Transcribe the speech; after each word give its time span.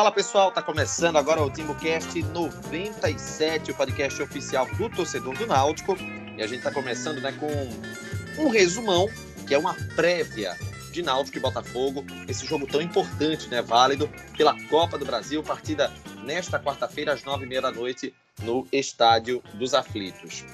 Fala 0.00 0.10
pessoal, 0.10 0.50
tá 0.50 0.62
começando 0.62 1.16
agora 1.16 1.42
o 1.42 1.50
TimbuCast 1.50 2.22
97, 2.22 3.70
o 3.70 3.74
podcast 3.74 4.22
oficial 4.22 4.66
do 4.76 4.88
torcedor 4.88 5.36
do 5.36 5.46
Náutico. 5.46 5.94
E 6.38 6.42
a 6.42 6.46
gente 6.46 6.62
tá 6.62 6.72
começando 6.72 7.20
né, 7.20 7.32
com 7.32 8.42
um 8.42 8.48
resumão, 8.48 9.10
que 9.46 9.52
é 9.52 9.58
uma 9.58 9.74
prévia 9.94 10.56
de 10.90 11.02
Náutico 11.02 11.36
e 11.36 11.40
Botafogo, 11.40 12.02
esse 12.26 12.46
jogo 12.46 12.66
tão 12.66 12.80
importante, 12.80 13.46
né, 13.50 13.60
válido 13.60 14.10
pela 14.38 14.58
Copa 14.68 14.96
do 14.96 15.04
Brasil, 15.04 15.42
partida 15.42 15.92
nesta 16.24 16.58
quarta-feira 16.58 17.12
às 17.12 17.22
nove 17.22 17.44
e 17.44 17.48
meia 17.48 17.60
da 17.60 17.70
noite 17.70 18.14
no 18.42 18.66
Estádio 18.72 19.42
dos 19.52 19.74
Aflitos. 19.74 20.46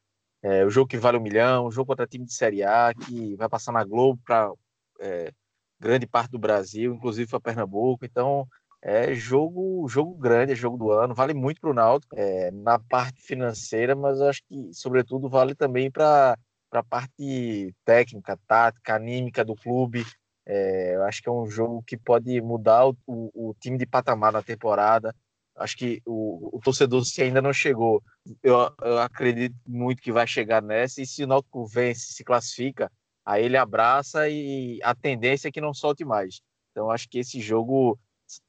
É, 0.43 0.65
o 0.65 0.69
jogo 0.69 0.87
que 0.87 0.97
vale 0.97 1.17
um 1.17 1.21
milhão, 1.21 1.65
o 1.65 1.71
jogo 1.71 1.87
contra 1.87 2.07
time 2.07 2.25
de 2.25 2.33
Série 2.33 2.63
A, 2.63 2.93
que 2.93 3.35
vai 3.35 3.47
passar 3.47 3.71
na 3.71 3.83
Globo 3.83 4.19
para 4.25 4.51
é, 4.99 5.31
grande 5.79 6.07
parte 6.07 6.31
do 6.31 6.39
Brasil, 6.39 6.93
inclusive 6.95 7.29
para 7.29 7.39
Pernambuco. 7.39 8.05
Então, 8.05 8.47
é 8.81 9.13
jogo, 9.13 9.87
jogo 9.87 10.15
grande, 10.15 10.53
é 10.53 10.55
jogo 10.55 10.77
do 10.77 10.91
ano, 10.91 11.13
vale 11.13 11.33
muito 11.33 11.61
para 11.61 11.69
o 11.69 11.73
Náutico 11.73 12.15
é, 12.17 12.49
na 12.51 12.79
parte 12.79 13.21
financeira, 13.21 13.95
mas 13.95 14.19
acho 14.19 14.41
que, 14.47 14.73
sobretudo, 14.73 15.29
vale 15.29 15.53
também 15.53 15.91
para 15.91 16.35
a 16.71 16.83
parte 16.83 17.75
técnica, 17.85 18.39
tática, 18.47 18.95
anímica 18.95 19.45
do 19.45 19.55
clube. 19.55 20.03
É, 20.45 20.95
eu 20.95 21.03
acho 21.03 21.21
que 21.21 21.29
é 21.29 21.31
um 21.31 21.45
jogo 21.45 21.83
que 21.83 21.95
pode 21.95 22.41
mudar 22.41 22.87
o, 22.87 22.97
o, 23.05 23.49
o 23.49 23.55
time 23.59 23.77
de 23.77 23.85
patamar 23.85 24.31
na 24.31 24.41
temporada. 24.41 25.15
Acho 25.61 25.77
que 25.77 26.01
o, 26.05 26.57
o, 26.57 26.59
torcedor, 26.59 27.03
se 27.05 27.21
ainda 27.21 27.41
não 27.41 27.53
chegou, 27.53 28.01
eu, 28.43 28.55
eu 28.81 28.99
acredito 28.99 29.55
muito 29.65 30.01
que 30.01 30.11
vai 30.11 30.27
chegar 30.27 30.61
nessa. 30.61 31.01
E 31.01 31.05
se 31.05 31.23
o 31.23 31.27
Náutico 31.27 31.65
vence, 31.65 32.13
se 32.13 32.23
classifica, 32.23 32.91
aí 33.25 33.45
ele 33.45 33.57
abraça 33.57 34.27
e 34.27 34.79
a 34.83 34.95
tendência 34.95 35.47
é 35.47 35.51
que 35.51 35.61
não 35.61 35.73
solte 35.73 36.03
mais. 36.03 36.41
Então 36.71 36.89
acho 36.89 37.07
que 37.07 37.19
esse 37.19 37.39
jogo 37.39 37.99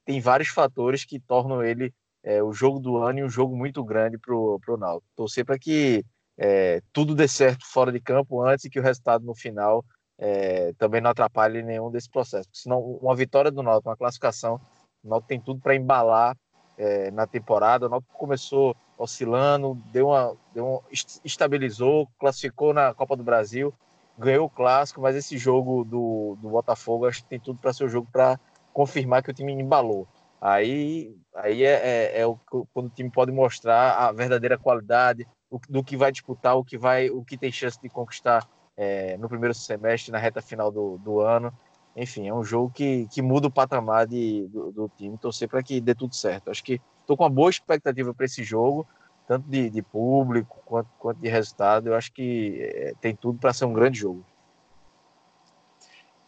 tem 0.05 0.21
vários 0.21 0.49
fatores 0.49 1.05
que 1.05 1.21
tornam 1.21 1.62
ele 1.62 1.93
é, 2.23 2.43
o 2.43 2.53
jogo 2.53 2.78
do 2.78 2.99
ano 2.99 3.19
e 3.19 3.25
um 3.25 3.29
jogo 3.29 3.56
muito 3.56 3.84
grande 3.84 4.17
para 4.19 4.34
o 4.34 4.77
Náutico. 4.79 5.11
Torcer 5.17 5.44
para 5.44 5.59
que 5.59 6.05
é, 6.39 6.81
tudo 6.93 7.15
dê 7.15 7.29
certo 7.29 7.67
fora 7.67 7.93
de 7.93 8.00
campo 8.00 8.43
antes 8.43 8.65
e 8.65 8.71
que 8.71 8.79
o 8.79 8.83
resultado 8.83 9.25
no 9.25 9.34
final 9.34 9.84
é, 10.19 10.73
também 10.75 11.00
não 11.00 11.11
atrapalhe 11.11 11.62
nenhum 11.62 11.91
desse 11.91 12.09
processo. 12.09 12.49
Porque 12.49 12.61
senão 12.61 12.81
uma 12.81 13.15
vitória 13.15 13.50
do 13.50 13.62
Náutico, 13.62 13.89
uma 13.89 13.97
classificação, 13.97 14.61
o 15.03 15.09
Náutico 15.09 15.29
tem 15.29 15.41
tudo 15.41 15.61
para 15.61 15.75
embalar 15.75 16.37
é, 16.82 17.12
na 17.12 17.28
temporada. 17.28 17.87
O 17.87 17.88
Náutico 17.88 18.19
começou 18.19 18.76
oscilando, 18.98 19.81
deu 19.93 20.09
uma, 20.09 20.37
deu 20.53 20.66
uma, 20.66 20.82
estabilizou, 21.25 22.09
classificou 22.19 22.75
na 22.75 22.93
Copa 22.93 23.16
do 23.16 23.22
Brasil, 23.22 23.72
ganhou 24.19 24.47
o 24.47 24.50
clássico, 24.50 25.00
mas 25.00 25.15
esse 25.15 25.38
jogo 25.38 25.84
do, 25.84 26.37
do 26.41 26.50
Botafogo 26.50 27.06
acho 27.06 27.22
que 27.22 27.28
tem 27.28 27.41
tudo 27.41 27.59
para 27.60 27.72
ser 27.72 27.84
o 27.84 27.88
jogo 27.88 28.09
para 28.12 28.38
confirmar 28.72 29.22
que 29.22 29.31
o 29.31 29.34
time 29.34 29.53
embalou. 29.53 30.09
Aí, 30.41 31.16
aí 31.37 31.62
é, 31.62 32.16
é, 32.16 32.20
é 32.20 32.26
o, 32.26 32.37
quando 32.75 32.87
o 32.87 32.91
time 32.91 33.10
pode 33.10 33.31
mostrar 33.31 33.93
a 33.93 34.10
verdadeira 34.10 34.59
qualidade 34.59 35.26
o, 35.49 35.60
do 35.69 35.84
que 35.84 35.97
vai 35.97 36.10
disputar, 36.10 36.56
o 36.56 36.64
que 36.64 36.76
vai, 36.76 37.10
o 37.10 37.25
que 37.25 37.38
tem 37.38 37.53
chance 37.53 37.81
de 37.81 37.88
conquistar 37.88 38.44
é, 38.76 39.16
no 39.19 39.28
primeiro 39.28 39.54
semestre, 39.54 40.10
na 40.10 40.19
reta 40.19 40.43
final 40.43 40.72
do, 40.72 40.99
do 40.99 41.20
ano. 41.20 41.53
Enfim, 41.95 42.29
é 42.29 42.35
um 42.35 42.43
jogo 42.43 42.73
que, 42.75 43.07
que 43.11 43.21
muda 43.21 43.49
o 43.49 43.51
patamar 43.51 44.07
de, 44.07 44.47
do, 44.49 44.73
do 44.73 44.91
time. 44.97 45.19
Torcer 45.19 45.49
para 45.49 45.63
que 45.63 45.81
dê 45.81 45.95
tudo 45.95 46.15
certo. 46.15 46.51
Acho 46.51 46.65
que 46.65 46.81
estou 47.01 47.17
com 47.17 47.25
uma 47.25 47.31
boa 47.31 47.51
expectativa 47.51 48.15
para 48.15 48.27
esse 48.27 48.43
jogo 48.43 48.87
tanto 49.27 49.49
de, 49.49 49.71
de 49.71 49.83
público 49.83 50.61
quanto, 50.65 50.91
quanto, 50.99 51.19
de 51.19 51.29
resultado. 51.29 51.89
Eu 51.89 51.95
acho 51.95 52.13
que 52.13 52.59
é, 52.61 52.95
tem 53.01 53.15
tudo 53.15 53.39
para 53.39 53.53
ser 53.53 53.65
um 53.65 53.73
grande 53.73 53.99
jogo. 53.99 54.25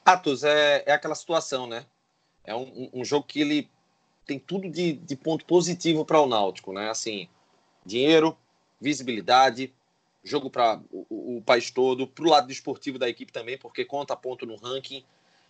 Atos, 0.05 0.45
é, 0.45 0.85
é 0.87 0.93
aquela 0.93 1.15
situação, 1.15 1.67
né? 1.67 1.85
É 2.45 2.55
um, 2.55 2.91
um 2.93 3.05
jogo 3.05 3.27
que 3.27 3.41
ele 3.41 3.71
tem 4.27 4.39
tudo 4.39 4.71
de, 4.71 4.93
de 4.93 5.17
ponto 5.17 5.45
positivo 5.45 6.05
para 6.05 6.21
o 6.21 6.27
Náutico, 6.27 6.73
né? 6.73 6.91
Assim, 6.91 7.29
dinheiro, 7.85 8.37
visibilidade, 8.81 9.73
jogo 10.23 10.51
para 10.51 10.81
o, 10.91 11.39
o, 11.39 11.43
país 11.43 11.71
todo, 11.71 12.07
para 12.07 12.25
o 12.25 12.31
lado 12.31 12.51
esportivo 12.51 12.99
da 12.99 13.09
equipe 13.09 13.33
também, 13.33 13.59
porque 13.59 13.85
conta 13.85 14.17
ponto 14.17 14.47
no 14.47 14.57
ranking. 14.57 15.05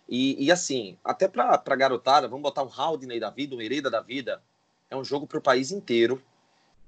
E, 0.07 0.45
e 0.45 0.51
assim, 0.51 0.97
até 1.03 1.27
para 1.27 1.61
a 1.65 1.75
garotada, 1.75 2.27
vamos 2.27 2.43
botar 2.43 2.63
um 2.63 2.69
Haldney 2.69 3.19
da 3.19 3.29
vida, 3.29 3.55
um 3.55 3.61
Hereda 3.61 3.89
da 3.89 4.01
vida, 4.01 4.41
é 4.89 4.95
um 4.95 5.03
jogo 5.03 5.25
para 5.25 5.39
o 5.39 5.41
país 5.41 5.71
inteiro 5.71 6.21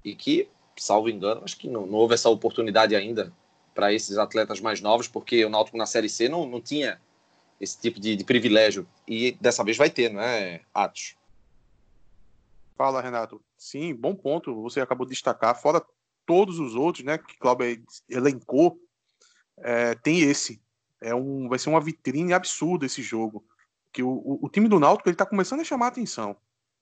e 0.04 0.16
que, 0.16 0.48
salvo 0.78 1.10
engano, 1.10 1.42
acho 1.44 1.58
que 1.58 1.68
não, 1.68 1.86
não 1.86 1.98
houve 1.98 2.14
essa 2.14 2.30
oportunidade 2.30 2.96
ainda 2.96 3.34
para 3.74 3.94
esses 3.94 4.18
atletas 4.18 4.60
mais 4.60 4.82
novos, 4.82 5.08
porque 5.08 5.44
o 5.46 5.50
Náutico 5.50 5.78
na 5.78 5.86
Série 5.86 6.10
C 6.10 6.30
não, 6.30 6.48
não 6.48 6.62
tinha 6.62 7.00
esse 7.60 7.80
tipo 7.80 8.00
de, 8.00 8.16
de 8.16 8.24
privilégio. 8.24 8.88
E 9.08 9.32
dessa 9.42 9.64
vez 9.64 9.78
vai 9.78 9.90
ter, 9.90 10.12
não 10.12 10.22
é, 10.22 10.62
Atos? 10.74 11.16
Fala, 12.78 13.02
Renato. 13.02 13.42
Sim, 13.58 13.96
bom 13.96 14.14
ponto. 14.14 14.62
Você 14.62 14.80
acabou 14.80 15.06
de 15.06 15.14
destacar. 15.14 15.60
Fora 15.60 15.84
todos 16.26 16.60
os 16.60 16.76
outros, 16.76 17.04
né, 17.04 17.18
que 17.18 17.38
Cláudio 17.38 17.84
elencou, 18.10 18.80
é, 19.58 19.96
tem 19.96 20.22
esse. 20.22 20.62
É 21.02 21.14
um, 21.14 21.48
vai 21.48 21.60
ser 21.60 21.70
uma 21.70 21.82
vitrine 21.82 22.34
absurda 22.34 22.86
esse 22.86 23.02
jogo. 23.02 23.46
Que 23.92 24.04
o, 24.04 24.10
o, 24.10 24.40
o 24.46 24.50
time 24.50 24.68
do 24.68 24.80
Náutico 24.80 25.10
ele 25.10 25.16
está 25.16 25.26
começando 25.26 25.62
a 25.62 25.64
chamar 25.64 25.86
a 25.86 25.90
atenção. 25.90 26.36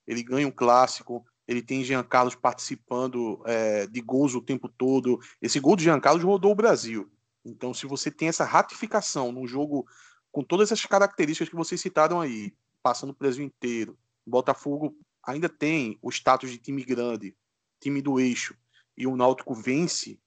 Ele 0.06 0.22
ganha 0.22 0.46
um 0.46 0.52
clássico, 0.52 1.24
ele 1.46 1.62
tem 1.62 1.84
Jean 1.84 2.02
Carlos 2.02 2.34
participando 2.34 3.42
é, 3.46 3.86
de 3.86 4.00
gols 4.00 4.34
o 4.34 4.42
tempo 4.42 4.68
todo. 4.68 5.20
Esse 5.40 5.60
gol 5.60 5.76
de 5.76 5.84
Jean 5.84 6.00
Carlos 6.00 6.24
rodou 6.24 6.52
o 6.52 6.56
Brasil. 6.56 7.10
Então, 7.44 7.72
se 7.72 7.86
você 7.86 8.10
tem 8.10 8.28
essa 8.28 8.44
ratificação 8.44 9.30
num 9.30 9.46
jogo 9.46 9.86
com 10.32 10.42
todas 10.42 10.70
essas 10.70 10.84
características 10.84 11.48
que 11.48 11.56
vocês 11.56 11.80
citaram 11.80 12.20
aí, 12.20 12.52
passando 12.82 13.10
o 13.10 13.16
Brasil 13.16 13.44
inteiro, 13.44 13.96
Botafogo 14.26 14.96
ainda 15.24 15.48
tem 15.48 15.98
o 16.02 16.10
status 16.10 16.50
de 16.50 16.58
time 16.58 16.84
grande, 16.84 17.36
time 17.80 18.02
do 18.02 18.18
eixo, 18.18 18.56
e 18.96 19.06
o 19.06 19.16
Náutico 19.16 19.54
vence, 19.54 20.18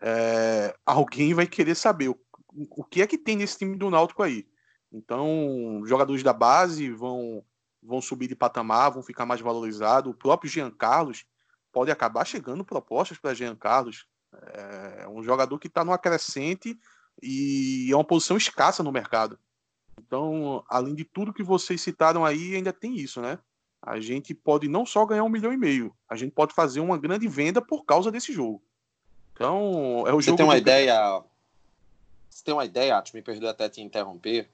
é, 0.00 0.76
alguém 0.84 1.34
vai 1.34 1.46
querer 1.46 1.76
saber 1.76 2.08
o, 2.52 2.84
que 2.84 3.02
é 3.02 3.06
que 3.06 3.18
tem 3.18 3.36
nesse 3.36 3.58
time 3.58 3.76
do 3.76 3.90
Náutico 3.90 4.22
aí. 4.22 4.46
Então, 4.92 5.82
jogadores 5.84 6.22
da 6.22 6.32
base 6.32 6.90
vão 6.90 7.44
vão 7.80 8.00
subir 8.02 8.26
de 8.26 8.34
patamar, 8.34 8.90
vão 8.90 9.02
ficar 9.02 9.24
mais 9.24 9.40
valorizados. 9.40 10.10
O 10.10 10.16
próprio 10.16 10.50
Jean 10.50 10.70
Carlos 10.70 11.24
pode 11.72 11.90
acabar 11.90 12.24
chegando 12.24 12.64
propostas 12.64 13.18
para 13.18 13.34
Jean 13.34 13.54
Carlos. 13.54 14.06
É 14.52 15.08
um 15.08 15.22
jogador 15.22 15.58
que 15.58 15.68
está 15.68 15.84
no 15.84 15.92
acrescente 15.92 16.78
e 17.22 17.88
é 17.90 17.94
uma 17.94 18.04
posição 18.04 18.36
escassa 18.36 18.82
no 18.82 18.90
mercado. 18.90 19.38
Então, 19.98 20.64
além 20.68 20.94
de 20.94 21.04
tudo 21.04 21.32
que 21.32 21.42
vocês 21.42 21.80
citaram 21.80 22.24
aí, 22.24 22.56
ainda 22.56 22.72
tem 22.72 22.96
isso, 22.96 23.20
né? 23.20 23.38
a 23.82 24.00
gente 24.00 24.34
pode 24.34 24.68
não 24.68 24.84
só 24.84 25.04
ganhar 25.06 25.24
um 25.24 25.28
milhão 25.28 25.52
e 25.52 25.56
meio, 25.56 25.94
a 26.08 26.16
gente 26.16 26.32
pode 26.32 26.52
fazer 26.54 26.80
uma 26.80 26.98
grande 26.98 27.28
venda 27.28 27.62
por 27.62 27.84
causa 27.84 28.10
desse 28.10 28.32
jogo. 28.32 28.62
Então, 29.32 30.04
é 30.06 30.12
o 30.12 30.20
Você 30.20 30.26
jogo. 30.26 30.36
tem 30.36 30.46
uma 30.46 30.58
ideia. 30.58 31.22
Você 32.28 32.44
tem 32.44 32.54
uma 32.54 32.64
ideia, 32.64 32.96
Atos, 32.96 33.12
me 33.12 33.22
perdoe 33.22 33.48
até 33.48 33.68
te 33.68 33.80
interromper. 33.80 34.48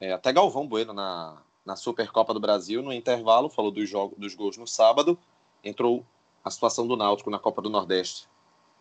É, 0.00 0.12
até 0.12 0.32
Galvão 0.32 0.66
Bueno 0.66 0.92
na, 0.92 1.42
na 1.64 1.76
Supercopa 1.76 2.34
do 2.34 2.40
Brasil, 2.40 2.82
no 2.82 2.92
intervalo, 2.92 3.48
falou 3.48 3.70
dos, 3.70 3.88
jogos, 3.88 4.18
dos 4.18 4.34
gols 4.34 4.56
no 4.56 4.66
sábado, 4.66 5.18
entrou 5.62 6.04
a 6.44 6.50
situação 6.50 6.86
do 6.86 6.96
Náutico 6.96 7.30
na 7.30 7.38
Copa 7.38 7.62
do 7.62 7.70
Nordeste. 7.70 8.28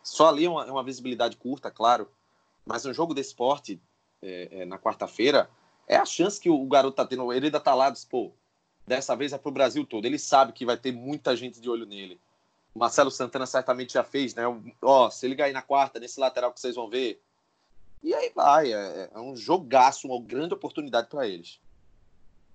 Só 0.04 0.30
ali 0.30 0.46
é 0.46 0.50
uma, 0.50 0.66
é 0.66 0.72
uma 0.72 0.84
visibilidade 0.84 1.38
curta, 1.38 1.70
claro, 1.70 2.10
mas 2.66 2.86
um 2.86 2.94
jogo 2.94 3.14
desse 3.14 3.36
porte, 3.36 3.80
é, 4.22 4.62
é, 4.62 4.66
na 4.66 4.80
quarta-feira, 4.80 5.50
é 5.88 5.96
a 5.96 6.06
chance 6.06 6.40
que 6.40 6.50
o 6.50 6.66
garoto 6.66 6.96
tá 6.96 7.06
tendo. 7.06 7.32
Ele 7.32 7.48
ainda 7.48 7.60
tá 7.60 7.74
lá, 7.74 7.90
diz, 7.90 8.06
pô, 8.06 8.32
dessa 8.86 9.16
vez 9.16 9.34
é 9.34 9.38
pro 9.38 9.52
Brasil 9.52 9.86
todo. 9.86 10.06
Ele 10.06 10.18
sabe 10.18 10.54
que 10.54 10.66
vai 10.66 10.78
ter 10.78 10.92
muita 10.92 11.36
gente 11.36 11.60
de 11.60 11.70
olho 11.70 11.86
nele. 11.86 12.20
O 12.74 12.80
Marcelo 12.80 13.12
Santana 13.12 13.46
certamente 13.46 13.94
já 13.94 14.04
fez, 14.04 14.34
né? 14.34 14.44
Ó, 14.82 15.10
se 15.10 15.26
ele 15.26 15.36
cair 15.36 15.54
na 15.54 15.62
quarta, 15.62 16.00
nesse 16.00 16.20
lateral 16.20 16.54
que 16.54 16.60
vocês 16.60 16.76
vão 16.76 16.90
ver. 16.90 17.22
E 18.04 18.14
aí 18.14 18.32
vai, 18.36 18.74
é, 18.74 19.10
é 19.14 19.20
um 19.20 19.36
jogaço, 19.36 20.08
uma 20.08 20.22
grande 20.22 20.54
oportunidade 20.54 21.08
para 21.08 21.28
eles. 21.28 21.60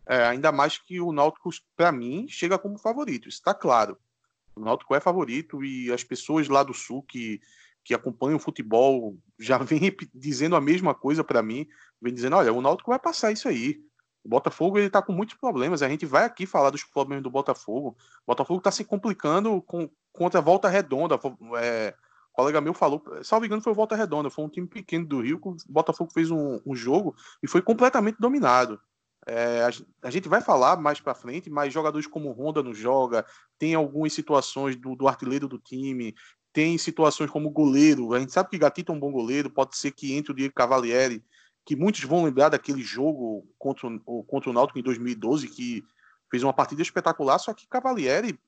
É, 0.07 0.25
ainda 0.25 0.53
mais 0.53 0.79
que 0.79 1.01
o 1.01 1.13
Náutico, 1.13 1.51
para 1.77 1.91
mim, 1.91 2.27
chega 2.29 2.59
como 2.59 2.79
favorito. 2.79 3.29
Isso 3.29 3.39
está 3.39 3.53
claro. 3.53 3.99
O 4.55 4.61
Náutico 4.61 4.95
é 4.95 5.01
favorito 5.01 5.65
e 5.65 5.93
as 5.93 6.05
pessoas 6.05 6.49
lá 6.49 6.63
do 6.63 6.73
Sul 6.73 7.03
que, 7.03 7.41
que 7.85 7.93
acompanham 7.93 8.37
o 8.37 8.41
futebol 8.41 9.17
já 9.39 9.59
vêm 9.63 9.95
dizendo 10.15 10.57
a 10.57 10.61
mesma 10.61 10.95
coisa 10.95 11.25
para 11.25 11.43
mim. 11.43 11.67
Vem 12.01 12.15
dizendo: 12.15 12.37
olha, 12.37 12.53
o 12.53 12.61
Náutico 12.61 12.91
vai 12.91 12.99
passar 12.99 13.33
isso 13.33 13.49
aí. 13.49 13.85
O 14.25 14.29
Botafogo 14.29 14.79
ele 14.79 14.91
tá 14.91 15.03
com 15.03 15.13
muitos 15.13 15.37
problemas. 15.37 15.83
A 15.83 15.89
gente 15.89 16.07
vai 16.07 16.25
aqui 16.25 16.47
falar 16.47 16.71
dos 16.71 16.83
problemas 16.83 17.23
do 17.23 17.31
Botafogo. 17.31 17.97
O 18.23 18.27
Botafogo 18.27 18.59
está 18.59 18.71
se 18.71 18.85
complicando 18.85 19.63
com, 19.63 19.89
contra 20.13 20.41
a 20.41 20.43
Volta 20.43 20.69
Redonda. 20.69 21.19
É, 21.61 21.95
colega 22.37 22.61
meu 22.61 22.75
falou, 22.75 23.03
salvo 23.23 23.47
engano, 23.47 23.63
foi 23.63 23.73
o 23.73 23.75
Volta 23.75 23.97
Redonda. 23.97 24.29
Foi 24.29 24.45
um 24.45 24.49
time 24.49 24.67
pequeno 24.67 25.07
do 25.07 25.23
Rio. 25.23 25.41
O 25.43 25.57
Botafogo 25.69 26.13
fez 26.13 26.31
um, 26.31 26.61
um 26.67 26.77
jogo 26.77 27.17
e 27.43 27.49
foi 27.49 27.63
completamente 27.63 28.19
dominado. 28.21 28.79
É, 29.27 29.63
a, 29.65 30.07
a, 30.07 30.11
gente 30.11 30.29
vai 30.29 30.41
falar 30.41 30.77
mais 30.77 31.01
para 31.01 31.15
frente, 31.15 31.51
mas 31.51 31.73
jogadores 31.73 32.07
como 32.07 32.31
Honda 32.31 32.63
não 32.63 32.73
joga, 32.73 33.27
tem 33.59 33.75
algumas 33.75 34.13
situações 34.13 34.77
do, 34.77 34.95
do, 34.95 35.09
artilheiro 35.09 35.49
do 35.49 35.59
time, 35.59 36.15
tem 36.53 36.79
situações 36.79 37.29
como 37.31 37.51
goleiro. 37.51 38.15
A 38.15 38.21
gente 38.21 38.33
sabe 38.33 38.51
que 38.51 38.59
Gatito 38.59 38.93
é 38.93 38.95
um 38.95 39.01
bom 39.01 39.11
goleiro, 39.11 39.51
pode 39.51 39.77
ser 39.77 39.91
que 39.91 40.15
entre 40.15 40.31
o 40.31 40.35
Diego 40.35 40.55
Cavalieri, 40.55 41.25
que 41.65 41.75
muitos 41.75 42.05
vão 42.05 42.25
lembrar 42.25 42.51
daquele 42.51 42.83
jogo 42.83 43.45
contra 43.59 43.89
o, 44.07 44.23
contra 44.23 44.51
o 44.51 44.53
Náutico 44.53 44.79
em 44.79 44.83
2012, 44.83 45.49
que 45.49 45.83
fez 46.31 46.45
uma 46.45 46.53
partida 46.53 46.83
espetacular, 46.83 47.39
só 47.39 47.53
que 47.53 47.67
Cavalieri, 47.67 48.39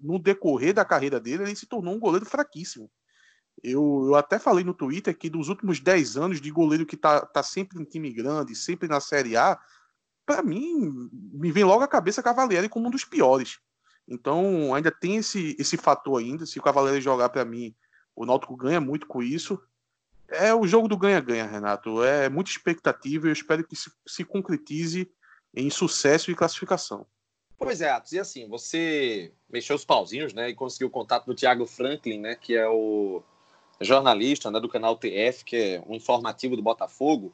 no 0.00 0.18
decorrer 0.18 0.72
da 0.72 0.84
carreira 0.84 1.18
dele, 1.18 1.42
ele 1.42 1.56
se 1.56 1.66
tornou 1.66 1.94
um 1.94 1.98
goleiro 1.98 2.24
fraquíssimo. 2.24 2.88
Eu, 3.62 4.06
eu, 4.06 4.14
até 4.14 4.38
falei 4.38 4.64
no 4.64 4.74
Twitter 4.74 5.16
que 5.16 5.28
dos 5.28 5.48
últimos 5.48 5.80
10 5.80 6.16
anos 6.16 6.40
de 6.40 6.50
goleiro 6.50 6.86
que 6.86 6.96
tá, 6.96 7.20
tá 7.24 7.42
sempre 7.42 7.80
em 7.80 7.84
time 7.84 8.10
grande, 8.12 8.54
sempre 8.54 8.88
na 8.88 9.00
Série 9.00 9.36
A, 9.36 9.58
para 10.24 10.42
mim, 10.42 11.10
me 11.12 11.50
vem 11.50 11.64
logo 11.64 11.82
a 11.82 11.88
cabeça 11.88 12.22
Cavalieri 12.22 12.68
como 12.68 12.86
um 12.86 12.90
dos 12.90 13.04
piores. 13.04 13.58
Então, 14.06 14.74
ainda 14.74 14.90
tem 14.90 15.16
esse, 15.16 15.56
esse 15.58 15.76
fator 15.76 16.20
ainda. 16.20 16.46
Se 16.46 16.58
o 16.58 16.62
Cavalieri 16.62 17.00
jogar 17.00 17.28
para 17.28 17.44
mim, 17.44 17.74
o 18.14 18.26
Náutico 18.26 18.56
ganha 18.56 18.80
muito 18.80 19.06
com 19.06 19.22
isso. 19.22 19.60
É 20.28 20.54
o 20.54 20.66
jogo 20.66 20.88
do 20.88 20.96
ganha-ganha, 20.96 21.46
Renato. 21.46 22.02
É 22.02 22.28
muita 22.28 22.50
expectativa 22.50 23.26
e 23.26 23.30
eu 23.30 23.32
espero 23.32 23.66
que 23.66 23.76
se, 23.76 23.90
se, 24.06 24.24
concretize 24.24 25.10
em 25.54 25.68
sucesso 25.70 26.30
e 26.30 26.34
classificação. 26.34 27.06
Pois 27.58 27.80
é, 27.80 27.90
Atos. 27.90 28.12
E 28.12 28.18
assim, 28.18 28.48
você 28.48 29.32
mexeu 29.48 29.76
os 29.76 29.84
pauzinhos, 29.84 30.32
né? 30.32 30.48
E 30.48 30.54
conseguiu 30.54 30.88
o 30.88 30.92
contato 30.92 31.26
do 31.26 31.34
Thiago 31.34 31.66
Franklin, 31.66 32.20
né? 32.20 32.34
Que 32.36 32.56
é 32.56 32.68
o 32.68 33.22
jornalista 33.80 34.50
né, 34.50 34.60
do 34.60 34.68
canal 34.68 34.96
TF, 34.96 35.44
que 35.44 35.56
é 35.56 35.82
um 35.86 35.94
informativo 35.94 36.56
do 36.56 36.62
Botafogo. 36.62 37.32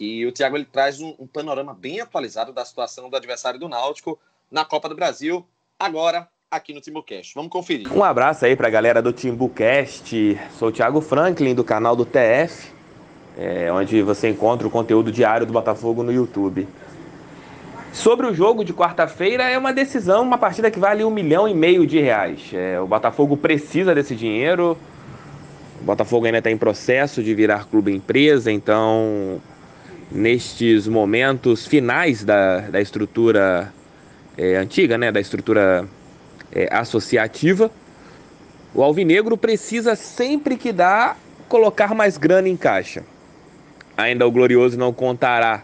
E 0.00 0.24
o 0.24 0.32
Thiago 0.32 0.56
ele 0.56 0.64
traz 0.64 1.00
um, 1.00 1.14
um, 1.18 1.26
panorama 1.26 1.74
bem 1.74 2.00
atualizado 2.00 2.52
da 2.52 2.64
situação 2.64 3.10
do 3.10 3.16
adversário 3.16 3.58
do 3.58 3.68
Náutico 3.68 4.18
na 4.50 4.64
Copa 4.64 4.88
do 4.88 4.94
Brasil, 4.94 5.46
agora 5.78 6.28
aqui 6.50 6.72
no 6.72 6.80
Timbucast. 6.80 7.34
Vamos 7.34 7.50
conferir. 7.50 7.92
Um 7.92 8.02
abraço 8.02 8.46
aí 8.46 8.56
para 8.56 8.68
a 8.68 8.70
galera 8.70 9.02
do 9.02 9.12
Timbucast. 9.12 10.40
Sou 10.58 10.68
o 10.68 10.72
Thiago 10.72 11.00
Franklin, 11.00 11.54
do 11.54 11.64
canal 11.64 11.94
do 11.94 12.06
TF, 12.06 12.72
é, 13.36 13.70
onde 13.70 14.00
você 14.02 14.30
encontra 14.30 14.66
o 14.66 14.70
conteúdo 14.70 15.12
diário 15.12 15.46
do 15.46 15.52
Botafogo 15.52 16.02
no 16.02 16.12
YouTube. 16.12 16.66
Sobre 17.92 18.26
o 18.26 18.34
jogo 18.34 18.64
de 18.64 18.72
quarta-feira, 18.72 19.48
é 19.48 19.58
uma 19.58 19.72
decisão, 19.72 20.22
uma 20.22 20.38
partida 20.38 20.70
que 20.70 20.78
vale 20.78 21.04
um 21.04 21.10
milhão 21.10 21.48
e 21.48 21.54
meio 21.54 21.86
de 21.86 21.98
reais. 21.98 22.50
É, 22.52 22.80
o 22.80 22.86
Botafogo 22.86 23.36
precisa 23.36 23.94
desse 23.94 24.14
dinheiro. 24.14 24.78
Botafogo 25.88 26.26
ainda 26.26 26.36
está 26.36 26.50
em 26.50 26.58
processo 26.58 27.22
de 27.22 27.34
virar 27.34 27.64
clube 27.64 27.94
empresa, 27.94 28.52
então 28.52 29.40
nestes 30.12 30.86
momentos 30.86 31.66
finais 31.66 32.22
da, 32.22 32.60
da 32.60 32.78
estrutura 32.78 33.72
é, 34.36 34.56
antiga, 34.56 34.98
né, 34.98 35.10
da 35.10 35.18
estrutura 35.18 35.88
é, 36.52 36.68
associativa, 36.70 37.70
o 38.74 38.82
Alvinegro 38.82 39.34
precisa 39.38 39.96
sempre 39.96 40.58
que 40.58 40.72
dá 40.72 41.16
colocar 41.48 41.94
mais 41.94 42.18
grana 42.18 42.50
em 42.50 42.56
caixa. 42.56 43.02
Ainda 43.96 44.26
o 44.26 44.30
Glorioso 44.30 44.78
não 44.78 44.92
contará 44.92 45.62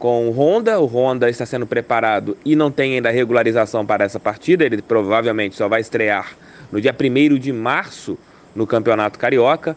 com 0.00 0.28
o 0.28 0.32
Honda, 0.32 0.80
o 0.80 0.86
Honda 0.86 1.30
está 1.30 1.46
sendo 1.46 1.64
preparado 1.64 2.36
e 2.44 2.56
não 2.56 2.72
tem 2.72 2.94
ainda 2.94 3.08
regularização 3.08 3.86
para 3.86 4.04
essa 4.04 4.18
partida, 4.18 4.64
ele 4.64 4.82
provavelmente 4.82 5.54
só 5.54 5.68
vai 5.68 5.80
estrear 5.80 6.36
no 6.72 6.80
dia 6.80 6.92
1 6.92 7.38
de 7.38 7.52
março 7.52 8.18
no 8.54 8.66
Campeonato 8.66 9.18
Carioca. 9.18 9.76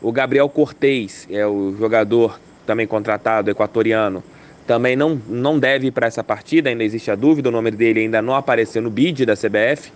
O 0.00 0.12
Gabriel 0.12 0.48
Cortez 0.48 1.26
é 1.30 1.46
o 1.46 1.74
jogador 1.76 2.38
também 2.64 2.86
contratado, 2.86 3.50
equatoriano, 3.50 4.22
também 4.66 4.94
não, 4.94 5.20
não 5.26 5.58
deve 5.58 5.86
ir 5.86 5.90
para 5.90 6.06
essa 6.06 6.22
partida, 6.22 6.68
ainda 6.68 6.84
existe 6.84 7.10
a 7.10 7.14
dúvida, 7.14 7.48
o 7.48 7.52
nome 7.52 7.70
dele 7.70 8.00
ainda 8.00 8.20
não 8.20 8.34
apareceu 8.34 8.82
no 8.82 8.90
bid 8.90 9.24
da 9.24 9.34
CBF. 9.34 9.90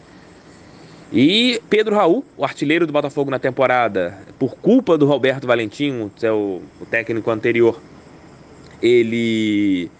E 1.13 1.61
Pedro 1.69 1.95
Raul, 1.95 2.25
o 2.39 2.45
artilheiro 2.45 2.87
do 2.87 2.93
Botafogo 2.93 3.31
na 3.31 3.39
temporada, 3.39 4.19
por 4.39 4.57
culpa 4.57 4.97
do 4.97 5.05
Roberto 5.05 5.47
Valentim, 5.47 6.11
seu, 6.17 6.63
o 6.81 6.87
técnico 6.87 7.31
anterior, 7.31 7.79
ele 8.83 9.91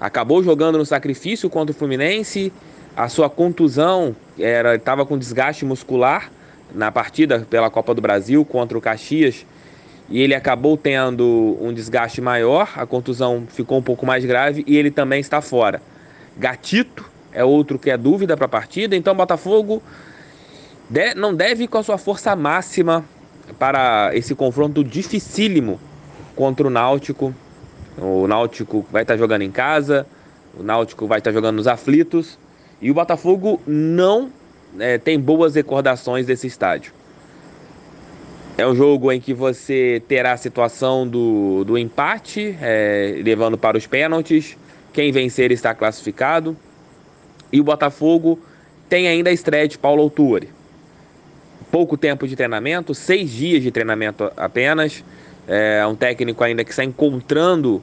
acabou 0.00 0.42
jogando 0.42 0.78
no 0.78 0.86
sacrifício 0.86 1.50
contra 1.50 1.74
o 1.74 1.78
Fluminense, 1.78 2.50
a 2.96 3.10
sua 3.10 3.28
contusão 3.28 4.16
era 4.38 4.76
estava 4.76 5.04
com 5.04 5.18
desgaste 5.18 5.66
muscular 5.66 6.30
na 6.72 6.90
partida 6.92 7.46
pela 7.48 7.70
Copa 7.70 7.94
do 7.94 8.00
Brasil 8.00 8.44
contra 8.44 8.76
o 8.76 8.80
Caxias, 8.80 9.44
e 10.08 10.20
ele 10.20 10.34
acabou 10.34 10.76
tendo 10.76 11.56
um 11.60 11.72
desgaste 11.72 12.20
maior, 12.20 12.70
a 12.76 12.84
contusão 12.84 13.44
ficou 13.48 13.78
um 13.78 13.82
pouco 13.82 14.04
mais 14.04 14.24
grave 14.24 14.62
e 14.66 14.76
ele 14.76 14.90
também 14.90 15.20
está 15.20 15.40
fora. 15.40 15.80
Gatito 16.36 17.10
é 17.32 17.44
outro 17.44 17.78
que 17.78 17.90
é 17.90 17.96
dúvida 17.96 18.36
para 18.36 18.46
a 18.46 18.48
partida, 18.48 18.94
então 18.94 19.14
Botafogo 19.14 19.82
de, 20.88 21.14
não 21.14 21.34
deve 21.34 21.64
ir 21.64 21.68
com 21.68 21.78
a 21.78 21.82
sua 21.82 21.96
força 21.96 22.36
máxima 22.36 23.04
para 23.58 24.10
esse 24.14 24.34
confronto 24.34 24.84
dificílimo 24.84 25.80
contra 26.36 26.66
o 26.66 26.70
Náutico. 26.70 27.34
O 27.96 28.26
Náutico 28.26 28.84
vai 28.90 29.02
estar 29.02 29.16
jogando 29.16 29.42
em 29.42 29.50
casa, 29.50 30.06
o 30.58 30.62
Náutico 30.62 31.06
vai 31.06 31.18
estar 31.18 31.32
jogando 31.32 31.56
nos 31.56 31.66
aflitos 31.66 32.38
e 32.80 32.90
o 32.90 32.94
Botafogo 32.94 33.60
não 33.66 34.30
é, 34.78 34.98
tem 34.98 35.18
boas 35.18 35.54
recordações 35.54 36.26
desse 36.26 36.46
estádio. 36.46 36.92
É 38.56 38.66
um 38.66 38.74
jogo 38.74 39.10
em 39.10 39.20
que 39.20 39.34
você 39.34 40.00
terá 40.06 40.32
a 40.32 40.36
situação 40.36 41.06
do, 41.06 41.64
do 41.64 41.76
empate, 41.76 42.56
é, 42.62 43.20
levando 43.24 43.58
para 43.58 43.76
os 43.76 43.86
pênaltis. 43.86 44.56
Quem 44.92 45.10
vencer 45.10 45.50
está 45.50 45.74
classificado. 45.74 46.56
E 47.52 47.60
o 47.60 47.64
Botafogo 47.64 48.38
tem 48.88 49.08
ainda 49.08 49.30
a 49.30 49.32
estreia 49.32 49.66
de 49.66 49.76
Paulo 49.76 50.02
Autuori. 50.02 50.48
Pouco 51.70 51.96
tempo 51.96 52.28
de 52.28 52.36
treinamento, 52.36 52.94
seis 52.94 53.30
dias 53.30 53.60
de 53.60 53.72
treinamento 53.72 54.30
apenas. 54.36 55.02
É 55.48 55.84
um 55.86 55.96
técnico 55.96 56.44
ainda 56.44 56.64
que 56.64 56.70
está 56.70 56.84
encontrando 56.84 57.82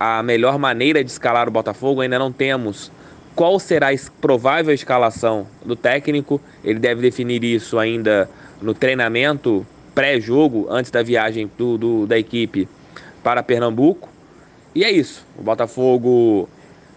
a 0.00 0.22
melhor 0.22 0.58
maneira 0.58 1.04
de 1.04 1.10
escalar 1.10 1.48
o 1.48 1.50
Botafogo. 1.50 2.00
Ainda 2.00 2.18
não 2.18 2.32
temos 2.32 2.90
qual 3.34 3.58
será 3.58 3.90
a 3.90 3.96
provável 4.20 4.74
escalação 4.74 5.46
do 5.64 5.76
técnico. 5.76 6.40
Ele 6.64 6.78
deve 6.78 7.00
definir 7.00 7.44
isso 7.44 7.78
ainda 7.78 8.28
no 8.60 8.74
treinamento 8.74 9.66
pré-jogo, 9.94 10.66
antes 10.70 10.90
da 10.90 11.02
viagem 11.02 11.50
do, 11.58 11.78
do, 11.78 12.06
da 12.06 12.18
equipe 12.18 12.68
para 13.22 13.42
Pernambuco. 13.42 14.08
E 14.74 14.84
é 14.84 14.90
isso. 14.90 15.26
O 15.36 15.42
Botafogo 15.42 16.48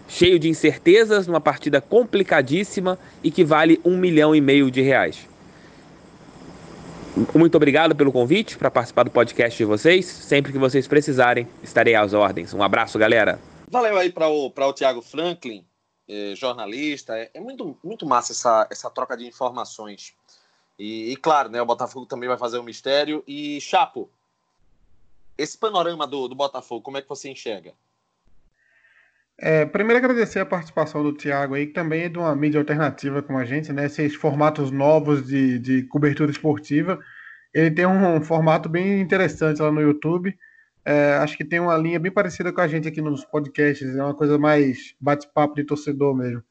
cheio 0.08 0.38
de 0.38 0.48
incertezas, 0.48 1.26
numa 1.26 1.40
partida 1.40 1.80
complicadíssima 1.80 2.98
e 3.24 3.30
que 3.30 3.44
vale 3.44 3.80
um 3.84 3.96
milhão 3.96 4.34
e 4.34 4.40
meio 4.40 4.70
de 4.70 4.82
reais. 4.82 5.26
Muito 7.34 7.56
obrigado 7.56 7.94
pelo 7.94 8.12
convite 8.12 8.56
para 8.56 8.70
participar 8.70 9.02
do 9.02 9.10
podcast 9.10 9.56
de 9.56 9.64
vocês. 9.64 10.06
Sempre 10.06 10.52
que 10.52 10.58
vocês 10.58 10.86
precisarem, 10.86 11.46
estarei 11.62 11.94
às 11.94 12.14
ordens. 12.14 12.54
Um 12.54 12.62
abraço, 12.62 12.98
galera. 12.98 13.38
Valeu 13.70 13.96
aí 13.96 14.10
para 14.10 14.28
o, 14.28 14.46
o 14.54 14.72
Thiago 14.72 15.02
Franklin. 15.02 15.64
É, 16.08 16.34
jornalista. 16.34 17.16
É, 17.16 17.30
é, 17.34 17.40
muito, 17.40 17.76
muito 17.82 18.06
massa 18.06 18.32
essa, 18.32 18.66
essa 18.70 18.90
troca 18.90 19.16
de 19.16 19.26
informações. 19.26 20.14
E, 20.78 21.12
e, 21.12 21.16
claro, 21.16 21.48
né, 21.48 21.60
o 21.60 21.66
Botafogo 21.66 22.06
também 22.06 22.28
vai 22.28 22.38
fazer 22.38 22.58
um 22.58 22.62
mistério. 22.62 23.22
E, 23.26 23.60
Chapo, 23.60 24.10
esse 25.36 25.56
panorama 25.56 26.06
do, 26.06 26.28
do 26.28 26.34
Botafogo, 26.34 26.82
como 26.82 26.98
é 26.98 27.02
que 27.02 27.08
você 27.08 27.30
enxerga? 27.30 27.72
É, 29.38 29.64
primeiro 29.64 29.98
agradecer 29.98 30.40
a 30.40 30.46
participação 30.46 31.02
do 31.02 31.12
Thiago 31.12 31.54
aí, 31.54 31.66
que 31.66 31.72
também 31.72 32.02
é 32.02 32.08
de 32.08 32.18
uma 32.18 32.34
mídia 32.36 32.60
alternativa 32.60 33.22
com 33.22 33.36
a 33.36 33.44
gente, 33.44 33.72
né? 33.72 33.86
Esses 33.86 34.14
formatos 34.14 34.70
novos 34.70 35.26
de, 35.26 35.58
de 35.58 35.82
cobertura 35.84 36.30
esportiva. 36.30 36.98
Ele 37.52 37.70
tem 37.70 37.86
um, 37.86 38.16
um 38.16 38.22
formato 38.22 38.68
bem 38.68 39.00
interessante 39.00 39.60
lá 39.60 39.70
no 39.70 39.80
YouTube. 39.80 40.36
É, 40.84 41.14
acho 41.14 41.36
que 41.36 41.44
tem 41.44 41.60
uma 41.60 41.76
linha 41.76 41.98
bem 41.98 42.10
parecida 42.10 42.52
com 42.52 42.60
a 42.60 42.66
gente 42.66 42.88
aqui 42.88 43.00
nos 43.00 43.24
podcasts, 43.24 43.96
é 43.96 44.02
uma 44.02 44.14
coisa 44.14 44.36
mais 44.38 44.94
bate-papo 45.00 45.54
de 45.54 45.64
torcedor 45.64 46.14
mesmo. 46.14 46.42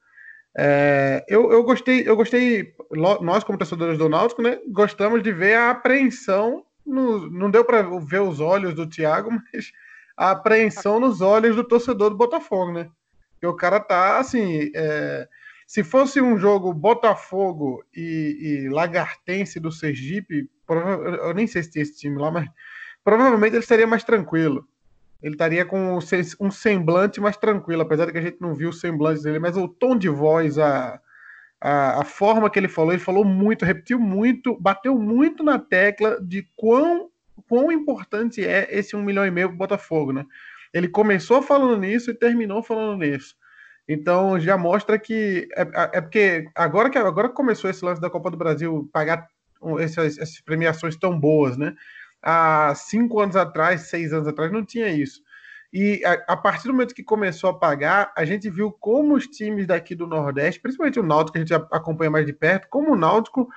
É, 0.57 1.23
eu, 1.27 1.51
eu 1.51 1.63
gostei, 1.63 2.07
eu 2.07 2.15
gostei, 2.15 2.73
nós 3.21 3.43
como 3.43 3.57
torcedores 3.57 3.97
do 3.97 4.09
Náutico, 4.09 4.41
né, 4.41 4.59
gostamos 4.67 5.23
de 5.23 5.31
ver 5.31 5.55
a 5.55 5.71
apreensão, 5.71 6.65
no, 6.85 7.29
não 7.29 7.49
deu 7.49 7.63
para 7.63 7.81
ver 7.99 8.21
os 8.21 8.39
olhos 8.39 8.73
do 8.73 8.87
Thiago, 8.87 9.31
mas 9.53 9.71
a 10.15 10.31
apreensão 10.31 10.99
nos 10.99 11.21
olhos 11.21 11.55
do 11.55 11.63
torcedor 11.63 12.09
do 12.09 12.17
Botafogo, 12.17 12.71
né? 12.71 12.89
E 13.41 13.47
o 13.47 13.55
cara 13.55 13.79
tá 13.79 14.19
assim, 14.19 14.69
é, 14.75 15.27
se 15.65 15.83
fosse 15.83 16.21
um 16.21 16.37
jogo 16.37 16.73
Botafogo 16.73 17.83
e, 17.95 18.65
e 18.65 18.69
Lagartense 18.69 19.59
do 19.59 19.71
Sergipe, 19.71 20.49
eu 20.69 21.33
nem 21.33 21.47
sei 21.47 21.63
se 21.63 21.71
tem 21.71 21.81
esse 21.81 21.97
time 21.97 22.19
lá, 22.19 22.29
mas 22.29 22.47
provavelmente 23.03 23.53
ele 23.53 23.63
estaria 23.63 23.87
mais 23.87 24.03
tranquilo. 24.03 24.67
Ele 25.21 25.35
estaria 25.35 25.63
com 25.63 25.99
um 26.39 26.51
semblante 26.51 27.21
mais 27.21 27.37
tranquilo, 27.37 27.83
apesar 27.83 28.05
de 28.05 28.11
que 28.11 28.17
a 28.17 28.21
gente 28.21 28.41
não 28.41 28.55
viu 28.55 28.69
o 28.69 28.73
semblante 28.73 29.21
dele, 29.21 29.37
mas 29.37 29.55
o 29.55 29.67
tom 29.67 29.95
de 29.95 30.09
voz, 30.09 30.57
a, 30.57 30.99
a, 31.61 32.01
a 32.01 32.03
forma 32.03 32.49
que 32.49 32.57
ele 32.57 32.67
falou, 32.67 32.91
ele 32.91 33.01
falou 33.01 33.23
muito, 33.23 33.63
repetiu 33.63 33.99
muito, 33.99 34.59
bateu 34.59 34.97
muito 34.97 35.43
na 35.43 35.59
tecla 35.59 36.19
de 36.19 36.47
quão, 36.55 37.09
quão 37.47 37.71
importante 37.71 38.43
é 38.43 38.67
esse 38.71 38.95
um 38.95 39.03
milhão 39.03 39.25
e 39.25 39.29
meio 39.29 39.49
para 39.49 39.55
o 39.55 39.59
Botafogo, 39.59 40.11
né? 40.11 40.25
Ele 40.73 40.87
começou 40.87 41.41
falando 41.41 41.77
nisso 41.79 42.09
e 42.09 42.15
terminou 42.15 42.63
falando 42.63 42.97
nisso. 42.97 43.35
Então 43.87 44.39
já 44.39 44.57
mostra 44.57 44.97
que 44.97 45.47
é, 45.55 45.61
é, 45.61 45.89
é 45.93 46.01
porque 46.01 46.49
agora 46.55 46.89
que 46.89 46.97
agora 46.97 47.29
começou 47.29 47.69
esse 47.69 47.83
lance 47.85 48.01
da 48.01 48.09
Copa 48.09 48.31
do 48.31 48.37
Brasil 48.37 48.89
pagar 48.91 49.27
essas, 49.79 50.17
essas 50.17 50.41
premiações 50.41 50.95
tão 50.95 51.19
boas, 51.19 51.57
né? 51.57 51.75
Há 52.21 52.73
cinco 52.75 53.19
anos 53.19 53.35
atrás, 53.35 53.89
seis 53.89 54.13
anos 54.13 54.27
atrás, 54.27 54.51
não 54.51 54.63
tinha 54.63 54.89
isso. 54.89 55.21
E 55.73 56.03
a, 56.03 56.33
a, 56.33 56.37
partir 56.37 56.67
do 56.67 56.73
momento 56.73 56.93
que 56.93 57.03
começou 57.03 57.49
a 57.49 57.57
pagar, 57.57 58.11
a 58.15 58.25
gente 58.25 58.49
viu 58.49 58.71
como 58.71 59.15
os 59.15 59.25
times 59.25 59.65
daqui 59.65 59.95
do 59.95 60.05
Nordeste, 60.05 60.59
principalmente 60.59 60.99
o 60.99 61.03
Náutico, 61.03 61.33
que 61.33 61.37
a 61.37 61.41
gente 61.41 61.53
acompanha 61.71 62.11
mais 62.11 62.25
de 62.25 62.33
perto, 62.33 62.67
como 62.69 62.91
o 62.91 62.95
Náutico 62.95 63.47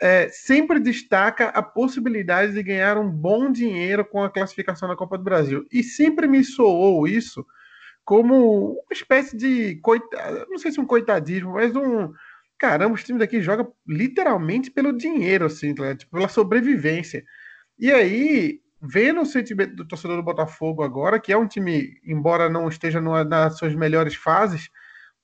é, 0.00 0.28
sempre 0.30 0.80
destaca 0.80 1.48
a 1.48 1.62
possibilidade 1.62 2.54
de 2.54 2.62
ganhar 2.62 2.98
um 2.98 3.08
bom 3.08 3.52
dinheiro 3.52 4.04
com 4.04 4.24
a 4.24 4.30
classificação 4.30 4.88
na 4.88 4.96
Copa 4.96 5.16
do 5.16 5.22
Brasil. 5.22 5.64
E 5.70 5.82
sempre 5.82 6.26
me 6.26 6.42
soou 6.42 7.06
isso 7.06 7.46
como 8.04 8.72
uma 8.72 8.92
espécie 8.92 9.36
de 9.36 9.76
coitado, 9.76 10.46
não 10.50 10.58
sei 10.58 10.72
se 10.72 10.80
um 10.80 10.86
coitadismo, 10.86 11.52
mas 11.52 11.76
um 11.76 12.12
caramba, 12.58 12.94
os 12.94 13.04
times 13.04 13.20
daqui 13.20 13.40
jogam 13.40 13.72
literalmente 13.86 14.70
pelo 14.70 14.92
dinheiro, 14.92 15.46
assim, 15.46 15.74
tá? 15.74 15.94
tipo, 15.94 16.12
pela 16.12 16.28
sobrevivência. 16.28 17.24
E 17.80 17.90
aí, 17.90 18.60
vendo 18.82 19.22
o 19.22 19.26
sentimento 19.26 19.74
do 19.74 19.88
torcedor 19.88 20.18
do 20.18 20.22
Botafogo 20.22 20.82
agora, 20.82 21.18
que 21.18 21.32
é 21.32 21.36
um 21.36 21.46
time, 21.46 21.98
embora 22.04 22.50
não 22.50 22.68
esteja 22.68 23.00
numa, 23.00 23.24
nas 23.24 23.56
suas 23.56 23.74
melhores 23.74 24.14
fases, 24.14 24.70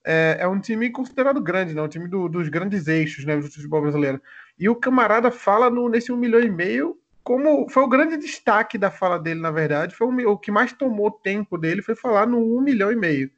é, 0.03 0.39
é, 0.41 0.49
um 0.49 0.59
time 0.59 0.89
considerado 0.89 1.39
grande, 1.39 1.75
né? 1.75 1.83
um 1.83 1.89
time 1.89 2.09
do, 2.09 2.31
dos 2.31 2.49
grandes 2.49 2.89
eixos 2.89 3.27
né, 3.27 3.37
do 3.37 3.43
futebol 3.43 3.83
brasileiro. 3.83 4.23
E 4.59 4.71
o 4.71 4.75
camarada 4.75 5.31
fala 5.31 5.69
no, 5.69 5.87
nesse 5.87 6.11
um 6.11 6.17
milhão 6.17 6.41
e 6.41 6.51
meio, 6.51 6.99
como 7.23 7.69
foi 7.69 7.83
o 7.83 7.89
grande 7.89 8.17
destaque 8.17 8.79
da 8.79 8.91
fala 8.91 9.19
dele, 9.19 9.41
na 9.41 9.51
verdade, 9.51 9.95
foi 9.95 10.07
o, 10.07 10.31
o 10.31 10.39
que 10.39 10.51
mais 10.51 10.73
tomou 10.73 11.11
tempo 11.11 11.59
dele 11.59 11.83
foi 11.83 11.95
falar 11.95 12.27
no 12.27 12.39
um 12.39 12.63
milhão 12.63 12.91
e 12.91 12.97
meio, 12.97 13.31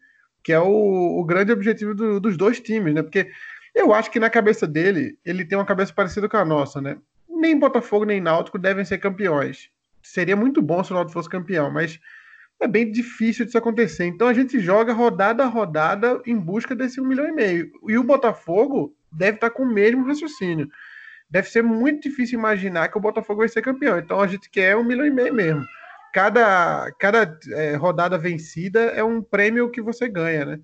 que 0.44 0.52
é 0.52 0.60
o, 0.60 1.18
o 1.18 1.24
grande 1.24 1.50
objetivo 1.50 1.92
do, 1.92 2.20
dos 2.20 2.36
dois 2.36 2.60
times, 2.60 2.94
né? 2.94 3.02
Porque 3.02 3.32
eu 3.74 3.92
acho 3.92 4.12
que 4.12 4.20
na 4.20 4.30
cabeça 4.30 4.64
dele, 4.64 5.18
ele 5.24 5.44
tem 5.44 5.58
uma 5.58 5.64
cabeça 5.64 5.92
parecida 5.92 6.28
com 6.28 6.36
a 6.36 6.44
nossa, 6.44 6.80
né? 6.80 6.98
Nem 7.38 7.58
Botafogo 7.58 8.04
nem 8.04 8.20
Náutico 8.20 8.58
devem 8.58 8.84
ser 8.84 8.98
campeões. 8.98 9.70
Seria 10.02 10.36
muito 10.36 10.60
bom 10.60 10.82
se 10.82 10.90
o 10.90 10.94
Náutico 10.94 11.14
fosse 11.14 11.28
campeão, 11.28 11.70
mas 11.70 11.98
é 12.60 12.66
bem 12.66 12.90
difícil 12.90 13.44
disso 13.44 13.58
acontecer. 13.58 14.04
Então 14.06 14.26
a 14.28 14.34
gente 14.34 14.58
joga 14.58 14.92
rodada 14.92 15.44
a 15.44 15.46
rodada 15.46 16.20
em 16.26 16.36
busca 16.36 16.74
desse 16.74 17.00
um 17.00 17.06
milhão 17.06 17.26
e 17.26 17.32
meio. 17.32 17.70
E 17.86 17.96
o 17.96 18.04
Botafogo 18.04 18.94
deve 19.12 19.36
estar 19.36 19.50
com 19.50 19.62
o 19.62 19.72
mesmo 19.72 20.04
raciocínio. 20.04 20.68
Deve 21.30 21.48
ser 21.48 21.62
muito 21.62 22.08
difícil 22.08 22.38
imaginar 22.38 22.88
que 22.88 22.98
o 22.98 23.00
Botafogo 23.00 23.40
vai 23.40 23.48
ser 23.48 23.62
campeão. 23.62 23.98
Então 23.98 24.20
a 24.20 24.26
gente 24.26 24.50
quer 24.50 24.76
um 24.76 24.84
milhão 24.84 25.06
e 25.06 25.10
meio 25.10 25.32
mesmo. 25.32 25.64
Cada, 26.12 26.90
cada 26.98 27.38
é, 27.52 27.76
rodada 27.76 28.18
vencida 28.18 28.80
é 28.80 29.04
um 29.04 29.22
prêmio 29.22 29.70
que 29.70 29.82
você 29.82 30.08
ganha, 30.08 30.44
né? 30.44 30.60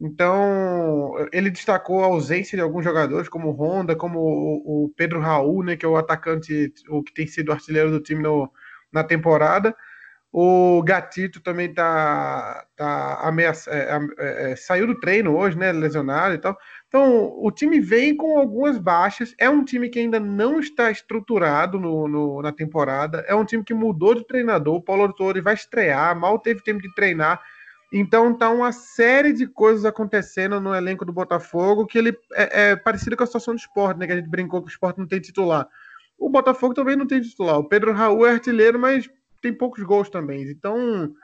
Então, 0.00 1.14
ele 1.32 1.50
destacou 1.50 2.02
a 2.02 2.06
ausência 2.06 2.56
de 2.56 2.62
alguns 2.62 2.84
jogadores, 2.84 3.28
como 3.28 3.48
o 3.48 3.52
Honda, 3.52 3.96
como 3.96 4.20
o, 4.20 4.92
Pedro 4.96 5.20
Raul, 5.20 5.64
né, 5.64 5.76
que 5.76 5.84
é 5.84 5.88
o 5.88 5.96
atacante, 5.96 6.72
o 6.88 7.02
que 7.02 7.12
tem 7.12 7.26
sido 7.26 7.50
artilheiro 7.52 7.90
do 7.90 8.00
time 8.00 8.22
no, 8.22 8.50
na 8.92 9.02
temporada. 9.02 9.74
O 10.30 10.82
Gatito 10.82 11.40
também 11.40 11.72
tá, 11.72 12.64
tá 12.76 13.18
ameaça, 13.22 13.70
é, 13.70 13.98
é, 14.18 14.52
é, 14.52 14.56
saiu 14.56 14.86
do 14.86 15.00
treino 15.00 15.34
hoje, 15.36 15.58
né, 15.58 15.72
lesionado 15.72 16.34
e 16.34 16.38
tal. 16.38 16.56
Então, 16.86 17.34
o 17.42 17.50
time 17.50 17.80
vem 17.80 18.14
com 18.14 18.38
algumas 18.38 18.78
baixas. 18.78 19.34
É 19.38 19.48
um 19.48 19.64
time 19.64 19.88
que 19.88 19.98
ainda 19.98 20.20
não 20.20 20.60
está 20.60 20.90
estruturado 20.90 21.80
no, 21.80 22.06
no 22.06 22.42
na 22.42 22.52
temporada. 22.52 23.24
É 23.26 23.34
um 23.34 23.44
time 23.44 23.64
que 23.64 23.74
mudou 23.74 24.14
de 24.14 24.26
treinador. 24.26 24.76
O 24.76 24.82
Paulo 24.82 25.02
Autori 25.02 25.40
vai 25.40 25.54
estrear, 25.54 26.14
mal 26.14 26.38
teve 26.38 26.62
tempo 26.62 26.82
de 26.82 26.94
treinar 26.94 27.40
então 27.92 28.36
tá 28.36 28.50
uma 28.50 28.72
série 28.72 29.32
de 29.32 29.46
coisas 29.46 29.84
acontecendo 29.84 30.60
no 30.60 30.74
elenco 30.74 31.04
do 31.04 31.12
Botafogo 31.12 31.86
que 31.86 31.98
ele 31.98 32.16
é, 32.34 32.70
é 32.70 32.76
parecido 32.76 33.16
com 33.16 33.22
a 33.22 33.26
situação 33.26 33.54
do 33.54 33.58
esporte, 33.58 33.98
né? 33.98 34.06
Que 34.06 34.12
a 34.12 34.16
gente 34.16 34.28
brincou 34.28 34.60
que 34.60 34.68
o 34.68 34.70
esporte 34.70 34.98
não 34.98 35.06
tem 35.06 35.20
titular. 35.20 35.66
O 36.18 36.28
Botafogo 36.28 36.74
também 36.74 36.96
não 36.96 37.06
tem 37.06 37.20
titular. 37.20 37.58
O 37.58 37.68
Pedro 37.68 37.92
Raul 37.92 38.26
é 38.26 38.32
artilheiro, 38.32 38.78
mas 38.78 39.08
tem 39.40 39.52
poucos 39.52 39.82
gols 39.84 40.10
também. 40.10 40.42
Então 40.50 41.14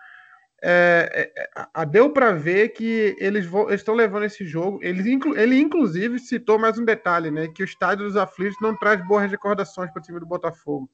é, 0.66 1.30
é, 1.76 1.85
deu 1.85 2.11
para 2.11 2.33
ver 2.33 2.71
que 2.71 3.14
eles 3.18 3.47
estão 3.71 3.94
levando 3.94 4.25
esse 4.25 4.47
jogo. 4.47 4.78
Ele, 4.83 5.12
inclu, 5.12 5.37
ele, 5.37 5.61
inclusive, 5.61 6.18
citou 6.18 6.59
mais 6.59 6.78
um 6.78 6.85
detalhe, 6.87 7.30
né? 7.30 7.49
Que 7.49 7.62
o 7.62 7.66
estádio 7.66 8.06
dos 8.06 8.16
aflitos 8.16 8.56
não 8.62 8.75
traz 8.75 9.06
boas 9.06 9.30
recordações 9.30 9.90
para 9.90 10.00
o 10.00 10.02
time 10.02 10.18
do 10.18 10.25
Botafogo. 10.25 10.88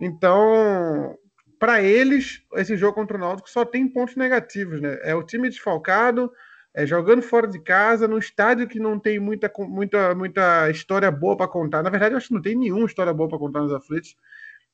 Então, 0.00 1.14
para 1.58 1.82
eles, 1.82 2.42
esse 2.54 2.76
jogo 2.76 2.94
contra 2.94 3.16
o 3.16 3.20
Náutico 3.20 3.50
só 3.50 3.64
tem 3.64 3.88
pontos 3.88 4.16
negativos, 4.16 4.80
né? 4.80 4.98
É 5.02 5.14
o 5.14 5.22
time 5.22 5.48
desfalcado, 5.48 6.30
é, 6.74 6.86
jogando 6.86 7.22
fora 7.22 7.46
de 7.48 7.58
casa, 7.58 8.06
num 8.06 8.18
estádio 8.18 8.68
que 8.68 8.78
não 8.78 8.98
tem 8.98 9.18
muita, 9.18 9.50
muita, 9.58 10.14
muita 10.14 10.70
história 10.70 11.10
boa 11.10 11.36
para 11.36 11.48
contar. 11.48 11.82
Na 11.82 11.90
verdade, 11.90 12.14
eu 12.14 12.18
acho 12.18 12.28
que 12.28 12.34
não 12.34 12.42
tem 12.42 12.56
nenhuma 12.56 12.86
história 12.86 13.14
boa 13.14 13.28
para 13.28 13.38
contar 13.38 13.60
nos 13.60 13.72
aflitos. 13.72 14.14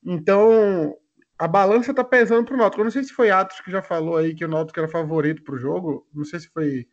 Então, 0.03 0.95
a 1.39 1.47
balança 1.47 1.91
está 1.91 2.03
pesando 2.03 2.45
para 2.45 2.55
o 2.55 2.57
Náutico. 2.57 2.81
Eu 2.81 2.85
não 2.85 2.91
sei 2.91 3.03
se 3.03 3.13
foi 3.13 3.31
Atos 3.31 3.61
que 3.61 3.71
já 3.71 3.81
falou 3.81 4.17
aí 4.17 4.35
que 4.35 4.43
o 4.45 4.47
Náutico 4.47 4.79
era 4.79 4.87
favorito 4.87 5.43
para 5.43 5.55
o 5.55 5.59
jogo. 5.59 6.05
Não 6.13 6.25
sei 6.25 6.39
se 6.39 6.49
foi 6.49 6.87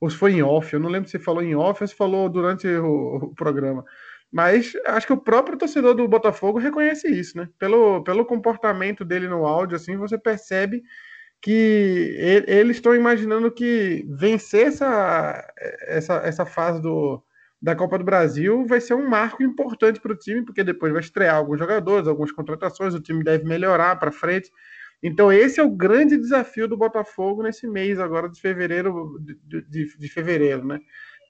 ou 0.00 0.08
se 0.10 0.16
foi 0.16 0.32
em 0.32 0.42
off. 0.42 0.72
Eu 0.72 0.80
não 0.80 0.88
lembro 0.88 1.08
se 1.08 1.18
falou 1.18 1.42
em 1.42 1.54
off 1.54 1.82
ou 1.82 1.86
se 1.86 1.94
falou 1.94 2.28
durante 2.28 2.66
o, 2.66 3.16
o 3.16 3.34
programa. 3.34 3.84
Mas 4.32 4.72
acho 4.86 5.06
que 5.06 5.12
o 5.12 5.20
próprio 5.20 5.58
torcedor 5.58 5.94
do 5.94 6.06
Botafogo 6.06 6.58
reconhece 6.58 7.08
isso, 7.08 7.36
né? 7.36 7.48
Pelo, 7.58 8.02
pelo 8.04 8.24
comportamento 8.24 9.04
dele 9.04 9.28
no 9.28 9.44
áudio, 9.44 9.76
assim, 9.76 9.96
você 9.96 10.16
percebe 10.16 10.82
que 11.42 12.44
eles 12.46 12.76
estão 12.76 12.94
imaginando 12.94 13.50
que 13.50 14.04
vencer 14.08 14.68
essa, 14.68 15.52
essa, 15.88 16.14
essa 16.18 16.46
fase 16.46 16.82
do, 16.82 17.22
da 17.60 17.74
Copa 17.74 17.98
do 17.98 18.04
Brasil 18.04 18.66
vai 18.66 18.80
ser 18.80 18.94
um 18.94 19.08
marco 19.08 19.42
importante 19.42 20.00
para 20.00 20.12
o 20.12 20.16
time, 20.16 20.44
porque 20.44 20.62
depois 20.62 20.92
vai 20.92 21.00
estrear 21.00 21.36
alguns 21.36 21.58
jogadores, 21.58 22.06
algumas 22.06 22.30
contratações, 22.30 22.94
o 22.94 23.00
time 23.00 23.24
deve 23.24 23.44
melhorar 23.44 23.96
para 23.96 24.12
frente. 24.12 24.50
Então, 25.02 25.32
esse 25.32 25.58
é 25.58 25.62
o 25.62 25.70
grande 25.70 26.16
desafio 26.18 26.68
do 26.68 26.76
Botafogo 26.76 27.42
nesse 27.42 27.66
mês 27.66 27.98
agora 27.98 28.28
de 28.28 28.38
fevereiro, 28.38 29.18
de, 29.20 29.62
de, 29.62 29.98
de 29.98 30.08
fevereiro, 30.08 30.64
né? 30.66 30.78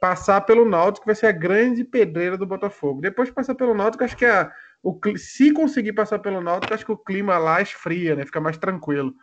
Passar 0.00 0.40
pelo 0.40 0.64
Náutico 0.64 1.04
vai 1.04 1.14
ser 1.14 1.26
a 1.26 1.32
grande 1.32 1.84
pedreira 1.84 2.36
do 2.38 2.46
Botafogo. 2.46 3.02
Depois 3.02 3.28
de 3.28 3.34
passar 3.34 3.54
pelo 3.54 3.74
Náutico, 3.74 4.02
acho 4.02 4.16
que 4.16 4.24
a, 4.24 4.50
o, 4.82 4.98
se 5.16 5.52
conseguir 5.52 5.92
passar 5.92 6.18
pelo 6.18 6.40
Náutico, 6.40 6.72
acho 6.72 6.86
que 6.86 6.92
o 6.92 6.96
clima 6.96 7.36
lá 7.36 7.60
esfria, 7.60 8.16
né? 8.16 8.24
Fica 8.24 8.40
mais 8.40 8.56
tranquilo. 8.56 9.14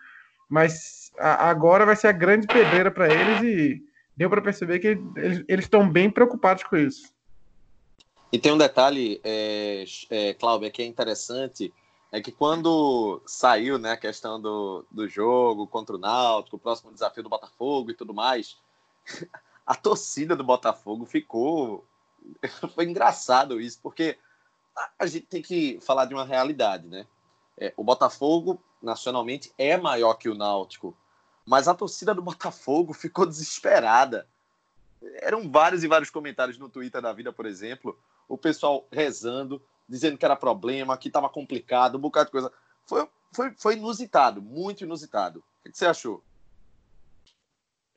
Mas 0.48 1.12
a, 1.18 1.50
agora 1.50 1.84
vai 1.84 1.96
ser 1.96 2.08
a 2.08 2.12
grande 2.12 2.46
pedreira 2.46 2.92
para 2.92 3.12
eles 3.12 3.42
e 3.42 3.84
deu 4.16 4.30
para 4.30 4.42
perceber 4.42 4.78
que 4.78 5.00
eles 5.48 5.66
estão 5.66 5.90
bem 5.90 6.12
preocupados 6.12 6.64
com 6.64 6.78
isso. 6.78 7.12
E 8.32 8.38
tem 8.38 8.52
um 8.52 8.58
detalhe, 8.58 9.20
é, 9.24 9.84
é, 10.12 10.34
Cláudio, 10.36 10.72
que 10.72 10.82
é 10.82 10.86
interessante, 10.86 11.74
é 12.12 12.22
que 12.22 12.32
quando 12.32 13.22
saiu 13.26 13.80
né, 13.80 13.92
a 13.94 13.98
questão 13.98 14.40
do, 14.40 14.86
do 14.92 15.08
jogo 15.08 15.66
contra 15.66 15.96
o 15.96 16.00
Náutico, 16.00 16.58
o 16.58 16.60
próximo 16.60 16.94
desafio 16.94 17.24
do 17.24 17.30
Botafogo 17.30 17.90
e 17.90 17.96
tudo 17.96 18.14
mais, 18.14 18.58
a 19.68 19.76
torcida 19.76 20.34
do 20.34 20.46
Botafogo 20.46 21.06
ficou. 21.06 21.86
Foi 22.74 22.86
engraçado 22.86 23.60
isso, 23.60 23.80
porque 23.84 24.18
a 24.98 25.06
gente 25.06 25.26
tem 25.26 25.42
que 25.42 25.78
falar 25.82 26.06
de 26.06 26.14
uma 26.14 26.24
realidade, 26.24 26.88
né? 26.88 27.06
É, 27.58 27.74
o 27.76 27.84
Botafogo, 27.84 28.64
nacionalmente, 28.82 29.52
é 29.58 29.76
maior 29.76 30.14
que 30.14 30.30
o 30.30 30.36
Náutico, 30.36 30.96
mas 31.46 31.68
a 31.68 31.74
torcida 31.74 32.14
do 32.14 32.22
Botafogo 32.22 32.94
ficou 32.96 33.26
desesperada. 33.26 34.26
Eram 35.22 35.52
vários 35.52 35.84
e 35.84 35.88
vários 35.88 36.10
comentários 36.10 36.58
no 36.58 36.70
Twitter 36.70 37.02
da 37.02 37.12
vida, 37.12 37.34
por 37.34 37.46
exemplo, 37.46 37.98
o 38.28 38.38
pessoal 38.38 38.88
rezando, 38.92 39.62
dizendo 39.88 40.18
que 40.18 40.26
era 40.26 40.36
problema, 40.36 40.98
que 40.98 41.10
estava 41.10 41.30
complicado, 41.30 41.98
um 41.98 42.02
bocado 42.02 42.28
de 42.28 42.32
coisa. 42.32 42.52
Foi, 42.86 43.08
foi, 43.34 43.54
foi 43.58 43.74
inusitado, 43.76 44.42
muito 44.42 44.84
inusitado. 44.84 45.44
O 45.66 45.72
que 45.72 45.78
você 45.78 45.86
achou? 45.86 46.24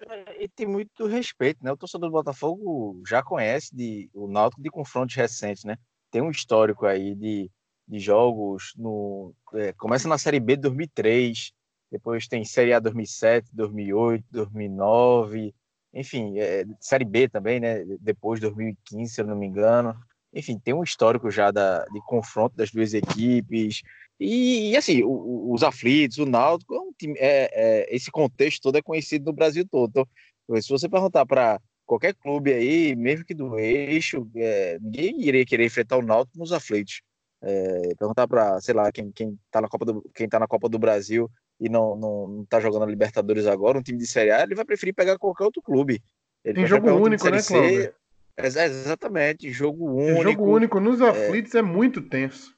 É, 0.09 0.45
e 0.45 0.49
tem 0.49 0.67
muito 0.67 1.07
respeito, 1.07 1.63
né? 1.63 1.73
O 1.73 1.77
torcedor 1.77 2.09
do 2.09 2.13
Botafogo 2.13 3.03
já 3.07 3.23
conhece 3.23 3.75
de, 3.75 4.11
o 4.15 4.27
Náutico 4.27 4.63
de 4.63 4.71
confrontos 4.71 5.15
recentes, 5.15 5.65
né? 5.65 5.77
Tem 6.11 6.23
um 6.23 6.31
histórico 6.31 6.87
aí 6.87 7.15
de, 7.15 7.51
de 7.87 7.99
jogos 7.99 8.73
no 8.77 9.35
é, 9.55 9.73
começa 9.75 10.09
na 10.09 10.19
Série 10.19 10.41
B 10.41 10.57
de 10.57 10.63
2003, 10.63 11.53
depois 11.91 12.27
tem 12.27 12.45
Série 12.45 12.73
A 12.73 12.81
2007, 12.81 13.51
2008, 13.53 14.25
2009, 14.31 15.55
enfim, 15.93 16.39
é, 16.39 16.65
Série 16.81 17.05
B 17.05 17.29
também, 17.29 17.61
né? 17.61 17.85
Depois 18.01 18.41
de 18.41 18.47
2015, 18.47 19.13
se 19.13 19.21
eu 19.21 19.27
não 19.27 19.37
me 19.37 19.47
engano. 19.47 19.95
Enfim, 20.33 20.59
tem 20.59 20.73
um 20.75 20.83
histórico 20.83 21.31
já 21.31 21.51
da, 21.51 21.85
de 21.87 22.01
confronto 22.07 22.57
das 22.57 22.71
duas 22.71 22.95
equipes, 22.95 23.83
e, 24.21 24.73
e 24.73 24.77
assim, 24.77 25.03
o, 25.03 25.53
os 25.53 25.63
aflitos, 25.63 26.19
o 26.19 26.27
Náutico, 26.27 26.75
é 26.75 26.79
um 26.79 26.93
time, 26.93 27.15
é, 27.19 27.51
é, 27.53 27.95
esse 27.95 28.11
contexto 28.11 28.63
todo 28.63 28.77
é 28.77 28.83
conhecido 28.83 29.25
no 29.25 29.33
Brasil 29.33 29.67
todo. 29.69 30.07
Então, 30.45 30.61
se 30.61 30.69
você 30.69 30.89
perguntar 30.89 31.25
para 31.25 31.59
qualquer 31.87 32.15
clube 32.15 32.53
aí, 32.53 32.95
mesmo 32.95 33.25
que 33.25 33.33
do 33.33 33.59
eixo, 33.59 34.29
é, 34.37 34.79
ninguém 34.79 35.23
iria 35.23 35.47
querer 35.47 35.65
enfrentar 35.65 35.97
o 35.97 36.03
Náutico 36.03 36.39
nos 36.39 36.53
aflitos. 36.53 37.01
É, 37.43 37.95
perguntar 37.99 38.29
para, 38.29 38.61
sei 38.61 38.75
lá, 38.75 38.93
quem, 38.93 39.11
quem 39.11 39.39
tá 39.51 39.63
na 39.63 39.69
Copa 39.69 39.87
do 39.87 40.11
quem 40.15 40.29
tá 40.29 40.39
na 40.39 40.47
Copa 40.47 40.69
do 40.69 40.79
Brasil 40.79 41.31
e 41.59 41.71
não, 41.71 41.97
não, 41.97 42.29
não 42.29 42.45
tá 42.45 42.61
jogando 42.61 42.83
a 42.83 42.87
Libertadores 42.87 43.47
agora, 43.47 43.79
um 43.79 43.83
time 43.83 43.97
de 43.97 44.07
Série 44.07 44.31
A, 44.31 44.43
ele 44.43 44.55
vai 44.55 44.67
preferir 44.67 44.95
pegar 44.95 45.19
qualquer 45.19 45.45
outro 45.45 45.63
clube. 45.63 46.03
Ele 46.45 46.57
Tem 46.57 46.67
jogo 46.67 46.91
único, 46.91 47.31
né, 47.31 47.43
Cláudio? 47.43 47.95
É, 48.45 48.65
exatamente, 48.67 49.51
jogo 49.53 49.87
único. 49.87 50.23
jogo 50.23 50.45
único 50.45 50.81
nos 50.81 51.01
aflitos 51.01 51.55
é, 51.55 51.59
é 51.59 51.63
muito 51.63 52.01
tenso. 52.03 52.55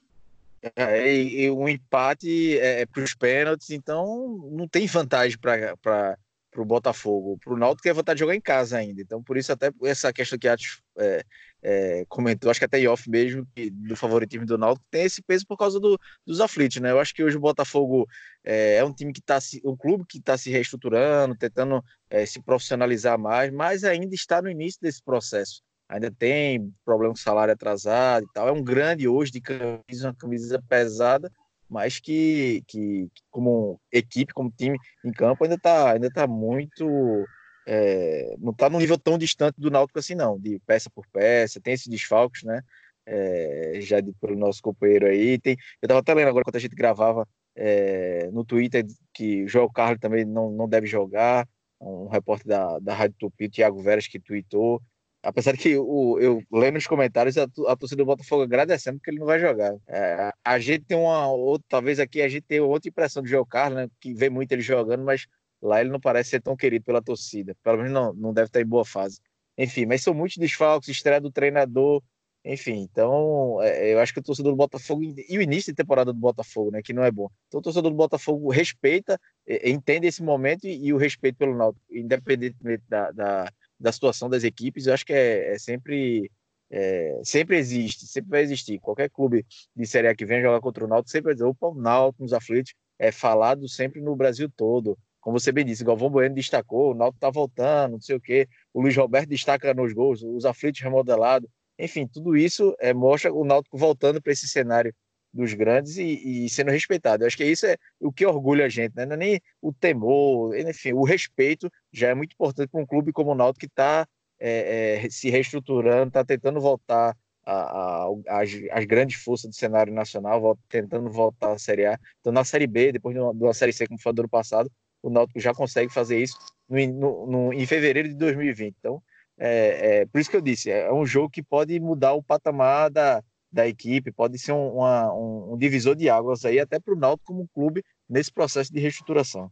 É, 0.75 1.13
e, 1.13 1.51
um 1.51 1.67
empate 1.67 2.57
é, 2.57 2.81
é 2.81 2.85
para 2.85 3.03
os 3.03 3.13
pênaltis, 3.13 3.69
então 3.69 4.49
não 4.49 4.65
tem 4.65 4.87
vantagem 4.87 5.37
para 5.37 6.17
o 6.55 6.63
Botafogo. 6.63 7.37
Para 7.43 7.53
o 7.53 7.57
Náutico 7.57 7.89
é 7.89 7.93
vantagem 7.93 8.15
de 8.15 8.19
jogar 8.21 8.35
em 8.35 8.41
casa 8.41 8.77
ainda. 8.77 9.01
Então, 9.01 9.21
por 9.21 9.35
isso, 9.35 9.51
até 9.51 9.71
essa 9.83 10.13
questão 10.13 10.39
que 10.39 10.47
a 10.47 10.53
Atos 10.53 10.81
é, 10.97 11.25
é, 11.61 12.05
comentou, 12.07 12.49
acho 12.49 12.61
que 12.61 12.65
até 12.65 12.87
off 12.87 13.09
mesmo, 13.09 13.45
que, 13.53 13.69
do 13.69 13.95
favoritismo 13.97 14.45
do 14.45 14.57
Náutico, 14.57 14.85
tem 14.89 15.03
esse 15.03 15.21
peso 15.21 15.45
por 15.45 15.57
causa 15.57 15.81
do, 15.81 15.99
dos 16.25 16.39
aflitos, 16.39 16.79
né? 16.79 16.91
Eu 16.91 16.99
acho 16.99 17.13
que 17.13 17.23
hoje 17.23 17.35
o 17.35 17.41
Botafogo 17.41 18.07
é, 18.41 18.75
é 18.77 18.85
um 18.85 18.93
time 18.93 19.11
que 19.11 19.19
está 19.19 19.39
um 19.65 19.75
clube 19.75 20.05
que 20.07 20.17
está 20.17 20.37
se 20.37 20.49
reestruturando, 20.49 21.35
tentando 21.35 21.83
é, 22.09 22.25
se 22.25 22.41
profissionalizar 22.41 23.19
mais, 23.19 23.51
mas 23.51 23.83
ainda 23.83 24.15
está 24.15 24.41
no 24.41 24.49
início 24.49 24.79
desse 24.81 25.03
processo 25.03 25.61
ainda 25.87 26.11
tem 26.11 26.73
problema 26.85 27.13
com 27.13 27.19
salário 27.19 27.53
atrasado 27.53 28.25
e 28.25 28.33
tal. 28.33 28.47
É 28.47 28.51
um 28.51 28.63
grande 28.63 29.07
hoje 29.07 29.31
de 29.31 29.41
camisa, 29.41 30.07
uma 30.07 30.15
camisa 30.15 30.61
pesada, 30.67 31.31
mas 31.69 31.99
que, 31.99 32.63
que 32.67 33.07
como 33.31 33.79
equipe, 33.91 34.33
como 34.33 34.51
time 34.51 34.77
em 35.03 35.11
campo, 35.11 35.43
ainda 35.43 35.55
está 35.55 35.91
ainda 35.93 36.09
tá 36.11 36.27
muito. 36.27 37.25
É, 37.65 38.35
não 38.39 38.51
está 38.51 38.69
num 38.69 38.79
nível 38.79 38.97
tão 38.97 39.17
distante 39.17 39.59
do 39.59 39.71
Náutico 39.71 39.99
assim, 39.99 40.15
não, 40.15 40.37
de 40.37 40.59
peça 40.65 40.89
por 40.89 41.05
peça, 41.07 41.61
tem 41.61 41.73
esses 41.73 41.87
desfalques, 41.87 42.43
né? 42.43 42.61
É, 43.05 43.79
já 43.81 43.99
de, 43.99 44.13
pelo 44.13 44.35
nosso 44.35 44.61
companheiro 44.61 45.07
aí. 45.07 45.39
Tem, 45.39 45.53
eu 45.81 45.85
estava 45.85 45.99
até 45.99 46.13
lendo 46.13 46.29
agora 46.29 46.43
quando 46.43 46.57
a 46.57 46.59
gente 46.59 46.75
gravava 46.75 47.27
é, 47.55 48.29
no 48.31 48.43
Twitter 48.43 48.85
que 49.13 49.47
João 49.47 49.69
Carlos 49.71 49.99
também 49.99 50.25
não, 50.25 50.51
não 50.51 50.67
deve 50.67 50.87
jogar. 50.87 51.47
Um 51.79 52.07
repórter 52.07 52.47
da, 52.47 52.79
da 52.79 52.93
Rádio 52.93 53.17
Tupi, 53.19 53.45
o 53.45 53.51
Thiago 53.51 53.81
Veras, 53.81 54.07
que 54.07 54.19
tweetou. 54.19 54.81
Apesar 55.23 55.55
que 55.57 55.77
o, 55.77 56.19
eu 56.19 56.43
lendo 56.51 56.73
nos 56.73 56.85
comentários 56.85 57.37
a, 57.37 57.43
a 57.67 57.75
torcida 57.77 58.03
do 58.03 58.05
Botafogo 58.05 58.43
agradecendo 58.43 58.97
porque 58.97 59.09
ele 59.09 59.19
não 59.19 59.25
vai 59.25 59.39
jogar. 59.39 59.73
É, 59.87 60.33
a 60.43 60.59
gente 60.59 60.83
tem 60.83 60.97
uma 60.97 61.27
talvez 61.69 61.97
aqui 61.97 62.21
a 62.21 62.27
gente 62.27 62.43
tenha 62.43 62.63
outra 62.63 62.89
impressão 62.89 63.23
do 63.23 63.29
João 63.29 63.45
Carlos, 63.45 63.77
né, 63.77 63.89
que 64.01 64.13
vê 64.13 64.29
muito 64.29 64.51
ele 64.51 64.61
jogando, 64.61 65.05
mas 65.05 65.25
lá 65.61 65.79
ele 65.79 65.89
não 65.89 65.99
parece 65.99 66.31
ser 66.31 66.41
tão 66.41 66.57
querido 66.57 66.83
pela 66.83 67.01
torcida. 67.01 67.55
Pelo 67.63 67.77
menos 67.77 67.93
não, 67.93 68.13
não 68.13 68.33
deve 68.33 68.47
estar 68.47 68.59
em 68.59 68.65
boa 68.65 68.83
fase. 68.83 69.21
Enfim, 69.57 69.85
mas 69.85 70.03
são 70.03 70.13
muitos 70.13 70.37
desfalques, 70.37 70.89
estreia 70.89 71.21
do 71.21 71.31
treinador, 71.31 72.03
enfim, 72.45 72.81
então 72.81 73.61
é, 73.61 73.93
eu 73.93 73.99
acho 73.99 74.13
que 74.13 74.19
o 74.19 74.23
torcedor 74.23 74.51
do 74.51 74.57
Botafogo 74.57 75.01
e 75.01 75.37
o 75.37 75.41
início 75.41 75.71
de 75.71 75.77
temporada 75.77 76.11
do 76.11 76.19
Botafogo, 76.19 76.71
né, 76.71 76.81
que 76.83 76.91
não 76.91 77.03
é 77.03 77.09
bom. 77.09 77.29
Então 77.47 77.61
o 77.61 77.63
torcedor 77.63 77.89
do 77.89 77.95
Botafogo 77.95 78.49
respeita, 78.51 79.17
entende 79.63 80.07
esse 80.07 80.21
momento 80.21 80.65
e, 80.65 80.87
e 80.87 80.93
o 80.93 80.97
respeito 80.97 81.37
pelo 81.37 81.55
Náutico, 81.55 81.85
independentemente 81.89 82.83
da, 82.89 83.11
da 83.11 83.49
da 83.83 83.91
situação 83.91 84.29
das 84.29 84.43
equipes, 84.43 84.87
eu 84.87 84.93
acho 84.93 85.05
que 85.05 85.13
é, 85.13 85.53
é 85.53 85.59
sempre 85.59 86.31
é, 86.71 87.21
sempre 87.23 87.57
existe, 87.57 88.07
sempre 88.07 88.31
vai 88.31 88.41
existir. 88.41 88.79
Qualquer 88.79 89.09
clube 89.09 89.45
de 89.75 89.85
Série 89.85 90.07
A 90.07 90.15
que 90.15 90.25
vem 90.25 90.41
jogar 90.41 90.59
contra 90.61 90.85
o 90.85 90.87
Náutico 90.87 91.11
sempre 91.11 91.25
vai 91.25 91.33
dizer, 91.35 91.45
opa, 91.45 91.67
o 91.67 91.75
Náutico 91.75 92.23
nos 92.23 92.33
aflitos 92.33 92.73
é 92.97 93.11
falado 93.11 93.67
sempre 93.69 94.01
no 94.01 94.15
Brasil 94.15 94.49
todo. 94.55 94.97
Como 95.19 95.39
você 95.39 95.51
bem 95.51 95.65
disse, 95.65 95.83
Galvão 95.83 96.09
Bueno 96.09 96.33
destacou, 96.33 96.91
o 96.91 96.95
Náutico 96.95 97.19
tá 97.19 97.29
voltando, 97.29 97.93
não 97.93 98.01
sei 98.01 98.15
o 98.15 98.21
quê. 98.21 98.47
O 98.73 98.81
Luiz 98.81 98.95
Roberto 98.95 99.29
destaca 99.29 99.73
nos 99.73 99.93
gols, 99.93 100.23
os 100.23 100.45
aflitos 100.45 100.81
remodelados. 100.81 101.49
Enfim, 101.77 102.07
tudo 102.07 102.35
isso 102.35 102.75
é, 102.79 102.93
mostra 102.93 103.33
o 103.33 103.43
Náutico 103.45 103.77
voltando 103.77 104.21
para 104.21 104.31
esse 104.31 104.47
cenário 104.47 104.93
dos 105.33 105.53
grandes 105.53 105.97
e, 105.97 106.45
e, 106.45 106.49
sendo 106.49 106.71
respeitado. 106.71 107.23
Eu 107.23 107.27
acho 107.27 107.37
que 107.37 107.45
isso 107.45 107.65
é 107.65 107.75
o 107.99 108.11
que 108.11 108.25
orgulha 108.25 108.65
a 108.65 108.69
gente, 108.69 108.95
né? 108.95 109.05
Não 109.05 109.13
é 109.13 109.17
nem 109.17 109.41
o 109.61 109.73
temor, 109.73 110.55
enfim, 110.57 110.93
o 110.93 111.03
respeito 111.03 111.71
já 111.91 112.09
é 112.09 112.13
muito 112.13 112.33
importante 112.33 112.69
para 112.69 112.81
um 112.81 112.85
clube 112.85 113.11
como 113.11 113.31
o 113.31 113.35
Náutico 113.35 113.61
que 113.61 113.65
está 113.65 114.07
é, 114.39 115.05
é, 115.05 115.09
se 115.09 115.29
reestruturando, 115.29 116.09
está 116.09 116.23
tentando 116.23 116.59
voltar 116.59 117.15
às 117.45 118.85
grandes 118.85 119.21
forças 119.21 119.49
do 119.49 119.55
cenário 119.55 119.93
nacional, 119.93 120.57
tentando 120.69 121.09
voltar 121.09 121.51
à 121.53 121.57
Série 121.57 121.85
A. 121.85 121.99
Então, 122.19 122.31
na 122.31 122.43
Série 122.43 122.67
B, 122.67 122.91
depois 122.91 123.15
de 123.15 123.21
uma, 123.21 123.33
de 123.33 123.43
uma 123.43 123.53
Série 123.53 123.73
C 123.73 123.87
como 123.87 123.99
foi 123.99 124.13
do 124.13 124.21
ano 124.21 124.29
passado, 124.29 124.71
o 125.01 125.09
Náutico 125.09 125.39
já 125.39 125.53
consegue 125.53 125.91
fazer 125.91 126.19
isso 126.19 126.37
no, 126.69 126.87
no, 126.87 127.27
no, 127.27 127.53
em 127.53 127.65
fevereiro 127.65 128.07
de 128.07 128.15
2020. 128.15 128.75
Então, 128.79 129.03
é, 129.37 130.01
é, 130.01 130.05
por 130.05 130.19
isso 130.19 130.29
que 130.29 130.37
eu 130.37 130.41
disse, 130.41 130.71
é 130.71 130.91
um 130.93 131.05
jogo 131.05 131.29
que 131.29 131.43
pode 131.43 131.77
mudar 131.79 132.13
o 132.13 132.23
patamar 132.23 132.89
da, 132.89 133.21
da 133.53 133.67
equipe, 133.67 134.11
pode 134.11 134.39
ser 134.39 134.51
um, 134.51 134.77
uma, 134.77 135.13
um, 135.13 135.53
um 135.53 135.57
divisor 135.57 135.95
de 135.95 136.09
águas 136.09 136.43
aí 136.43 136.59
até 136.59 136.79
para 136.79 136.93
o 136.93 136.97
Náutico 136.97 137.31
como 137.33 137.47
clube 137.53 137.85
nesse 138.09 138.31
processo 138.31 138.73
de 138.73 138.79
reestruturação. 138.79 139.51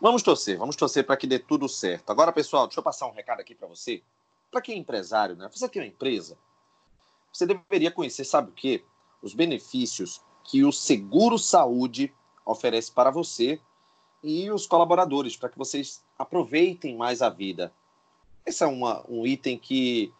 Vamos 0.00 0.22
torcer, 0.22 0.56
vamos 0.56 0.76
torcer 0.76 1.04
para 1.04 1.16
que 1.16 1.26
dê 1.26 1.38
tudo 1.38 1.68
certo. 1.68 2.10
Agora, 2.10 2.32
pessoal, 2.32 2.66
deixa 2.66 2.80
eu 2.80 2.84
passar 2.84 3.06
um 3.06 3.12
recado 3.12 3.40
aqui 3.40 3.54
para 3.54 3.68
você. 3.68 4.02
Para 4.50 4.60
quem 4.60 4.76
é 4.76 4.78
empresário, 4.78 5.36
né? 5.36 5.48
Você 5.52 5.68
tem 5.68 5.82
uma 5.82 5.88
empresa, 5.88 6.36
você 7.32 7.46
deveria 7.46 7.90
conhecer, 7.90 8.24
sabe 8.24 8.50
o 8.50 8.54
quê? 8.54 8.84
Os 9.22 9.34
benefícios 9.34 10.20
que 10.44 10.64
o 10.64 10.72
Seguro 10.72 11.38
Saúde 11.38 12.12
oferece 12.44 12.90
para 12.90 13.10
você 13.10 13.60
e 14.22 14.50
os 14.50 14.66
colaboradores, 14.66 15.36
para 15.36 15.48
que 15.48 15.58
vocês 15.58 16.04
aproveitem 16.18 16.96
mais 16.96 17.22
a 17.22 17.28
vida. 17.28 17.72
Esse 18.44 18.62
é 18.64 18.66
uma, 18.66 19.04
um 19.08 19.26
item 19.26 19.58
que 19.58 20.12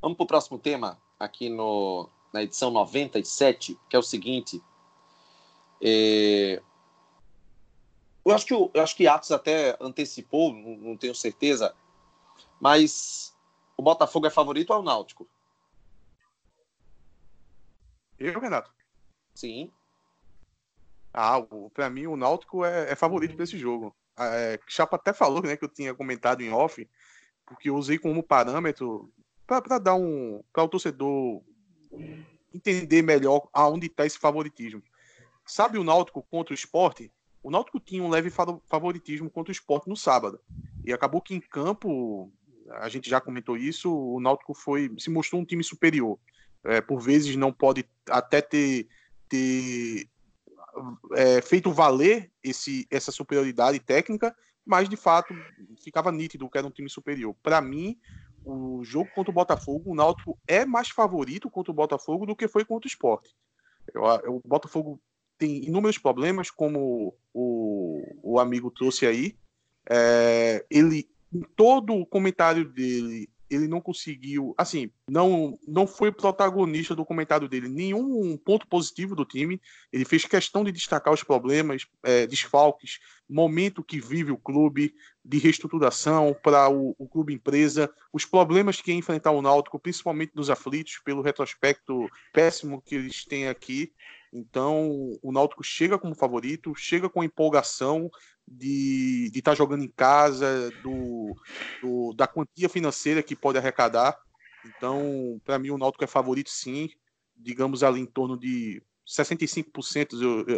Vamos 0.00 0.16
para 0.16 0.24
o 0.24 0.26
próximo 0.26 0.58
tema 0.58 0.98
aqui 1.18 1.48
no 1.48 2.08
na 2.32 2.42
edição 2.42 2.70
97, 2.70 3.78
que 3.88 3.96
é 3.96 3.98
o 3.98 4.02
seguinte. 4.02 4.62
É... 5.82 6.62
Eu 8.24 8.34
acho 8.34 8.46
que 8.46 8.54
o, 8.54 8.70
eu 8.74 8.82
acho 8.82 8.96
que 8.96 9.08
Atos 9.08 9.32
até 9.32 9.76
antecipou, 9.80 10.52
não, 10.52 10.76
não 10.76 10.96
tenho 10.96 11.14
certeza, 11.14 11.74
mas 12.60 13.34
o 13.76 13.82
Botafogo 13.82 14.26
é 14.26 14.30
favorito 14.30 14.70
ou 14.70 14.76
é 14.76 14.78
o 14.80 14.82
Náutico? 14.82 15.28
Eu, 18.18 18.38
Renato? 18.38 18.70
Sim. 19.34 19.72
Ah, 21.12 21.38
para 21.72 21.88
mim 21.88 22.06
o 22.06 22.16
Náutico 22.16 22.64
é, 22.64 22.92
é 22.92 22.94
favorito 22.94 23.34
para 23.34 23.44
esse 23.44 23.58
jogo. 23.58 23.96
É, 24.18 24.60
Chapa 24.68 24.96
até 24.96 25.12
falou 25.12 25.42
né, 25.42 25.56
que 25.56 25.64
eu 25.64 25.68
tinha 25.68 25.94
comentado 25.94 26.42
em 26.42 26.52
off, 26.52 26.88
porque 27.46 27.70
eu 27.70 27.76
usei 27.76 27.98
como 27.98 28.22
parâmetro 28.22 29.10
para 29.46 29.78
dar 29.78 29.94
um. 29.94 30.42
para 30.52 30.62
o 30.62 30.68
torcedor 30.68 31.42
entender 32.54 33.02
melhor 33.02 33.48
aonde 33.52 33.86
está 33.86 34.04
esse 34.04 34.18
favoritismo. 34.18 34.82
Sabe 35.50 35.78
o 35.78 35.84
Náutico 35.84 36.22
contra 36.30 36.52
o 36.52 36.54
esporte? 36.54 37.12
O 37.42 37.50
Náutico 37.50 37.80
tinha 37.80 38.04
um 38.04 38.08
leve 38.08 38.30
favoritismo 38.30 39.28
contra 39.28 39.50
o 39.50 39.52
esporte 39.52 39.88
no 39.88 39.96
sábado. 39.96 40.40
E 40.84 40.92
acabou 40.92 41.20
que 41.20 41.34
em 41.34 41.40
campo, 41.40 42.32
a 42.70 42.88
gente 42.88 43.10
já 43.10 43.20
comentou 43.20 43.56
isso, 43.56 43.92
o 43.92 44.20
Náutico 44.20 44.54
foi 44.54 44.94
se 44.96 45.10
mostrou 45.10 45.42
um 45.42 45.44
time 45.44 45.64
superior. 45.64 46.20
É, 46.62 46.80
por 46.80 47.00
vezes 47.00 47.34
não 47.34 47.52
pode 47.52 47.84
até 48.08 48.40
ter, 48.40 48.86
ter 49.28 50.08
é, 51.16 51.42
feito 51.42 51.72
valer 51.72 52.30
esse, 52.44 52.86
essa 52.88 53.10
superioridade 53.10 53.80
técnica, 53.80 54.32
mas 54.64 54.88
de 54.88 54.96
fato 54.96 55.34
ficava 55.82 56.12
nítido 56.12 56.48
que 56.48 56.58
era 56.58 56.66
um 56.66 56.70
time 56.70 56.88
superior. 56.88 57.34
Para 57.42 57.60
mim, 57.60 57.98
o 58.44 58.84
jogo 58.84 59.10
contra 59.16 59.32
o 59.32 59.34
Botafogo, 59.34 59.90
o 59.90 59.96
Náutico 59.96 60.38
é 60.46 60.64
mais 60.64 60.90
favorito 60.90 61.50
contra 61.50 61.72
o 61.72 61.74
Botafogo 61.74 62.24
do 62.24 62.36
que 62.36 62.46
foi 62.46 62.64
contra 62.64 62.86
o 62.86 62.88
Sport. 62.88 63.30
O 64.28 64.40
Botafogo 64.46 65.00
tem 65.40 65.64
inúmeros 65.64 65.96
problemas, 65.96 66.50
como 66.50 67.16
o, 67.32 68.02
o 68.22 68.38
amigo 68.38 68.70
trouxe 68.70 69.06
aí. 69.06 69.34
É, 69.88 70.64
ele, 70.70 71.08
em 71.32 71.40
todo 71.56 71.94
o 71.94 72.04
comentário 72.04 72.68
dele, 72.68 73.26
ele 73.50 73.66
não 73.66 73.80
conseguiu, 73.80 74.54
assim, 74.56 74.90
não 75.08 75.58
não 75.66 75.86
foi 75.86 76.12
protagonista 76.12 76.94
do 76.94 77.06
comentário 77.06 77.48
dele, 77.48 77.68
nenhum 77.68 78.36
ponto 78.36 78.66
positivo 78.68 79.16
do 79.16 79.24
time. 79.24 79.60
Ele 79.90 80.04
fez 80.04 80.26
questão 80.26 80.62
de 80.62 80.70
destacar 80.70 81.12
os 81.12 81.24
problemas, 81.24 81.86
é, 82.04 82.26
desfalques, 82.26 83.00
momento 83.26 83.82
que 83.82 83.98
vive 83.98 84.30
o 84.30 84.36
clube 84.36 84.94
de 85.24 85.38
reestruturação 85.38 86.36
para 86.42 86.68
o, 86.68 86.94
o, 86.98 87.08
clube 87.08 87.32
empresa, 87.32 87.90
os 88.12 88.26
problemas 88.26 88.80
que 88.80 88.92
ia 88.92 88.96
enfrentar 88.96 89.30
o 89.30 89.42
Náutico, 89.42 89.80
principalmente 89.80 90.32
nos 90.34 90.50
aflitos, 90.50 91.00
pelo 91.04 91.22
retrospecto 91.22 92.08
péssimo 92.32 92.82
que 92.82 92.94
eles 92.94 93.24
têm 93.24 93.48
aqui. 93.48 93.92
Então, 94.32 95.18
o 95.22 95.32
Náutico 95.32 95.64
chega 95.64 95.98
como 95.98 96.14
favorito, 96.14 96.74
chega 96.74 97.08
com 97.08 97.24
empolgação 97.24 98.08
de 98.46 99.30
estar 99.34 99.52
tá 99.52 99.56
jogando 99.56 99.82
em 99.82 99.88
casa, 99.88 100.70
do, 100.82 101.34
do, 101.82 102.12
da 102.14 102.26
quantia 102.26 102.68
financeira 102.68 103.22
que 103.22 103.34
pode 103.34 103.58
arrecadar. 103.58 104.16
Então, 104.64 105.40
para 105.44 105.58
mim, 105.58 105.70
o 105.70 105.78
Náutico 105.78 106.04
é 106.04 106.06
favorito 106.06 106.50
sim, 106.50 106.88
digamos 107.36 107.82
ali 107.82 108.00
em 108.00 108.06
torno 108.06 108.38
de 108.38 108.82
65%, 109.06 109.66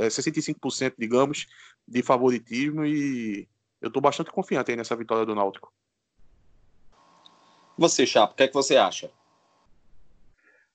65%, 0.08 0.82
é, 0.82 0.94
digamos, 0.98 1.46
de 1.88 2.02
favoritismo 2.02 2.84
e 2.84 3.48
eu 3.80 3.88
estou 3.88 4.02
bastante 4.02 4.30
confiante 4.30 4.76
nessa 4.76 4.94
vitória 4.94 5.24
do 5.24 5.34
Náutico. 5.34 5.72
Você, 7.78 8.06
Chapo, 8.06 8.34
o 8.34 8.36
que 8.36 8.42
é 8.42 8.48
que 8.48 8.54
você 8.54 8.76
acha? 8.76 9.10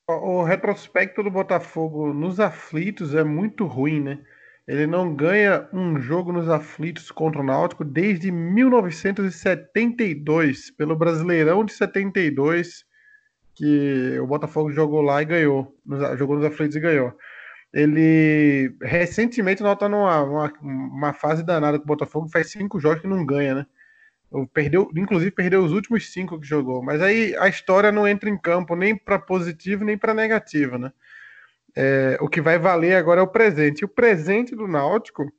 O 0.09 0.41
retrospecto 0.41 1.21
do 1.21 1.29
Botafogo 1.29 2.13
nos 2.13 2.39
aflitos 2.39 3.13
é 3.13 3.25
muito 3.25 3.65
ruim, 3.65 3.99
né? 3.99 4.19
Ele 4.65 4.87
não 4.87 5.13
ganha 5.13 5.67
um 5.73 5.99
jogo 5.99 6.31
nos 6.31 6.47
aflitos 6.47 7.11
contra 7.11 7.41
o 7.41 7.43
Náutico 7.43 7.83
desde 7.83 8.31
1972, 8.31 10.71
pelo 10.71 10.95
Brasileirão 10.95 11.65
de 11.65 11.73
72, 11.73 12.85
que 13.53 14.17
o 14.19 14.27
Botafogo 14.27 14.71
jogou 14.71 15.01
lá 15.01 15.21
e 15.21 15.25
ganhou. 15.25 15.75
Jogou 16.17 16.37
nos 16.37 16.45
aflitos 16.45 16.77
e 16.77 16.79
ganhou. 16.79 17.13
Ele 17.73 18.73
recentemente 18.81 19.61
não 19.61 19.73
está 19.73 19.89
numa 19.89 20.23
uma, 20.23 20.53
uma, 20.61 21.13
fase 21.13 21.43
danada 21.43 21.77
com 21.77 21.83
o 21.83 21.87
Botafogo, 21.87 22.29
faz 22.29 22.49
cinco 22.49 22.79
jogos 22.79 23.01
que 23.01 23.07
não 23.07 23.25
ganha, 23.25 23.55
né? 23.55 23.65
Perdeu, 24.53 24.91
inclusive 24.95 25.31
perdeu 25.31 25.63
os 25.63 25.71
últimos 25.71 26.11
cinco 26.11 26.39
que 26.39 26.45
jogou. 26.45 26.83
Mas 26.83 27.01
aí 27.01 27.35
a 27.37 27.47
história 27.47 27.91
não 27.91 28.07
entra 28.07 28.29
em 28.29 28.37
campo 28.37 28.75
nem 28.75 28.95
para 28.95 29.17
positivo 29.17 29.85
nem 29.85 29.97
para 29.97 30.13
negativo, 30.13 30.77
né? 30.77 30.91
É, 31.75 32.17
o 32.19 32.27
que 32.27 32.41
vai 32.41 32.57
valer 32.57 32.95
agora 32.95 33.21
é 33.21 33.23
o 33.23 33.27
presente. 33.27 33.81
E 33.81 33.85
o 33.85 33.89
presente 33.89 34.55
do 34.55 34.67
Náutico 34.67 35.31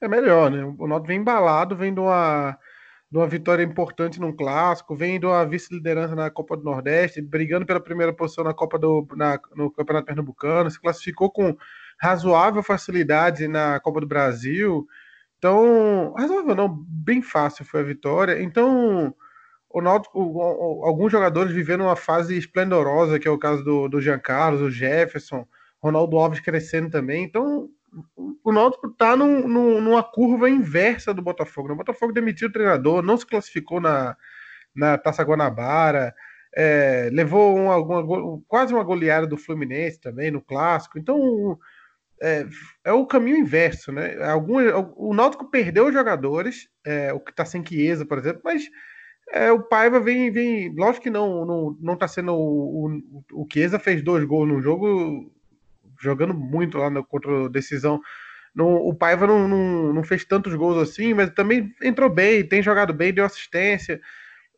é 0.00 0.08
melhor, 0.08 0.50
né? 0.50 0.62
O 0.78 0.86
Náutico 0.86 1.08
vem 1.08 1.20
embalado, 1.20 1.74
vem 1.74 1.94
de 1.94 2.00
uma, 2.00 2.58
de 3.10 3.16
uma 3.16 3.26
vitória 3.26 3.62
importante 3.62 4.20
num 4.20 4.34
clássico, 4.34 4.94
vem 4.94 5.18
de 5.18 5.24
uma 5.24 5.46
vice-liderança 5.46 6.14
na 6.14 6.28
Copa 6.30 6.56
do 6.56 6.64
Nordeste, 6.64 7.22
brigando 7.22 7.64
pela 7.64 7.80
primeira 7.80 8.12
posição 8.12 8.44
na 8.44 8.52
Copa 8.52 8.78
do 8.78 9.06
na, 9.16 9.38
no 9.54 9.70
Campeonato 9.70 10.06
Pernambucano, 10.06 10.70
se 10.70 10.80
classificou 10.80 11.30
com 11.30 11.56
razoável 11.98 12.62
facilidade 12.62 13.48
na 13.48 13.80
Copa 13.80 14.00
do 14.00 14.06
Brasil. 14.06 14.86
Então, 15.40 16.12
razoável 16.18 16.54
não, 16.54 16.68
bem 16.86 17.22
fácil 17.22 17.64
foi 17.64 17.80
a 17.80 17.84
vitória. 17.84 18.42
Então, 18.42 19.14
o 19.70 19.80
Náutico, 19.80 20.20
alguns 20.84 21.10
jogadores 21.10 21.50
vivendo 21.50 21.80
uma 21.80 21.96
fase 21.96 22.36
esplendorosa, 22.36 23.18
que 23.18 23.26
é 23.26 23.30
o 23.30 23.38
caso 23.38 23.64
do, 23.64 23.88
do 23.88 24.02
Jean 24.02 24.18
Carlos, 24.18 24.60
o 24.60 24.70
Jefferson, 24.70 25.46
Ronaldo 25.82 26.18
Alves 26.18 26.40
crescendo 26.40 26.90
também. 26.90 27.24
Então, 27.24 27.70
o 28.44 28.52
Náutico 28.52 28.88
está 28.88 29.16
num, 29.16 29.48
num, 29.48 29.80
numa 29.80 30.02
curva 30.02 30.50
inversa 30.50 31.14
do 31.14 31.22
Botafogo. 31.22 31.68
Né? 31.68 31.74
O 31.74 31.78
Botafogo 31.78 32.12
demitiu 32.12 32.48
o 32.48 32.52
treinador, 32.52 33.02
não 33.02 33.16
se 33.16 33.24
classificou 33.24 33.80
na, 33.80 34.14
na 34.76 34.98
Taça 34.98 35.22
Guanabara, 35.22 36.14
é, 36.54 37.08
levou 37.14 37.56
uma, 37.56 37.76
uma, 37.76 38.42
quase 38.46 38.74
uma 38.74 38.84
goleada 38.84 39.26
do 39.26 39.38
Fluminense 39.38 39.98
também 39.98 40.30
no 40.30 40.42
clássico. 40.42 40.98
Então, 40.98 41.58
é, 42.22 42.46
é 42.84 42.92
o 42.92 43.06
caminho 43.06 43.38
inverso, 43.38 43.90
né? 43.90 44.22
Algum, 44.24 44.58
o 44.96 45.14
Náutico 45.14 45.50
perdeu 45.50 45.86
os 45.86 45.92
jogadores, 45.92 46.68
é, 46.84 47.12
o 47.12 47.20
que 47.20 47.30
está 47.30 47.44
sem 47.44 47.64
Chiesa, 47.64 48.04
por 48.04 48.18
exemplo, 48.18 48.42
mas 48.44 48.64
é, 49.32 49.50
o 49.52 49.62
Paiva 49.62 50.00
vem, 50.00 50.30
vem. 50.30 50.74
Lógico 50.74 51.04
que 51.04 51.10
não, 51.10 51.44
não, 51.46 51.76
não 51.80 51.96
tá 51.96 52.08
sendo. 52.08 52.32
O, 52.34 52.88
o, 53.32 53.42
o 53.42 53.46
Chiesa 53.50 53.78
fez 53.78 54.02
dois 54.02 54.24
gols 54.24 54.48
no 54.48 54.60
jogo, 54.60 55.32
jogando 56.00 56.34
muito 56.34 56.78
lá 56.78 56.90
no, 56.90 57.04
contra 57.04 57.46
a 57.46 57.48
decisão. 57.48 58.00
No, 58.54 58.66
o 58.88 58.94
Paiva 58.94 59.26
não, 59.26 59.46
não, 59.48 59.92
não, 59.92 60.02
fez 60.04 60.24
tantos 60.24 60.54
gols 60.54 60.76
assim, 60.78 61.14
mas 61.14 61.30
também 61.30 61.72
entrou 61.82 62.10
bem, 62.10 62.46
tem 62.46 62.62
jogado 62.62 62.92
bem, 62.92 63.14
deu 63.14 63.24
assistência. 63.24 64.00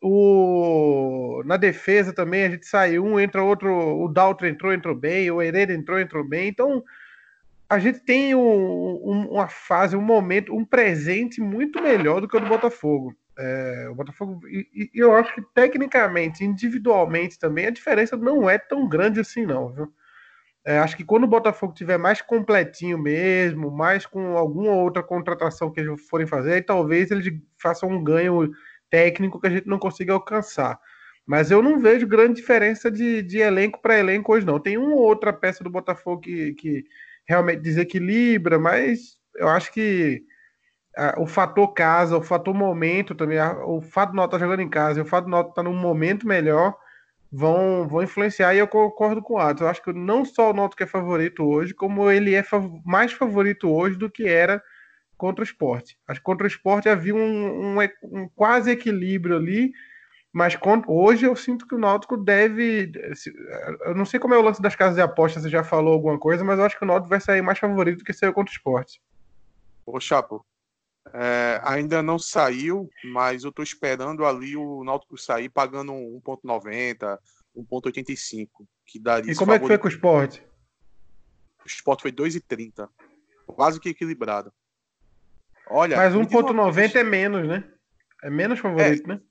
O, 0.01 1.43
na 1.45 1.55
defesa 1.55 2.11
também 2.11 2.43
a 2.43 2.49
gente 2.49 2.65
saiu 2.65 3.05
um, 3.05 3.19
entra 3.19 3.43
outro. 3.43 3.71
O 3.71 4.07
Daltro 4.09 4.47
entrou, 4.47 4.73
entrou 4.73 4.95
bem, 4.95 5.29
o 5.31 5.41
Hereda 5.41 5.73
entrou, 5.73 5.99
entrou 5.99 6.27
bem. 6.27 6.49
Então 6.49 6.83
a 7.69 7.79
gente 7.79 7.99
tem 7.99 8.35
um, 8.35 8.39
um, 8.41 9.27
uma 9.31 9.47
fase, 9.47 9.95
um 9.95 10.01
momento, 10.01 10.55
um 10.55 10.65
presente 10.65 11.41
muito 11.41 11.81
melhor 11.81 12.21
do 12.21 12.27
que 12.27 12.37
o 12.37 12.39
do 12.39 12.47
Botafogo. 12.47 13.15
É, 13.37 13.87
o 13.89 13.95
Botafogo, 13.95 14.39
e, 14.47 14.91
e, 14.93 14.99
eu 14.99 15.15
acho 15.15 15.33
que 15.33 15.41
tecnicamente, 15.53 16.43
individualmente 16.43 17.39
também, 17.39 17.65
a 17.65 17.71
diferença 17.71 18.15
não 18.15 18.49
é 18.49 18.57
tão 18.57 18.87
grande 18.87 19.19
assim, 19.19 19.45
não, 19.45 19.73
viu? 19.73 19.91
É, 20.65 20.79
acho 20.79 20.95
que 20.95 21.03
quando 21.03 21.25
o 21.25 21.27
Botafogo 21.27 21.73
tiver 21.73 21.97
mais 21.97 22.21
completinho 22.21 22.97
mesmo, 22.97 23.69
mais 23.69 24.05
com 24.05 24.37
alguma 24.37 24.71
outra 24.71 25.03
contratação 25.03 25.69
que 25.71 25.81
eles 25.81 26.07
forem 26.07 26.25
fazer, 26.25 26.53
aí 26.53 26.61
talvez 26.61 27.11
eles 27.11 27.33
façam 27.61 27.89
um 27.89 28.01
ganho 28.01 28.49
técnico 28.89 29.41
que 29.41 29.47
a 29.47 29.49
gente 29.49 29.67
não 29.67 29.77
consiga 29.77 30.13
alcançar. 30.13 30.79
Mas 31.25 31.51
eu 31.51 31.61
não 31.61 31.79
vejo 31.79 32.07
grande 32.07 32.35
diferença 32.35 32.91
de, 32.91 33.21
de 33.23 33.39
elenco 33.39 33.81
para 33.81 33.99
elenco 33.99 34.33
hoje, 34.33 34.45
não. 34.45 34.59
Tem 34.59 34.77
uma 34.77 34.95
ou 34.95 35.01
outra 35.01 35.33
peça 35.33 35.63
do 35.63 35.69
Botafogo 35.69 36.21
que, 36.21 36.53
que 36.53 36.85
realmente 37.27 37.61
desequilibra, 37.61 38.59
mas 38.59 39.17
eu 39.35 39.47
acho 39.47 39.71
que 39.71 40.23
a, 40.95 41.19
o 41.19 41.25
fator 41.25 41.73
casa, 41.73 42.17
o 42.17 42.21
fator 42.21 42.53
momento 42.53 43.15
também, 43.15 43.39
o 43.65 43.81
fato 43.81 44.11
do 44.11 44.15
Nota 44.15 44.35
estar 44.35 44.45
jogando 44.45 44.61
em 44.61 44.69
casa 44.69 44.99
e 44.99 45.03
o 45.03 45.05
fato 45.05 45.25
do 45.25 45.31
Nota 45.31 45.49
estar 45.49 45.63
num 45.63 45.73
momento 45.73 46.27
melhor 46.27 46.75
vão, 47.31 47.87
vão 47.87 48.03
influenciar 48.03 48.53
e 48.53 48.59
eu 48.59 48.67
concordo 48.67 49.21
com 49.21 49.33
o 49.33 49.37
Atos. 49.39 49.61
Eu 49.61 49.67
acho 49.67 49.81
que 49.81 49.91
não 49.91 50.23
só 50.23 50.51
o 50.51 50.69
que 50.69 50.83
é 50.83 50.87
favorito 50.87 51.43
hoje, 51.43 51.73
como 51.73 52.09
ele 52.11 52.35
é 52.35 52.43
fav 52.43 52.69
mais 52.85 53.11
favorito 53.11 53.69
hoje 53.69 53.97
do 53.97 54.09
que 54.09 54.27
era 54.27 54.61
contra 55.17 55.41
o 55.41 55.45
esporte. 55.45 55.97
Acho 56.07 56.19
que 56.19 56.25
contra 56.25 56.45
o 56.45 56.47
esporte 56.47 56.89
havia 56.89 57.15
um, 57.15 57.77
um, 57.77 57.81
um 58.03 58.29
quase 58.35 58.69
equilíbrio 58.69 59.37
ali 59.37 59.71
mas 60.33 60.57
hoje 60.87 61.27
eu 61.27 61.35
sinto 61.35 61.67
que 61.67 61.75
o 61.75 61.79
Náutico 61.79 62.17
deve. 62.17 62.91
Eu 63.81 63.93
não 63.93 64.03
sei 64.03 64.19
como 64.19 64.33
é 64.33 64.37
o 64.37 64.41
lance 64.41 64.59
das 64.59 64.75
casas 64.75 64.95
de 64.95 65.01
apostas, 65.01 65.43
você 65.43 65.49
já 65.49 65.63
falou 65.63 65.93
alguma 65.93 66.17
coisa, 66.17 66.43
mas 66.43 66.57
eu 66.57 66.65
acho 66.65 66.75
que 66.75 66.83
o 66.83 66.87
Náutico 66.87 67.09
vai 67.09 67.21
sair 67.21 67.43
mais 67.43 67.59
favorito 67.59 67.99
do 67.99 68.03
que 68.03 68.11
saiu 68.11 68.33
contra 68.33 68.51
o 68.51 68.55
esporte. 68.55 68.99
Ô, 69.85 69.99
Chapo, 69.99 70.43
é, 71.13 71.61
ainda 71.63 72.01
não 72.01 72.17
saiu, 72.17 72.89
mas 73.03 73.43
eu 73.43 73.51
estou 73.51 73.61
esperando 73.61 74.25
ali 74.25 74.57
o 74.57 74.83
Náutico 74.83 75.19
sair 75.19 75.49
pagando 75.49 75.93
1,90, 75.93 77.19
1,85. 77.55 78.49
que 78.87 78.99
daria 78.99 79.31
E 79.31 79.35
como 79.35 79.53
é 79.53 79.59
que 79.59 79.67
foi 79.67 79.77
com 79.77 79.85
o 79.85 79.91
esporte? 79.91 80.43
O 81.63 81.67
esporte 81.67 82.01
foi 82.01 82.11
2,30. 82.11 82.89
Quase 83.45 83.79
que 83.79 83.89
equilibrado. 83.89 84.51
Olha, 85.67 85.95
Mas 85.95 86.15
me 86.15 86.25
diz 86.25 86.33
uma 86.33 86.43
1,90 86.43 86.73
coisa. 86.73 86.99
é 86.99 87.03
menos, 87.03 87.47
né? 87.47 87.71
É 88.23 88.31
menos 88.31 88.59
favorito, 88.59 89.07
né? 89.07 89.21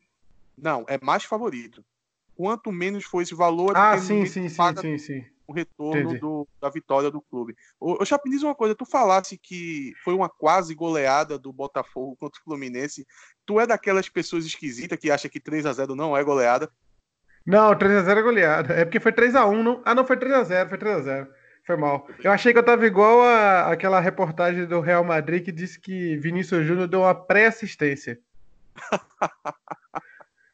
Não, 0.62 0.84
é 0.88 0.96
mais 1.02 1.24
favorito. 1.24 1.84
Quanto 2.36 2.70
menos 2.70 3.04
for 3.04 3.20
esse 3.20 3.34
valor, 3.34 3.76
Ah, 3.76 3.98
sim, 3.98 4.24
sim, 4.24 4.48
sim, 4.48 4.76
sim, 4.80 4.96
sim. 4.98 5.24
o 5.46 5.52
retorno 5.52 6.18
do- 6.20 6.48
da 6.60 6.70
vitória 6.70 7.10
do 7.10 7.20
clube. 7.20 7.54
Ô, 7.80 8.00
ô 8.00 8.04
Chape, 8.06 8.30
diz 8.30 8.42
uma 8.44 8.54
coisa, 8.54 8.72
tu 8.74 8.86
falasse 8.86 9.36
que 9.36 9.92
foi 10.04 10.14
uma 10.14 10.28
quase 10.28 10.72
goleada 10.74 11.36
do 11.36 11.52
Botafogo 11.52 12.16
contra 12.16 12.40
o 12.40 12.44
Fluminense. 12.44 13.04
Tu 13.44 13.58
é 13.60 13.66
daquelas 13.66 14.08
pessoas 14.08 14.46
esquisitas 14.46 14.96
que 14.98 15.10
acha 15.10 15.28
que 15.28 15.40
3 15.40 15.66
a 15.66 15.72
0 15.72 15.96
não 15.96 16.16
é 16.16 16.22
goleada? 16.22 16.70
Não, 17.44 17.74
3x0 17.76 18.18
é 18.18 18.22
goleada. 18.22 18.72
É 18.74 18.84
porque 18.84 19.00
foi 19.00 19.12
3x1, 19.12 19.62
não? 19.64 19.82
Ah, 19.84 19.96
não, 19.96 20.06
foi 20.06 20.16
3x0, 20.16 20.68
foi 20.68 20.78
3x0. 20.78 21.26
Foi 21.66 21.76
mal. 21.76 22.08
Eu 22.22 22.30
achei 22.30 22.52
que 22.52 22.58
eu 22.58 22.64
tava 22.64 22.86
igual 22.86 23.20
a, 23.22 23.72
aquela 23.72 23.98
reportagem 24.00 24.64
do 24.64 24.80
Real 24.80 25.02
Madrid 25.04 25.44
que 25.44 25.50
disse 25.52 25.78
que 25.80 26.16
Vinícius 26.18 26.64
Júnior 26.64 26.86
deu 26.88 27.00
uma 27.00 27.14
pré-assistência. 27.14 28.18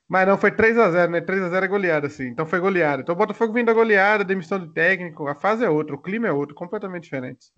Mas 0.08 0.26
não, 0.26 0.38
foi 0.38 0.50
3x0, 0.50 1.10
né? 1.10 1.20
3x0 1.20 1.62
é 1.62 1.68
goleada, 1.68 2.08
sim. 2.08 2.28
Então 2.28 2.46
foi 2.46 2.58
goleada. 2.58 3.02
Então 3.02 3.14
o 3.14 3.18
Botafogo 3.18 3.52
vindo 3.52 3.66
da 3.66 3.74
goleada, 3.74 4.24
demissão 4.24 4.58
do 4.58 4.68
técnico, 4.68 5.28
a 5.28 5.34
fase 5.34 5.64
é 5.64 5.68
outra, 5.68 5.94
o 5.94 5.98
clima 6.00 6.26
é 6.26 6.32
outro, 6.32 6.54
completamente 6.54 7.04
diferente. 7.04 7.52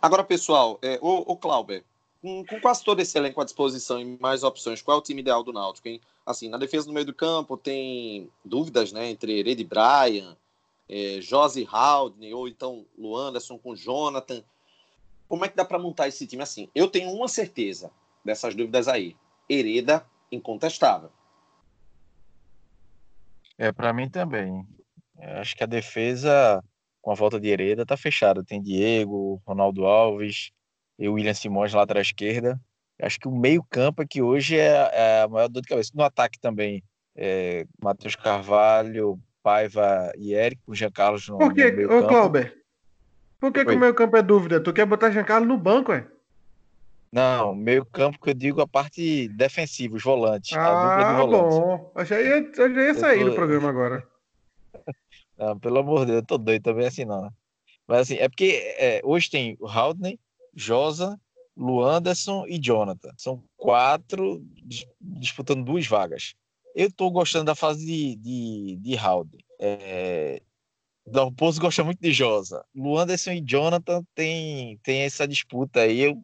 Agora, 0.00 0.24
pessoal, 0.24 0.78
é, 0.80 0.98
o, 1.02 1.32
o 1.32 1.36
Clauber, 1.36 1.84
com, 2.22 2.44
com 2.46 2.60
quase 2.60 2.82
todo 2.82 3.00
esse 3.00 3.18
elenco 3.18 3.40
à 3.40 3.44
disposição 3.44 4.00
e 4.00 4.16
mais 4.18 4.42
opções, 4.42 4.80
qual 4.80 4.96
é 4.96 5.00
o 5.00 5.02
time 5.02 5.20
ideal 5.20 5.42
do 5.42 5.52
Náutico, 5.52 5.88
hein? 5.88 6.00
Assim, 6.24 6.48
na 6.48 6.56
defesa 6.56 6.86
no 6.86 6.94
meio 6.94 7.06
do 7.06 7.14
campo 7.14 7.56
tem 7.56 8.30
dúvidas, 8.44 8.92
né, 8.92 9.10
entre 9.10 9.38
Hered 9.38 9.60
e 9.60 9.64
Brian, 9.64 10.36
é, 10.88 11.18
Josi 11.20 11.68
Haldane, 11.70 12.32
ou 12.32 12.48
então 12.48 12.86
Luanderson 12.96 13.58
com 13.58 13.76
Jonathan. 13.76 14.42
Como 15.28 15.44
é 15.44 15.48
que 15.48 15.56
dá 15.56 15.64
para 15.64 15.78
montar 15.78 16.08
esse 16.08 16.26
time 16.26 16.42
assim? 16.42 16.70
Eu 16.74 16.88
tenho 16.88 17.10
uma 17.10 17.28
certeza 17.28 17.90
dessas 18.24 18.54
dúvidas 18.54 18.88
aí. 18.88 19.14
Hereda, 19.48 20.06
incontestável. 20.30 21.10
É, 23.56 23.72
para 23.72 23.92
mim 23.92 24.08
também. 24.08 24.66
É, 25.18 25.40
acho 25.40 25.56
que 25.56 25.64
a 25.64 25.66
defesa, 25.66 26.62
com 27.02 27.10
a 27.10 27.14
volta 27.14 27.40
de 27.40 27.48
Hereda, 27.48 27.84
tá 27.84 27.96
fechada. 27.96 28.44
Tem 28.44 28.62
Diego, 28.62 29.42
Ronaldo 29.46 29.84
Alves 29.84 30.50
e 30.98 31.08
o 31.08 31.14
William 31.14 31.34
Simões 31.34 31.72
na 31.72 31.80
lateral 31.80 32.02
esquerda. 32.02 32.60
Acho 33.00 33.18
que 33.18 33.28
o 33.28 33.36
meio-campo 33.36 34.02
é 34.02 34.06
que 34.06 34.22
hoje 34.22 34.58
é, 34.58 34.90
é 34.92 35.22
a 35.22 35.28
maior 35.28 35.48
dor 35.48 35.62
de 35.62 35.68
cabeça. 35.68 35.92
No 35.94 36.02
ataque 36.02 36.38
também, 36.40 36.82
é, 37.14 37.64
Matheus 37.80 38.16
Carvalho, 38.16 39.18
Paiva 39.42 40.12
e 40.16 40.34
Eric, 40.34 40.60
o 40.66 40.74
Jean 40.74 40.90
Carlos 40.90 41.28
no, 41.28 41.38
Por 41.38 41.54
que, 41.54 41.70
no 41.70 41.76
meio 41.76 42.04
ô. 42.04 42.06
Clauber? 42.06 42.56
Por 43.40 43.52
que, 43.52 43.64
que 43.64 43.72
o 43.72 43.78
meio 43.78 43.94
campo 43.94 44.16
é 44.16 44.22
dúvida? 44.22 44.60
Tu 44.60 44.72
quer 44.72 44.84
botar 44.84 45.10
Giancarlo 45.12 45.46
no 45.46 45.56
banco, 45.56 45.92
é? 45.92 46.06
Não, 47.10 47.54
meio 47.54 47.84
campo 47.86 48.20
que 48.20 48.30
eu 48.30 48.34
digo 48.34 48.60
a 48.60 48.66
parte 48.68 49.28
defensiva, 49.28 49.96
os 49.96 50.02
volantes, 50.02 50.56
Ah, 50.56 50.74
volantes. 51.16 51.58
bom. 51.58 51.92
Eu 51.96 52.04
já 52.04 52.20
ia, 52.20 52.52
eu 52.56 52.74
já 52.74 52.82
ia 52.82 52.94
sair 52.94 53.24
tô- 53.24 53.30
do 53.30 53.34
programa 53.34 53.68
agora. 53.68 54.06
Não, 55.38 55.58
pelo 55.58 55.78
amor 55.78 56.00
de 56.00 56.06
Deus, 56.06 56.18
eu 56.18 56.26
tô 56.26 56.36
doido 56.38 56.62
também 56.62 56.86
assim 56.86 57.04
não. 57.04 57.22
né? 57.22 57.30
Mas 57.86 58.00
assim, 58.00 58.16
é 58.16 58.28
porque 58.28 58.74
é, 58.76 59.00
hoje 59.04 59.30
tem 59.30 59.56
o 59.60 59.66
Haldane, 59.66 60.18
Josa, 60.54 61.18
Luanderson 61.56 62.44
e 62.46 62.58
Jonathan. 62.58 63.12
São 63.16 63.42
quatro 63.56 64.40
dis- 64.64 64.86
disputando 65.00 65.64
duas 65.64 65.86
vagas. 65.86 66.34
Eu 66.74 66.92
tô 66.92 67.10
gostando 67.10 67.46
da 67.46 67.54
fase 67.54 67.86
de, 67.86 68.16
de, 68.16 68.76
de 68.76 68.96
Haldane. 68.98 69.44
É, 69.58 70.42
Dalpozo 71.06 71.60
gosta 71.60 71.82
muito 71.82 72.00
de 72.00 72.12
Josa. 72.12 72.64
Luanderson 72.74 73.32
e 73.32 73.40
Jonathan 73.40 74.02
tem, 74.14 74.76
tem 74.82 75.00
essa 75.02 75.26
disputa 75.26 75.80
aí. 75.80 76.00
Eu, 76.00 76.20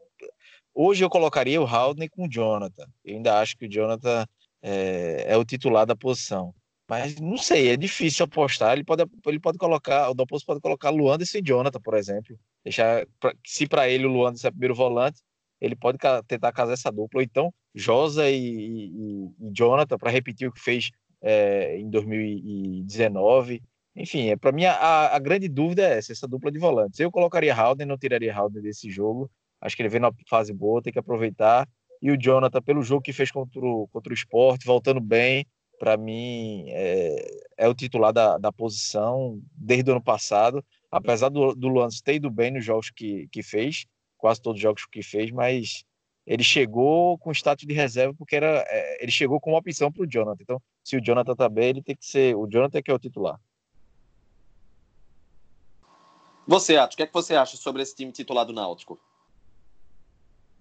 hoje 0.75 1.05
eu 1.05 1.11
colocaria 1.11 1.61
o 1.61 1.67
Haldane 1.67 2.09
com 2.09 2.25
o 2.27 2.31
Jonathan. 2.31 2.87
Eu 3.05 3.17
ainda 3.17 3.39
acho 3.41 3.57
que 3.57 3.67
o 3.67 3.71
Jonathan 3.71 4.27
é, 4.63 5.25
é 5.29 5.37
o 5.37 5.45
titular 5.45 5.87
da 5.87 5.97
posição. 5.97 6.55
Mas 6.89 7.17
não 7.19 7.39
sei, 7.39 7.69
é 7.71 7.77
difícil 7.77 8.25
apostar. 8.25 8.73
Ele 8.75 8.85
pode, 8.85 9.05
ele 9.27 9.41
pode 9.41 9.57
colocar, 9.59 10.11
o 10.11 10.15
Dalpozo 10.15 10.45
pode 10.45 10.61
colocar 10.61 10.91
Luanderson 10.91 11.39
e 11.39 11.43
Jonathan, 11.43 11.81
por 11.81 11.95
exemplo. 11.95 12.39
Deixar, 12.63 13.07
se 13.47 13.67
para 13.67 13.89
ele 13.89 14.07
o 14.07 14.11
Luanderson 14.11 14.49
é 14.49 14.51
primeiro 14.51 14.75
volante, 14.75 15.21
ele 15.61 15.75
pode 15.75 15.99
tentar 16.27 16.53
casar 16.53 16.75
essa 16.75 16.91
dupla. 16.93 17.21
Ou 17.21 17.23
então, 17.23 17.55
Josa 17.75 18.29
e, 18.31 18.37
e- 18.37 19.31
e 19.41 19.51
Jonathan, 19.53 19.97
para 19.97 20.11
repetir 20.11 20.47
o 20.49 20.53
que 20.53 20.61
fez 20.61 20.91
é, 21.23 21.79
em 21.79 21.89
2019. 21.89 23.63
Enfim, 23.97 24.29
é, 24.29 24.37
para 24.37 24.53
mim 24.53 24.65
a, 24.65 25.15
a 25.15 25.19
grande 25.19 25.49
dúvida 25.49 25.83
é 25.89 25.99
essa, 25.99 26.13
essa 26.13 26.29
dupla 26.29 26.51
de 26.51 26.59
volantes. 26.59 26.99
Eu 27.01 27.11
colocaria 27.11 27.55
Haldane, 27.55 27.89
não 27.89 27.97
tiraria 27.97 28.35
Haldane 28.35 28.63
desse 28.63 28.91
jogo. 28.91 29.31
Acho 29.65 29.75
que 29.75 29.81
ele 29.81 29.89
vem 29.89 30.01
numa 30.01 30.15
fase 30.29 30.53
boa, 30.53 30.83
tem 30.83 30.93
que 30.93 30.99
aproveitar. 30.99 31.67
E 32.03 32.11
o 32.11 32.19
Jonathan, 32.19 32.61
pelo 32.61 32.83
jogo 32.83 33.01
que 33.01 33.15
fez 33.15 33.31
contra 33.31 33.59
o, 33.65 33.89
contra 33.89 34.13
o 34.13 34.15
esporte, 34.15 34.67
voltando 34.67 35.01
bem, 35.01 35.47
para 35.79 35.97
mim 35.97 36.67
é, 36.69 37.27
é 37.57 37.67
o 37.67 37.75
titular 37.75 38.13
da, 38.13 38.37
da 38.37 38.53
posição 38.53 39.41
desde 39.57 39.91
o 39.91 39.95
ano 39.95 40.03
passado. 40.03 40.63
Apesar 40.91 41.31
do, 41.31 41.55
do 41.55 41.67
Luanderson 41.67 42.03
ter 42.05 42.17
ido 42.17 42.31
bem 42.31 42.51
nos 42.51 42.63
jogos 42.63 42.91
que, 42.91 43.27
que 43.33 43.43
fez, 43.43 43.87
quase 44.19 44.41
todos 44.43 44.59
os 44.59 44.63
jogos 44.63 44.85
que 44.85 45.03
fez, 45.03 45.31
mas 45.31 45.83
ele 46.27 46.45
chegou 46.45 47.17
com 47.17 47.33
status 47.33 47.67
de 47.67 47.73
reserva 47.73 48.15
porque 48.19 48.37
era, 48.37 48.65
é, 48.69 49.03
ele 49.03 49.11
chegou 49.11 49.41
com 49.41 49.53
uma 49.53 49.59
opção 49.59 49.91
para 49.91 50.03
o 50.03 50.07
Jonathan. 50.07 50.43
Então, 50.43 50.63
se 50.85 50.99
o 50.99 51.03
Jonathan 51.03 51.35
tá 51.35 51.49
bem, 51.49 51.71
ele 51.71 51.83
tem 51.83 51.97
que 51.97 52.05
ser. 52.05 52.37
O 52.37 52.47
Jonathan 52.47 52.83
que 52.83 52.91
é 52.91 52.95
o 52.95 52.99
titular. 52.99 53.41
Você, 56.47 56.77
Atos, 56.77 56.95
o 56.95 56.97
que 56.99 57.03
é 57.03 57.07
que 57.07 57.15
você 57.15 57.35
acha 57.35 57.57
sobre 57.57 57.81
esse 57.81 57.97
time 57.97 58.13
titular 58.13 58.45
do 58.45 58.53
Náutico? 58.53 59.01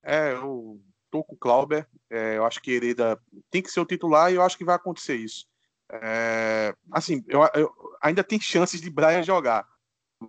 É, 0.03 0.33
eu 0.33 0.81
tô 1.09 1.23
com 1.23 1.35
o 1.35 1.37
Clauber. 1.37 1.87
É, 2.09 2.37
eu 2.37 2.45
acho 2.45 2.61
que 2.61 2.71
Hereda 2.71 3.19
tem 3.49 3.61
que 3.61 3.71
ser 3.71 3.79
o 3.79 3.85
titular 3.85 4.31
e 4.31 4.35
eu 4.35 4.41
acho 4.41 4.57
que 4.57 4.65
vai 4.65 4.75
acontecer 4.75 5.15
isso. 5.15 5.45
É, 5.91 6.73
assim, 6.91 7.23
eu, 7.27 7.41
eu- 7.55 7.71
ainda 8.01 8.23
tem 8.23 8.39
chances 8.39 8.81
de 8.81 8.89
Brian 8.89 9.21
jogar, 9.23 9.67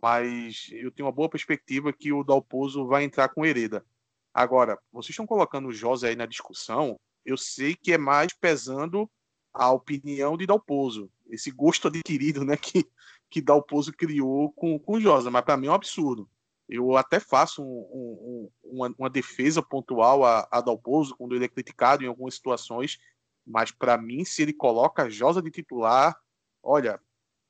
mas 0.02 0.68
eu 0.72 0.90
tenho 0.90 1.06
uma 1.06 1.12
boa 1.12 1.28
perspectiva 1.28 1.92
que 1.92 2.12
o 2.12 2.24
Dalpozo 2.24 2.87
vai 2.87 3.04
entrar 3.04 3.28
com 3.28 3.44
Hereda. 3.46 3.84
Agora, 4.32 4.78
vocês 4.92 5.10
estão 5.10 5.26
colocando 5.26 5.68
o 5.68 5.72
José 5.72 6.08
aí 6.08 6.16
na 6.16 6.26
discussão, 6.26 6.98
eu 7.24 7.37
sei 7.37 7.74
que 7.74 7.92
é 7.92 7.98
mais 7.98 8.32
pesando 8.34 9.08
a 9.52 9.70
opinião 9.70 10.37
de 10.37 10.46
Dalpozo, 10.46 11.10
esse 11.30 11.50
gosto 11.50 11.88
adquirido 11.88 12.44
né, 12.44 12.56
que, 12.56 12.84
que 13.30 13.40
Dalpozo 13.40 13.92
criou 13.92 14.52
com, 14.52 14.78
com 14.78 14.94
o 14.94 15.00
Josa, 15.00 15.30
mas 15.30 15.44
para 15.44 15.56
mim 15.56 15.68
é 15.68 15.70
um 15.70 15.74
absurdo. 15.74 16.28
Eu 16.68 16.96
até 16.96 17.20
faço 17.20 17.62
um- 17.62 17.66
um- 17.66 18.18
um- 18.22 18.50
uma, 18.77 18.94
uma 18.98 19.11
defesa 19.11 19.62
pontual 19.62 20.24
a, 20.24 20.48
a 20.50 20.61
Dalpozo 20.61 21.14
quando 21.16 21.35
ele 21.35 21.44
é 21.44 21.48
criticado 21.48 22.03
em 22.03 22.07
algumas 22.07 22.35
situações, 22.35 22.98
mas 23.46 23.70
para 23.70 23.98
mim, 23.98 24.24
se 24.24 24.42
ele 24.42 24.53
coloca 24.53 25.11
Josa 25.11 25.42
de 25.42 25.50
titular, 25.50 26.16
olha, 26.62 26.98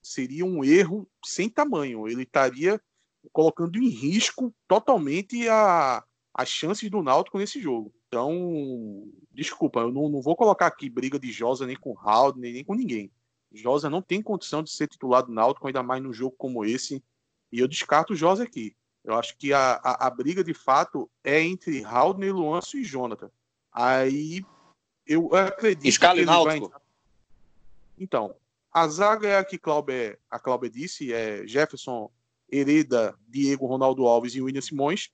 seria 0.03 0.45
um 0.45 0.65
erro 0.65 1.09
sem 1.25 1.49
tamanho. 1.49 2.09
Ele 2.09 2.23
estaria 2.23 2.81
colocando 3.33 3.79
em 3.79 3.89
risco 3.89 4.55
totalmente 4.69 5.49
a, 5.49 6.05
as 6.35 6.49
chances 6.49 6.91
do 6.91 7.03
Náutico 7.03 7.39
nesse 7.39 7.61
jogo. 7.61 7.95
Então, 8.09 9.09
desculpa, 9.31 9.81
eu 9.81 9.93
não, 9.93 10.09
não 10.09 10.21
vou 10.21 10.37
colocar 10.37 10.67
aqui 10.67 10.91
briga 10.91 11.19
de 11.19 11.33
Josa 11.33 11.67
nem 11.67 11.77
com 11.77 11.99
Haldane, 11.99 12.53
nem 12.53 12.65
com 12.65 12.75
ninguém. 12.75 13.11
Josa 13.53 13.89
não 13.89 14.03
tem 14.03 14.21
condição 14.21 14.63
de 14.63 14.71
ser 14.71 14.89
titular 14.89 15.25
do 15.25 15.33
Náutico, 15.33 15.67
ainda 15.67 15.83
mais 15.83 16.03
num 16.03 16.13
jogo 16.13 16.35
como 16.37 16.65
esse. 16.65 17.03
E 17.53 17.61
eu 17.61 17.69
descarto 17.69 18.13
o 18.13 18.17
Josa 18.17 18.43
aqui. 18.43 18.77
Eu 19.05 19.15
acho 19.15 19.37
que 19.37 19.53
a, 19.53 19.75
a, 19.83 20.07
a 20.07 20.11
briga 20.11 20.43
de 20.43 20.55
fato 20.55 21.11
é 21.23 21.41
entre 21.43 21.85
Haldane, 21.85 22.31
Luanço 22.33 22.79
e 22.79 22.85
Jonathan. 22.85 23.31
Aí 23.71 24.45
eu 25.07 25.35
acredito 25.35 25.87
Escala 25.89 26.15
que 26.15 26.21
ele 26.21 26.27
vai 26.27 26.57
entrar- 26.67 26.81
Então, 27.99 28.35
a 28.73 28.89
zaga 28.89 29.29
é 29.29 29.37
a 29.39 29.45
que 29.45 29.59
Clauber, 29.59 30.19
a 30.31 30.39
Clauber 30.39 30.71
disse, 30.71 31.13
é 31.13 31.47
Jefferson, 31.47 32.11
Hereda, 32.51 33.15
Diego, 33.29 33.67
Ronaldo 33.67 34.07
Alves 34.07 34.35
e 34.35 34.41
William 34.41 34.61
Simões. 34.63 35.11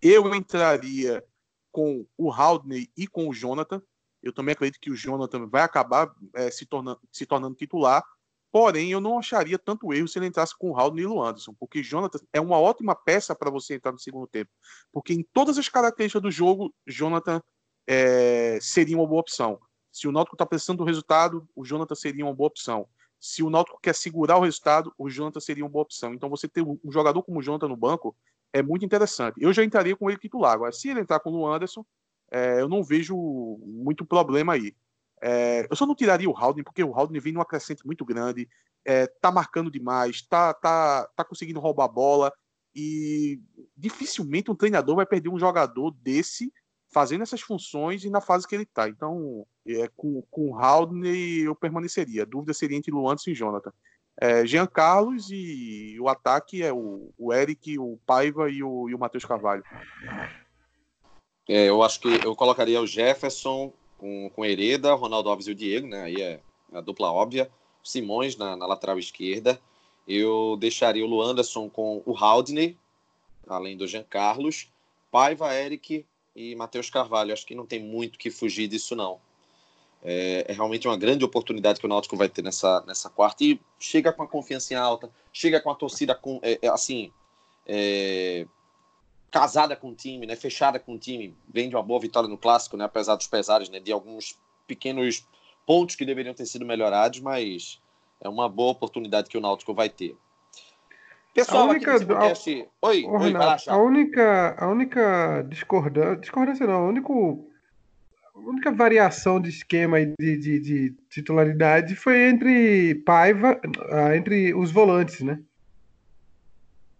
Eu 0.00 0.34
entraria 0.34 1.24
com 1.70 2.06
o 2.16 2.32
Haldane 2.32 2.90
e 2.96 3.06
com 3.06 3.28
o 3.28 3.34
Jonathan. 3.34 3.82
Eu 4.22 4.32
também 4.32 4.54
acredito 4.54 4.80
que 4.80 4.90
o 4.90 4.96
Jonathan 4.96 5.46
vai 5.46 5.62
acabar 5.62 6.14
é, 6.34 6.50
se, 6.50 6.64
tornando, 6.64 7.00
se 7.12 7.26
tornando 7.26 7.54
titular. 7.54 8.02
Porém, 8.56 8.90
eu 8.90 9.02
não 9.02 9.18
acharia 9.18 9.58
tanto 9.58 9.92
erro 9.92 10.08
se 10.08 10.18
ele 10.18 10.28
entrasse 10.28 10.56
com 10.56 10.70
o 10.70 10.80
Haldane 10.80 11.02
e 11.02 11.06
o 11.06 11.22
Anderson, 11.22 11.54
porque 11.60 11.82
Jonathan 11.82 12.18
é 12.32 12.40
uma 12.40 12.58
ótima 12.58 12.94
peça 12.94 13.34
para 13.34 13.50
você 13.50 13.74
entrar 13.74 13.92
no 13.92 13.98
segundo 13.98 14.26
tempo. 14.26 14.50
Porque 14.90 15.12
em 15.12 15.22
todas 15.22 15.58
as 15.58 15.68
características 15.68 16.22
do 16.22 16.30
jogo, 16.30 16.74
Jonathan 16.86 17.42
é, 17.86 18.58
seria 18.62 18.96
uma 18.96 19.06
boa 19.06 19.20
opção. 19.20 19.60
Se 19.92 20.08
o 20.08 20.10
Náutico 20.10 20.36
está 20.36 20.46
precisando 20.46 20.78
do 20.78 20.84
resultado, 20.84 21.46
o 21.54 21.66
Jonathan 21.66 21.94
seria 21.94 22.24
uma 22.24 22.32
boa 22.32 22.46
opção. 22.46 22.88
Se 23.20 23.42
o 23.42 23.50
Náutico 23.50 23.78
quer 23.78 23.94
segurar 23.94 24.38
o 24.38 24.42
resultado, 24.42 24.90
o 24.96 25.10
Jonathan 25.10 25.40
seria 25.40 25.62
uma 25.62 25.70
boa 25.70 25.82
opção. 25.82 26.14
Então, 26.14 26.30
você 26.30 26.48
ter 26.48 26.62
um 26.62 26.78
jogador 26.90 27.22
como 27.24 27.40
o 27.40 27.42
Jonathan 27.42 27.68
no 27.68 27.76
banco 27.76 28.16
é 28.54 28.62
muito 28.62 28.86
interessante. 28.86 29.36
Eu 29.38 29.52
já 29.52 29.64
entraria 29.64 29.94
com 29.94 30.08
ele 30.08 30.18
titular. 30.18 30.54
Agora, 30.54 30.72
se 30.72 30.88
ele 30.88 31.00
entrar 31.00 31.20
com 31.20 31.30
o 31.30 31.46
Anderson, 31.46 31.84
é, 32.30 32.58
eu 32.58 32.70
não 32.70 32.82
vejo 32.82 33.14
muito 33.66 34.06
problema 34.06 34.54
aí. 34.54 34.74
É, 35.22 35.66
eu 35.70 35.76
só 35.76 35.86
não 35.86 35.94
tiraria 35.94 36.28
o 36.28 36.36
Haldane, 36.36 36.62
porque 36.62 36.84
o 36.84 36.94
Haldane 36.94 37.20
vem 37.20 37.32
numa 37.32 37.44
crescente 37.44 37.86
muito 37.86 38.04
grande. 38.04 38.48
é, 38.86 39.06
tá 39.06 39.32
marcando 39.32 39.70
demais, 39.70 40.22
tá, 40.22 40.54
tá, 40.54 41.08
tá 41.16 41.24
conseguindo 41.24 41.58
roubar 41.58 41.86
a 41.86 41.88
bola 41.88 42.32
e 42.74 43.40
dificilmente 43.76 44.50
um 44.50 44.54
treinador 44.54 44.96
vai 44.96 45.06
perder 45.06 45.28
um 45.28 45.38
jogador 45.38 45.90
desse 45.90 46.52
fazendo 46.92 47.22
essas 47.22 47.40
funções 47.40 48.04
e 48.04 48.10
na 48.10 48.20
fase 48.20 48.46
que 48.46 48.54
ele 48.54 48.64
tá. 48.64 48.88
Então, 48.88 49.44
é, 49.66 49.90
com, 49.96 50.22
com 50.30 50.50
o 50.50 50.58
Haldane 50.58 51.40
eu 51.40 51.54
permaneceria. 51.54 52.22
A 52.22 52.26
dúvida 52.26 52.54
seria 52.54 52.76
entre 52.76 52.92
Luantes 52.92 53.26
e 53.26 53.34
Jonathan. 53.34 53.72
É, 54.18 54.46
Jean 54.46 54.66
Carlos 54.66 55.28
e 55.30 55.98
o 56.00 56.08
ataque 56.08 56.62
é 56.62 56.72
o, 56.72 57.12
o 57.18 57.34
Eric, 57.34 57.78
o 57.78 57.98
Paiva 58.06 58.48
e 58.48 58.62
o, 58.62 58.88
e 58.88 58.94
o 58.94 58.98
Matheus 58.98 59.24
Carvalho. 59.24 59.64
É, 61.48 61.68
eu 61.68 61.82
acho 61.82 62.00
que 62.00 62.08
eu 62.24 62.34
colocaria 62.34 62.80
o 62.80 62.86
Jefferson 62.86 63.72
com, 63.98 64.30
com 64.30 64.44
Hereda, 64.44 64.94
Ronaldo 64.94 65.28
Alves 65.28 65.46
e 65.46 65.50
o 65.50 65.54
Diego, 65.54 65.86
né? 65.86 66.02
Aí 66.02 66.20
é 66.20 66.40
a 66.72 66.80
dupla 66.80 67.12
óbvia. 67.12 67.50
Simões 67.82 68.36
na, 68.36 68.56
na 68.56 68.66
lateral 68.66 68.98
esquerda. 68.98 69.60
Eu 70.06 70.56
deixaria 70.58 71.04
o 71.04 71.08
Luanderson 71.08 71.68
com 71.68 72.02
o 72.04 72.16
Haldney, 72.16 72.76
além 73.46 73.76
do 73.76 73.86
Jean 73.86 74.04
Carlos. 74.04 74.68
Paiva, 75.10 75.54
Eric 75.54 76.04
e 76.34 76.54
Matheus 76.54 76.90
Carvalho. 76.90 77.32
Acho 77.32 77.46
que 77.46 77.54
não 77.54 77.66
tem 77.66 77.82
muito 77.82 78.18
que 78.18 78.30
fugir 78.30 78.68
disso, 78.68 78.94
não. 78.94 79.18
É, 80.02 80.46
é, 80.48 80.52
realmente 80.52 80.86
uma 80.86 80.96
grande 80.96 81.24
oportunidade 81.24 81.80
que 81.80 81.86
o 81.86 81.88
Náutico 81.88 82.16
vai 82.16 82.28
ter 82.28 82.42
nessa, 82.42 82.82
nessa 82.86 83.10
quarta. 83.10 83.42
E 83.42 83.60
chega 83.78 84.12
com 84.12 84.22
a 84.22 84.28
confiança 84.28 84.74
em 84.74 84.76
alta, 84.76 85.10
chega 85.32 85.60
com 85.60 85.70
a 85.70 85.74
torcida 85.74 86.14
com, 86.14 86.38
é, 86.42 86.58
é 86.62 86.68
assim, 86.68 87.10
é, 87.66 88.46
casada 89.40 89.76
com 89.76 89.90
o 89.90 89.94
time, 89.94 90.26
né, 90.26 90.34
fechada 90.34 90.78
com 90.78 90.94
o 90.94 90.98
time, 90.98 91.36
vem 91.48 91.68
de 91.68 91.76
uma 91.76 91.82
boa 91.82 92.00
vitória 92.00 92.28
no 92.28 92.38
clássico, 92.38 92.76
né, 92.76 92.84
apesar 92.84 93.16
dos 93.16 93.26
pesares, 93.26 93.68
né, 93.68 93.78
de 93.78 93.92
alguns 93.92 94.38
pequenos 94.66 95.26
pontos 95.66 95.96
que 95.96 96.04
deveriam 96.04 96.34
ter 96.34 96.46
sido 96.46 96.64
melhorados, 96.64 97.20
mas 97.20 97.80
é 98.20 98.28
uma 98.28 98.48
boa 98.48 98.72
oportunidade 98.72 99.28
que 99.28 99.36
o 99.36 99.40
Náutico 99.40 99.74
vai 99.74 99.88
ter. 99.88 100.16
Pessoal, 101.34 101.64
a 101.64 101.70
única, 101.70 101.92
podcast... 101.92 102.62
a... 102.82 102.86
Oi, 102.86 103.04
oi, 103.04 103.18
Renato, 103.18 103.70
a 103.70 103.76
única, 103.76 104.56
a 104.58 104.68
única 104.68 105.42
discordância, 105.46 106.16
discordância 106.16 106.66
não, 106.66 106.86
a 106.86 106.88
única, 106.88 107.12
a 107.12 108.38
única 108.38 108.72
variação 108.72 109.38
de 109.38 109.50
esquema 109.50 109.98
de, 110.00 110.14
de, 110.18 110.60
de 110.60 110.94
titularidade 111.10 111.94
foi 111.94 112.30
entre 112.30 112.94
Paiva, 113.04 113.60
ah, 113.90 114.16
entre 114.16 114.54
os 114.54 114.72
volantes, 114.72 115.20
né? 115.20 115.38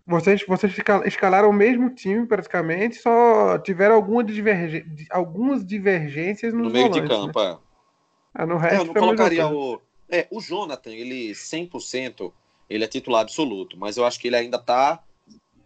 Vocês, 0.06 0.44
vocês 0.46 0.72
escalaram 1.04 1.50
o 1.50 1.52
mesmo 1.52 1.90
time 1.90 2.26
praticamente, 2.26 2.96
só 2.96 3.58
tiveram 3.58 3.96
alguma 3.96 4.22
divergência, 4.22 4.86
algumas 5.10 5.66
divergências 5.66 6.54
nos 6.54 6.68
no 6.68 6.70
meio 6.70 6.88
volantes, 6.88 7.02
de 7.02 7.16
campo. 7.16 7.42
Né? 7.42 7.50
É. 7.50 7.58
Ah, 8.34 8.46
no 8.46 8.56
resto 8.56 8.76
é, 8.76 8.80
eu 8.80 8.84
não 8.84 8.94
colocaria 8.94 9.48
o. 9.48 9.80
É, 10.08 10.28
o 10.30 10.40
Jonathan, 10.40 10.92
ele 10.92 11.32
100%, 11.32 12.32
ele 12.70 12.84
é 12.84 12.86
titular 12.86 13.22
absoluto, 13.22 13.76
mas 13.76 13.96
eu 13.96 14.06
acho 14.06 14.20
que 14.20 14.28
ele 14.28 14.36
ainda 14.36 14.58
está 14.58 15.02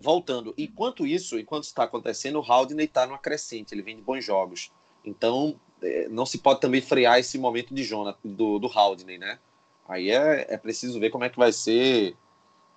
voltando. 0.00 0.54
Enquanto 0.56 1.06
isso, 1.06 1.38
enquanto 1.38 1.64
está 1.64 1.82
acontecendo, 1.82 2.40
o 2.40 2.52
Haldney 2.52 2.86
está 2.86 3.06
no 3.06 3.18
crescente, 3.18 3.74
ele 3.74 3.82
vem 3.82 3.96
de 3.96 4.02
bons 4.02 4.24
jogos. 4.24 4.72
Então, 5.04 5.60
é, 5.82 6.08
não 6.08 6.24
se 6.24 6.38
pode 6.38 6.60
também 6.60 6.80
frear 6.80 7.18
esse 7.18 7.38
momento 7.38 7.74
de 7.74 7.84
Jonathan, 7.84 8.18
do, 8.24 8.58
do 8.58 8.68
Haldney, 8.68 9.18
né? 9.18 9.38
Aí 9.86 10.10
é, 10.10 10.46
é 10.48 10.56
preciso 10.56 10.98
ver 10.98 11.10
como 11.10 11.24
é 11.24 11.28
que 11.28 11.36
vai 11.36 11.52
ser 11.52 12.16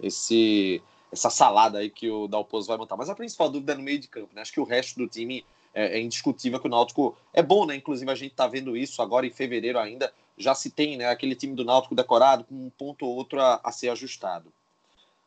esse 0.02 0.82
essa 1.13 1.30
salada 1.30 1.78
aí 1.78 1.89
que 1.89 2.10
o 2.10 2.28
Dalpozo 2.28 2.67
vai 2.67 2.78
montar. 2.78 2.97
Mas 2.97 3.10
a 3.10 3.15
principal 3.15 3.49
dúvida 3.49 3.73
é 3.73 3.76
no 3.76 3.84
meio 3.84 3.99
de 3.99 4.08
campo, 4.08 4.34
né? 4.34 4.41
Acho 4.41 4.52
que 4.52 4.60
o 4.60 4.65
resto 4.65 4.97
do 4.97 5.08
time 5.08 5.45
é, 5.73 5.97
é 5.97 6.02
indiscutível 6.02 6.60
que 6.60 6.67
o 6.67 6.69
Náutico 6.69 7.15
é 7.32 7.41
bom, 7.41 7.65
né? 7.65 7.76
Inclusive 7.76 8.10
a 8.12 8.15
gente 8.15 8.32
está 8.32 8.47
vendo 8.47 8.76
isso 8.76 9.02
agora 9.02 9.26
em 9.26 9.32
fevereiro 9.32 9.78
ainda. 9.78 10.12
Já 10.36 10.56
se 10.56 10.71
tem, 10.71 10.97
né? 10.97 11.08
Aquele 11.08 11.36
time 11.36 11.56
do 11.56 11.63
Náutico 11.63 11.93
decorado 11.93 12.43
com 12.43 12.56
um 12.56 12.69
ponto 12.71 13.06
ou 13.06 13.15
outro 13.15 13.39
a, 13.39 13.62
a 13.63 13.71
ser 13.71 13.89
ajustado. 13.89 14.52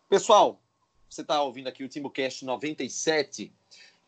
Pessoal, 0.08 0.58
você 1.08 1.22
está 1.22 1.40
ouvindo 1.40 1.68
aqui 1.68 1.84
o 1.84 1.88
TimbuCast 1.88 2.44
97 2.44 3.52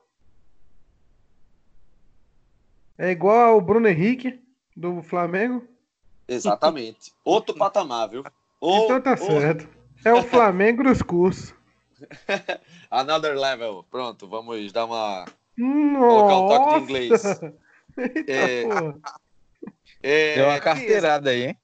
É 2.96 3.10
igual 3.10 3.54
ao 3.54 3.60
Bruno 3.60 3.88
Henrique, 3.88 4.40
do 4.76 5.02
Flamengo. 5.02 5.66
Exatamente. 6.28 7.12
Outro 7.24 7.52
patamar, 7.58 8.10
viu? 8.10 8.22
então 8.62 9.00
tá 9.00 9.16
certo. 9.16 9.77
É 10.04 10.12
o 10.12 10.22
Flamengo 10.22 10.84
dos 10.84 11.02
cursos. 11.02 11.54
Another 12.90 13.36
level. 13.36 13.84
Pronto, 13.90 14.28
vamos 14.28 14.72
dar 14.72 14.84
uma. 14.84 15.24
Nossa. 15.56 15.98
Colocar 15.98 16.38
um 16.38 16.48
toque 16.48 16.74
de 16.74 16.82
inglês. 16.84 17.22
Eita, 17.98 18.32
é... 18.32 18.62
é... 20.02 20.34
Deu 20.36 20.46
uma 20.46 20.60
carteirada 20.60 21.30
aí, 21.30 21.46
hein? 21.46 21.58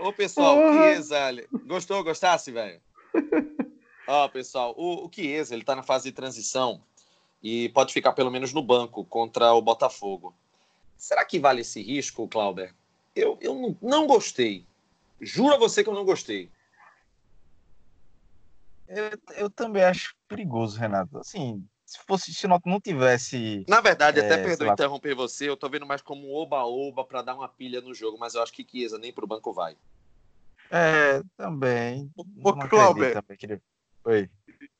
Ô, 0.00 0.12
pessoal, 0.12 0.56
porra. 0.56 0.94
Chiesa, 0.94 1.18
gostou? 1.66 2.02
Gostasse, 2.02 2.50
velho? 2.50 2.80
Ó, 4.08 4.28
pessoal, 4.28 4.74
o, 4.76 5.06
o 5.06 5.10
Chiesa, 5.12 5.54
ele 5.54 5.62
tá 5.62 5.76
na 5.76 5.82
fase 5.82 6.08
de 6.08 6.12
transição 6.12 6.82
e 7.42 7.68
pode 7.68 7.92
ficar 7.92 8.12
pelo 8.12 8.30
menos 8.30 8.52
no 8.52 8.62
banco 8.62 9.04
contra 9.04 9.52
o 9.52 9.62
Botafogo. 9.62 10.34
Será 10.96 11.24
que 11.24 11.38
vale 11.38 11.60
esse 11.60 11.80
risco, 11.80 12.26
Clauber? 12.26 12.74
Eu, 13.14 13.38
eu 13.40 13.54
não, 13.54 13.76
não 13.80 14.06
gostei. 14.06 14.66
Juro 15.20 15.54
a 15.54 15.58
você 15.58 15.84
que 15.84 15.88
eu 15.88 15.94
não 15.94 16.04
gostei. 16.04 16.50
Eu, 18.90 19.10
eu 19.36 19.50
também 19.50 19.84
acho 19.84 20.14
perigoso, 20.26 20.76
Renato. 20.78 21.16
Assim, 21.18 21.64
se 21.86 21.98
fosse 22.06 22.34
se 22.34 22.48
não, 22.48 22.60
não 22.66 22.80
tivesse. 22.80 23.64
Na 23.68 23.80
verdade, 23.80 24.18
é, 24.18 24.24
até 24.24 24.42
perdão 24.42 24.66
lá... 24.66 24.72
interromper 24.72 25.14
você, 25.14 25.48
eu 25.48 25.56
tô 25.56 25.68
vendo 25.68 25.86
mais 25.86 26.02
como 26.02 26.28
um 26.28 26.34
oba-oba 26.34 27.04
para 27.04 27.22
dar 27.22 27.36
uma 27.36 27.48
pilha 27.48 27.80
no 27.80 27.94
jogo, 27.94 28.18
mas 28.18 28.34
eu 28.34 28.42
acho 28.42 28.52
que 28.52 28.66
Chiesa 28.68 28.98
nem 28.98 29.12
pro 29.12 29.28
banco 29.28 29.52
vai. 29.52 29.76
É, 30.70 31.22
também. 31.36 32.10
Ô, 32.16 32.52
Cláudio, 32.68 33.04
Oi. 34.04 34.28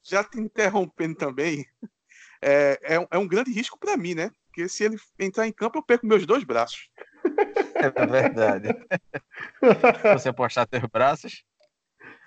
Já 0.02 0.24
te 0.24 0.40
interrompendo 0.40 1.14
também, 1.14 1.64
é, 2.42 2.78
é, 2.82 3.08
é 3.10 3.18
um 3.18 3.28
grande 3.28 3.52
risco 3.52 3.78
para 3.78 3.96
mim, 3.96 4.14
né? 4.14 4.30
Porque 4.46 4.68
se 4.68 4.84
ele 4.84 4.96
entrar 5.18 5.46
em 5.46 5.52
campo, 5.52 5.78
eu 5.78 5.82
perco 5.82 6.06
meus 6.06 6.26
dois 6.26 6.42
braços. 6.42 6.90
É 7.80 7.90
verdade. 8.06 8.68
Você 10.12 10.28
apostar 10.28 10.66
teus 10.66 10.84
braços. 10.84 11.44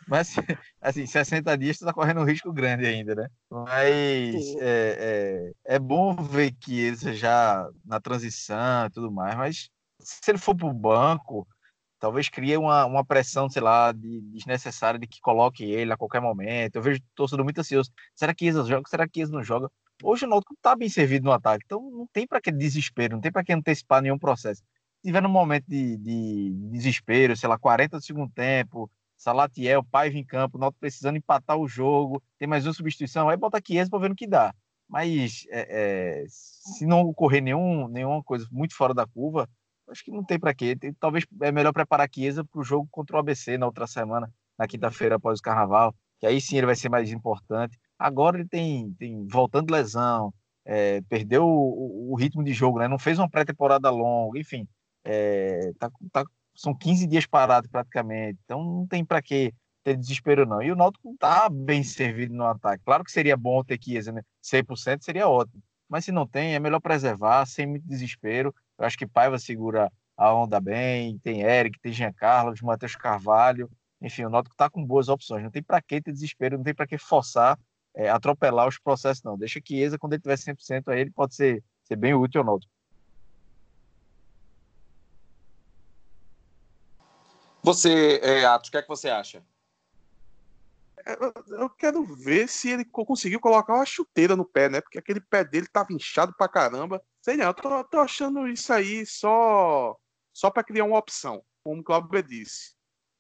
Mas, 0.08 0.36
assim, 0.82 1.06
60 1.06 1.58
dias 1.58 1.78
tu 1.78 1.86
tá 1.86 1.94
correndo 1.94 2.22
um 2.22 2.26
risco 2.26 2.52
grande 2.52 2.86
ainda, 2.86 3.16
né? 3.16 3.28
Mas 3.50 4.56
é, 4.60 5.54
é, 5.66 5.76
é 5.76 5.80
bom 5.80 6.16
ver 6.16 6.52
que 6.54 6.80
ele 6.80 7.14
já 7.14 7.70
na 7.86 8.00
transição 8.00 8.86
e 8.86 8.90
tudo 8.90 9.12
mais, 9.12 9.36
mas 9.36 9.70
se 10.00 10.32
ele 10.32 10.38
for 10.38 10.56
pro 10.56 10.74
banco, 10.74 11.48
talvez 12.00 12.28
crie 12.28 12.58
uma, 12.58 12.86
uma 12.86 13.06
pressão, 13.06 13.50
sei 13.50 13.62
lá, 13.62 13.92
de, 13.92 14.22
desnecessária 14.24 15.00
de 15.00 15.08
que 15.08 15.22
coloque 15.22 15.64
ele 15.64 15.94
a 15.94 15.98
qualquer 15.98 16.22
momento. 16.22 16.76
Eu 16.76 16.82
vejo 16.82 17.02
torcedor 17.16 17.46
muito 17.46 17.60
ansioso. 17.60 17.90
Será 18.14 18.34
que 18.34 18.46
Isa 18.46 18.64
joga? 18.66 18.90
Será 18.90 19.08
que 19.08 19.22
Isa 19.22 19.32
não 19.32 19.42
joga? 19.42 19.70
Hoje 20.04 20.26
o 20.26 20.28
Náutico 20.28 20.54
tá 20.62 20.76
bem 20.76 20.90
servido 20.90 21.26
no 21.26 21.32
ataque, 21.32 21.64
então 21.66 21.80
não 21.92 22.06
tem 22.12 22.28
para 22.28 22.42
que 22.42 22.52
desespero, 22.52 23.14
não 23.16 23.22
tem 23.22 23.32
para 23.32 23.44
que 23.44 23.54
antecipar 23.54 24.02
nenhum 24.02 24.20
processo. 24.20 24.62
Se 24.98 25.08
tiver 25.08 25.22
num 25.22 25.30
momento 25.30 25.66
de, 25.68 25.96
de 25.98 26.52
desespero, 26.72 27.38
sei 27.38 27.48
lá, 27.48 27.58
40 27.58 27.98
do 27.98 28.04
segundo 28.04 28.30
tempo, 28.34 28.92
Salatiel, 29.24 29.84
Paiva 29.84 30.18
em 30.18 30.26
campo, 30.26 30.58
Náutico 30.58 30.82
precisando 30.82 31.18
empatar 31.18 31.58
o 31.58 31.68
jogo, 31.68 32.22
tem 32.38 32.48
mais 32.48 32.68
uma 32.68 32.74
substituição, 32.74 33.30
aí 33.30 33.38
bota 33.38 33.62
Chiesa 33.66 33.90
para 33.90 34.00
ver 34.00 34.10
no 34.10 34.16
que 34.16 34.28
dá. 34.28 34.54
Mas 34.88 35.46
é, 35.50 36.24
é, 36.24 36.26
se 36.28 36.86
não 36.86 37.02
ocorrer 37.02 37.42
nenhum, 37.42 37.88
nenhuma 37.88 38.22
coisa 38.22 38.46
muito 38.52 38.76
fora 38.76 38.94
da 38.94 39.08
curva, 39.08 39.50
acho 39.88 40.04
que 40.04 40.12
não 40.12 40.24
tem 40.24 40.38
para 40.38 40.54
quê. 40.54 40.76
Tem, 40.76 40.94
talvez 40.94 41.26
é 41.42 41.52
melhor 41.52 41.72
preparar 41.72 42.10
Chiesa 42.14 42.44
para 42.44 42.60
o 42.60 42.64
jogo 42.64 42.88
contra 42.92 43.16
o 43.16 43.20
ABC 43.20 43.58
na 43.58 43.66
outra 43.66 43.88
semana, 43.88 44.32
na 44.58 44.68
quinta-feira 44.68 45.16
após 45.16 45.40
o 45.40 45.42
carnaval, 45.42 45.96
que 46.20 46.28
aí 46.28 46.42
sim 46.42 46.58
ele 46.58 46.66
vai 46.66 46.76
ser 46.76 46.90
mais 46.90 47.12
importante. 47.12 47.80
Agora 47.98 48.38
ele 48.38 48.48
tem, 48.48 48.94
tem 49.00 49.26
voltando 49.26 49.72
lesão, 49.72 50.34
é, 50.66 51.02
perdeu 51.04 51.46
o, 51.46 52.12
o, 52.12 52.16
ritmo 52.16 52.44
de 52.44 52.54
jogo, 52.54 52.80
né? 52.80 52.88
Não 52.90 53.00
fez 53.00 53.18
uma 53.18 53.30
pré-temporada 53.30 53.90
longa, 53.90 54.38
enfim. 54.38 54.68
É, 55.06 55.72
tá, 55.80 55.90
tá, 56.12 56.26
são 56.56 56.76
15 56.76 57.08
dias 57.08 57.26
parados 57.26 57.70
praticamente, 57.70 58.40
então 58.44 58.64
não 58.64 58.88
tem 58.88 59.04
para 59.04 59.22
que 59.22 59.54
ter 59.84 59.98
desespero 59.98 60.46
não. 60.46 60.62
E 60.62 60.72
o 60.72 60.76
Náutico 60.76 61.16
tá 61.20 61.50
bem 61.50 61.84
servido 61.84 62.34
no 62.34 62.46
ataque. 62.46 62.84
Claro 62.86 63.04
que 63.04 63.12
seria 63.12 63.36
bom 63.36 63.64
ter 63.64 63.80
Chiesa, 63.82 64.12
né? 64.12 64.22
100% 64.42 65.04
seria 65.04 65.28
ótimo. 65.28 65.62
Mas 65.90 66.06
se 66.06 66.12
não 66.12 66.26
tem, 66.26 66.56
é 66.56 66.60
melhor 66.60 66.80
preservar, 66.80 67.46
sem 67.46 67.68
muito 67.68 67.86
desespero. 67.86 68.56
Eu 68.78 68.86
acho 68.86 68.98
que 68.98 69.06
Paiva 69.06 69.38
segura 69.38 69.92
a 70.16 70.34
onda 70.34 70.60
bem, 70.60 71.18
tem 71.20 71.42
Eric, 71.42 71.80
tem 71.80 71.92
Jean 71.92 72.14
Carlos, 72.14 72.62
Matheus 72.62 72.96
Carvalho. 72.96 73.70
Enfim, 74.02 74.26
o 74.26 74.30
Náutico 74.30 74.56
tá 74.56 74.70
com 74.70 74.84
boas 74.86 75.10
opções. 75.10 75.44
Não 75.44 75.52
tem 75.52 75.62
para 75.62 75.82
que 75.82 76.02
ter 76.02 76.12
desespero, 76.12 76.58
não 76.58 76.64
tem 76.64 76.74
para 76.74 76.88
que 76.88 76.98
forçar, 76.98 77.60
é, 77.96 78.10
atropelar 78.10 78.68
os 78.68 78.80
processos, 78.80 79.24
não. 79.24 79.38
Deixa 79.38 79.60
Chiesa, 79.66 79.98
quando 79.98 80.14
ele 80.14 80.22
tiver 80.22 80.38
100%, 80.38 80.88
aí 80.88 81.02
ele 81.02 81.12
pode 81.12 81.36
ser, 81.36 81.64
ser 81.84 81.96
bem 81.96 82.14
útil 82.14 82.42
ao 82.42 82.48
Náutico. 82.48 82.72
Você, 87.64 88.20
é, 88.22 88.44
Atos, 88.46 88.68
o 88.68 88.72
que 88.72 88.78
é 88.78 88.82
que 88.82 88.88
você 88.90 89.10
acha? 89.10 89.42
É, 91.06 91.18
eu 91.62 91.70
quero 91.70 92.04
ver 92.04 92.48
se 92.50 92.70
ele 92.70 92.84
conseguiu 92.84 93.40
colocar 93.40 93.74
uma 93.74 93.86
chuteira 93.86 94.36
no 94.36 94.46
pé, 94.46 94.70
né? 94.70 94.82
Porque 94.82 95.00
aquele 95.00 95.22
pé 95.22 95.44
dele 95.46 95.68
tava 95.68 95.94
inchado 95.94 96.34
pra 96.38 96.48
caramba. 96.48 97.02
Sei 97.22 97.38
não, 97.38 97.46
eu 97.46 97.54
tô, 97.54 97.84
tô 97.86 98.00
achando 98.00 98.48
isso 98.48 98.72
aí 98.74 99.06
só 99.06 99.98
só 100.34 100.50
para 100.50 100.64
criar 100.64 100.84
uma 100.84 100.98
opção, 100.98 101.44
como 101.64 101.82
o 101.82 101.84
Cláudio 101.84 102.24
disse. 102.24 102.74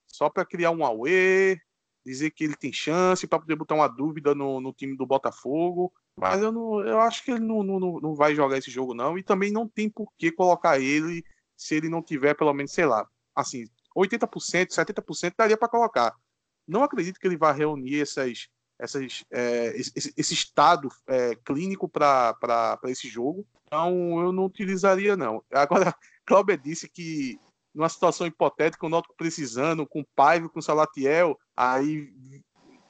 Só 0.07 0.29
para 0.29 0.45
criar 0.45 0.71
um 0.71 0.85
Aue, 0.85 1.59
dizer 2.05 2.31
que 2.31 2.43
ele 2.43 2.55
tem 2.55 2.73
chance 2.73 3.27
para 3.27 3.39
poder 3.39 3.55
botar 3.55 3.75
uma 3.75 3.87
dúvida 3.87 4.35
no, 4.35 4.59
no 4.59 4.73
time 4.73 4.97
do 4.97 5.05
Botafogo. 5.05 5.93
Mas 6.15 6.41
eu, 6.41 6.51
não, 6.51 6.81
eu 6.81 6.99
acho 6.99 7.23
que 7.23 7.31
ele 7.31 7.39
não, 7.39 7.63
não, 7.63 7.79
não 7.99 8.15
vai 8.15 8.35
jogar 8.35 8.57
esse 8.57 8.69
jogo, 8.69 8.93
não. 8.93 9.17
E 9.17 9.23
também 9.23 9.51
não 9.51 9.67
tem 9.67 9.89
por 9.89 10.11
que 10.17 10.31
colocar 10.31 10.79
ele 10.79 11.23
se 11.55 11.75
ele 11.75 11.87
não 11.87 12.01
tiver, 12.01 12.33
pelo 12.35 12.53
menos, 12.53 12.71
sei 12.71 12.85
lá, 12.85 13.07
assim, 13.35 13.65
80%, 13.95 14.69
70% 14.69 15.33
daria 15.37 15.57
para 15.57 15.67
colocar. 15.67 16.15
Não 16.67 16.83
acredito 16.83 17.19
que 17.19 17.27
ele 17.27 17.37
vá 17.37 17.51
reunir 17.51 18.01
essas, 18.01 18.47
essas, 18.79 19.23
é, 19.31 19.73
esse, 19.75 20.13
esse, 20.15 20.33
estado 20.33 20.89
é, 21.07 21.35
clínico 21.35 21.89
para 21.89 22.79
esse 22.85 23.07
jogo. 23.07 23.45
Então, 23.65 24.19
eu 24.21 24.31
não 24.31 24.45
utilizaria, 24.45 25.17
não. 25.17 25.43
Agora, 25.51 25.93
Cláudio 26.25 26.57
disse 26.57 26.87
que 26.87 27.39
numa 27.73 27.89
situação 27.89 28.27
hipotética, 28.27 28.85
o 28.85 28.89
Náutico 28.89 29.15
precisando, 29.17 29.85
com 29.85 30.05
Paiva, 30.15 30.47
com 30.47 30.61
Salatiel, 30.61 31.37
aí 31.57 32.13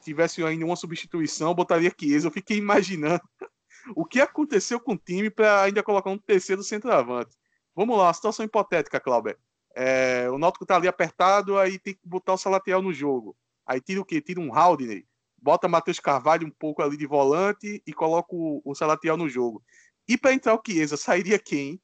tivesse 0.02 0.44
ainda 0.44 0.66
uma 0.66 0.76
substituição, 0.76 1.56
botaria 1.56 1.94
Chiesa. 1.98 2.28
Eu 2.28 2.32
fiquei 2.32 2.58
imaginando 2.58 3.22
o 3.96 4.06
que 4.06 4.20
aconteceu 4.20 4.80
com 4.80 4.94
o 4.94 4.98
time 4.98 5.30
para 5.30 5.64
ainda 5.64 5.82
colocar 5.82 6.10
um 6.10 6.18
terceiro 6.18 6.62
centroavante. 6.62 7.36
Vamos 7.74 7.98
lá, 7.98 8.14
situação 8.14 8.46
hipotética, 8.46 9.00
Cláudio. 9.00 9.38
É, 9.76 10.30
o 10.30 10.38
Náutico 10.38 10.66
tá 10.66 10.76
ali 10.76 10.88
apertado, 10.88 11.58
aí 11.58 11.80
tem 11.80 11.94
que 11.94 12.00
botar 12.04 12.34
o 12.34 12.38
Salatiel 12.38 12.82
no 12.82 12.94
jogo. 12.94 13.36
Aí 13.66 13.82
tira 13.82 14.02
o 14.02 14.06
quê? 14.06 14.22
Tira 14.22 14.40
um 14.40 14.54
Haldner, 14.54 15.04
bota 15.42 15.68
Matheus 15.68 16.00
Carvalho 16.00 16.48
um 16.48 16.52
pouco 16.52 16.82
ali 16.82 16.96
de 16.96 17.08
volante 17.08 17.82
e 17.86 17.94
coloca 17.94 18.36
o, 18.36 18.62
o 18.64 18.76
Salatiel 18.76 19.18
no 19.18 19.28
jogo. 19.28 19.64
E 20.08 20.18
para 20.18 20.34
entrar 20.34 20.54
o 20.54 20.62
Chiesa, 20.66 20.98
sairia 20.98 21.40
quem? 21.40 21.80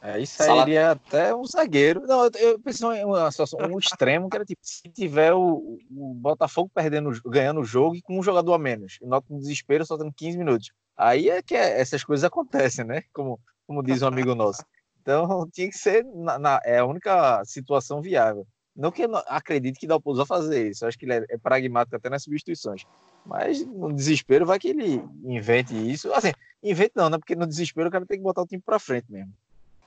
Aí 0.00 0.24
sairia 0.24 0.92
até 0.92 1.34
um 1.34 1.44
zagueiro. 1.44 2.06
Não, 2.06 2.26
eu 2.26 2.60
pensei 2.60 2.88
em 2.88 3.04
uma 3.04 3.28
situação, 3.30 3.58
um 3.60 3.78
extremo, 3.78 4.30
que 4.30 4.36
era 4.36 4.44
tipo, 4.44 4.60
se 4.62 4.88
tiver 4.90 5.34
o, 5.34 5.78
o 5.90 6.14
Botafogo 6.14 6.70
perdendo, 6.72 7.10
ganhando 7.24 7.60
o 7.60 7.64
jogo 7.64 7.96
e 7.96 8.02
com 8.02 8.18
um 8.18 8.22
jogador 8.22 8.54
a 8.54 8.58
menos, 8.58 8.98
e 9.02 9.06
nota 9.06 9.26
no 9.28 9.40
desespero 9.40 9.84
só 9.84 9.98
tendo 9.98 10.12
15 10.12 10.38
minutos. 10.38 10.70
Aí 10.96 11.28
é 11.28 11.42
que 11.42 11.56
é, 11.56 11.80
essas 11.80 12.04
coisas 12.04 12.24
acontecem, 12.24 12.84
né? 12.84 13.02
Como, 13.12 13.40
como 13.66 13.82
diz 13.82 14.00
um 14.00 14.06
amigo 14.06 14.34
nosso. 14.34 14.62
Então 15.06 15.48
tinha 15.52 15.70
que 15.70 15.78
ser 15.78 16.04
na, 16.04 16.36
na, 16.36 16.60
é 16.64 16.78
a 16.78 16.84
única 16.84 17.44
situação 17.44 18.02
viável. 18.02 18.44
Não 18.74 18.90
que 18.90 19.04
eu 19.04 19.08
não 19.08 19.22
acredite 19.26 19.78
que 19.78 19.86
Dalpozo 19.86 20.18
vai 20.18 20.26
fazer 20.26 20.68
isso, 20.68 20.84
eu 20.84 20.88
acho 20.88 20.98
que 20.98 21.06
ele 21.06 21.14
é, 21.14 21.24
é, 21.30 21.38
pragmático 21.38 21.96
até 21.96 22.10
nas 22.10 22.24
substituições. 22.24 22.84
Mas 23.24 23.64
no 23.64 23.92
desespero 23.92 24.44
vai 24.44 24.58
que 24.58 24.68
ele 24.68 25.02
invente 25.24 25.74
isso. 25.74 26.12
Assim, 26.12 26.32
invente 26.62 26.92
não, 26.94 27.08
né? 27.08 27.16
Porque 27.18 27.34
no 27.34 27.46
desespero 27.46 27.88
o 27.88 27.92
cara 27.92 28.04
tem 28.04 28.18
que 28.18 28.22
botar 28.22 28.42
o 28.42 28.46
time 28.46 28.60
para 28.60 28.78
frente 28.78 29.10
mesmo. 29.10 29.32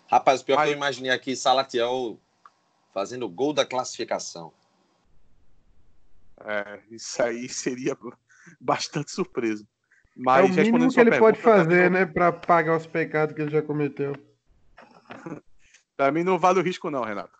Rapaz, 0.07 0.41
o 0.41 0.45
pior 0.45 0.55
Mas... 0.55 0.65
que 0.65 0.73
eu 0.73 0.77
imaginei 0.77 1.11
aqui, 1.11 1.35
Salatiel 1.35 2.17
fazendo 2.91 3.25
o 3.25 3.29
gol 3.29 3.53
da 3.53 3.65
classificação. 3.65 4.51
É, 6.41 6.79
isso 6.89 7.21
aí 7.21 7.47
seria 7.47 7.95
bastante 8.59 9.11
surpresa. 9.11 9.63
Mas 10.15 10.57
é 10.57 10.63
o 10.63 10.65
mínimo 10.65 10.91
que 10.91 10.99
ele 10.99 11.11
pergunta, 11.11 11.31
pode 11.31 11.41
fazer, 11.41 11.91
né, 11.91 12.05
para 12.05 12.31
pagar 12.31 12.75
os 12.75 12.87
pecados 12.87 13.35
que 13.35 13.41
ele 13.41 13.51
já 13.51 13.61
cometeu. 13.61 14.13
Para 15.99 16.13
mim 16.13 16.23
não 16.23 16.39
vale 16.39 16.61
o 16.61 16.63
risco, 16.63 16.89
não, 16.89 17.03
Renato. 17.03 17.37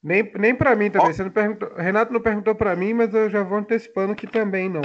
Nem, 0.00 0.22
nem 0.38 0.54
para 0.54 0.76
mim 0.76 0.92
também. 0.92 1.12
Você 1.12 1.24
não 1.24 1.30
perguntou, 1.32 1.74
Renato 1.74 2.12
não 2.12 2.20
perguntou 2.20 2.54
para 2.54 2.76
mim, 2.76 2.94
mas 2.94 3.12
eu 3.12 3.28
já 3.28 3.42
vou 3.42 3.58
antecipando 3.58 4.14
que 4.14 4.28
também 4.28 4.68
não. 4.68 4.82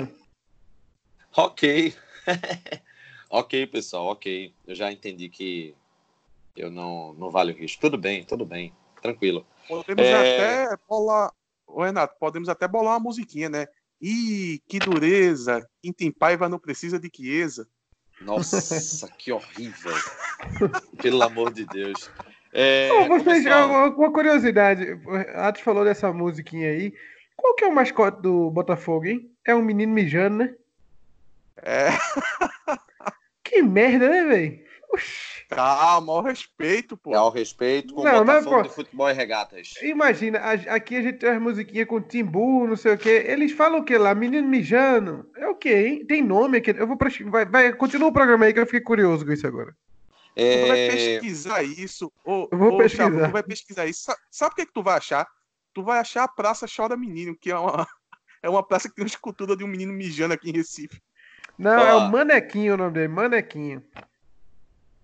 Ok. 1.38 1.93
ok, 3.29 3.67
pessoal, 3.67 4.07
ok. 4.07 4.51
Eu 4.65 4.73
já 4.73 4.91
entendi 4.91 5.29
que 5.29 5.75
eu 6.55 6.71
não, 6.71 7.13
não 7.13 7.29
vale 7.29 7.51
o 7.51 7.55
risco. 7.55 7.81
Tudo 7.81 7.99
bem, 7.99 8.23
tudo 8.23 8.43
bem. 8.43 8.73
Tranquilo. 9.03 9.45
Podemos 9.67 10.03
é... 10.03 10.63
até 10.63 10.77
bolar. 10.89 11.31
Ô, 11.67 11.84
Renato, 11.84 12.15
podemos 12.19 12.49
até 12.49 12.67
bolar 12.67 12.93
uma 12.93 12.99
musiquinha, 12.99 13.49
né? 13.49 13.67
Ih, 14.01 14.59
que 14.67 14.79
dureza! 14.79 15.69
Quem 15.79 15.93
tem 15.93 16.11
paiva 16.11 16.49
não 16.49 16.57
precisa 16.57 16.99
de 16.99 17.07
quiesa. 17.07 17.69
Nossa, 18.22 19.07
que 19.18 19.32
horrível. 19.32 19.93
Pelo 21.01 21.24
amor 21.24 21.53
de 21.53 21.66
Deus. 21.66 22.09
É, 22.53 22.89
oh, 22.93 23.07
vocês, 23.07 23.43
pessoal... 23.43 23.93
uma 23.95 24.11
curiosidade, 24.11 24.86
Atos 25.36 25.61
falou 25.61 25.84
dessa 25.84 26.14
musiquinha 26.14 26.70
aí. 26.70 26.93
Qual 27.36 27.55
que 27.55 27.66
é 27.66 27.68
o 27.68 27.74
mascote 27.74 28.22
do 28.22 28.51
Botafogo, 28.51 29.05
hein? 29.05 29.32
É 29.45 29.55
um 29.55 29.61
menino 29.61 29.91
mijando, 29.91 30.38
né? 30.38 30.55
É. 31.61 31.89
Que 33.43 33.61
merda, 33.61 34.09
né, 34.09 34.24
velho? 34.26 34.64
Calma, 35.55 36.13
ao 36.13 36.21
respeito, 36.21 36.97
pô. 36.97 37.13
É 37.13 37.17
ao 37.17 37.29
respeito 37.29 37.93
com 37.93 38.01
o 38.01 38.03
Botafogo 38.03 38.25
mas, 38.25 38.45
pô, 38.45 38.61
de 38.61 38.69
futebol 38.69 39.09
e 39.09 39.13
regatas. 39.13 39.73
Imagina, 39.81 40.39
aqui 40.39 40.95
a 40.95 41.01
gente 41.01 41.19
tem 41.19 41.29
as 41.29 41.41
musiquinhas 41.41 41.87
com 41.87 42.01
timbu, 42.01 42.67
não 42.67 42.75
sei 42.75 42.93
o 42.93 42.97
quê. 42.97 43.25
Eles 43.27 43.51
falam 43.51 43.79
o 43.79 43.83
que 43.83 43.97
lá? 43.97 44.13
Menino 44.13 44.47
mijando. 44.47 45.29
É 45.35 45.47
o 45.47 45.55
quê, 45.55 45.87
hein? 45.87 46.05
Tem 46.05 46.21
nome 46.21 46.57
aqui. 46.57 46.71
Eu 46.71 46.87
vou 46.87 46.97
pra... 46.97 47.09
vai, 47.27 47.45
vai, 47.45 47.73
continua 47.73 48.09
o 48.09 48.13
programa 48.13 48.45
aí 48.45 48.53
que 48.53 48.59
eu 48.59 48.65
fiquei 48.65 48.81
curioso 48.81 49.25
com 49.25 49.31
isso 49.31 49.47
agora. 49.47 49.75
É... 50.35 50.61
Tu 50.61 50.67
vai 50.67 50.89
pesquisar 50.89 51.63
isso. 51.63 52.11
Ô, 52.25 52.47
eu 52.51 52.57
vou 52.57 52.73
ô, 52.73 52.77
pesquisar. 52.77 53.11
tu 53.11 53.31
vai 53.31 53.43
pesquisar 53.43 53.85
isso. 53.85 54.11
Sabe 54.31 54.53
o 54.53 54.55
que, 54.55 54.65
que 54.65 54.73
tu 54.73 54.83
vai 54.83 54.97
achar? 54.97 55.27
Tu 55.73 55.83
vai 55.83 55.99
achar 55.99 56.23
a 56.23 56.27
Praça 56.27 56.65
Chora 56.67 56.97
Menino, 56.97 57.35
que 57.35 57.51
é 57.51 57.57
uma, 57.57 57.87
é 58.41 58.49
uma 58.49 58.63
praça 58.63 58.89
que 58.89 58.95
tem 58.95 59.03
uma 59.03 59.09
escultura 59.09 59.55
de 59.55 59.63
um 59.63 59.67
menino 59.67 59.93
mijando 59.93 60.33
aqui 60.33 60.49
em 60.49 60.53
Recife. 60.53 61.01
Não, 61.57 61.79
Ó, 61.79 61.85
é 61.85 61.95
o 61.95 62.11
Manequinho 62.11 62.73
o 62.73 62.77
nome 62.77 62.93
dele, 62.93 63.07
Manequinho. 63.07 63.83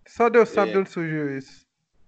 Só 0.10 0.28
Deus 0.28 0.50
sabe 0.50 0.72
é. 0.72 0.74
de 0.74 0.80
onde 0.80 0.90
surgiu 0.90 1.38
isso. 1.38 1.68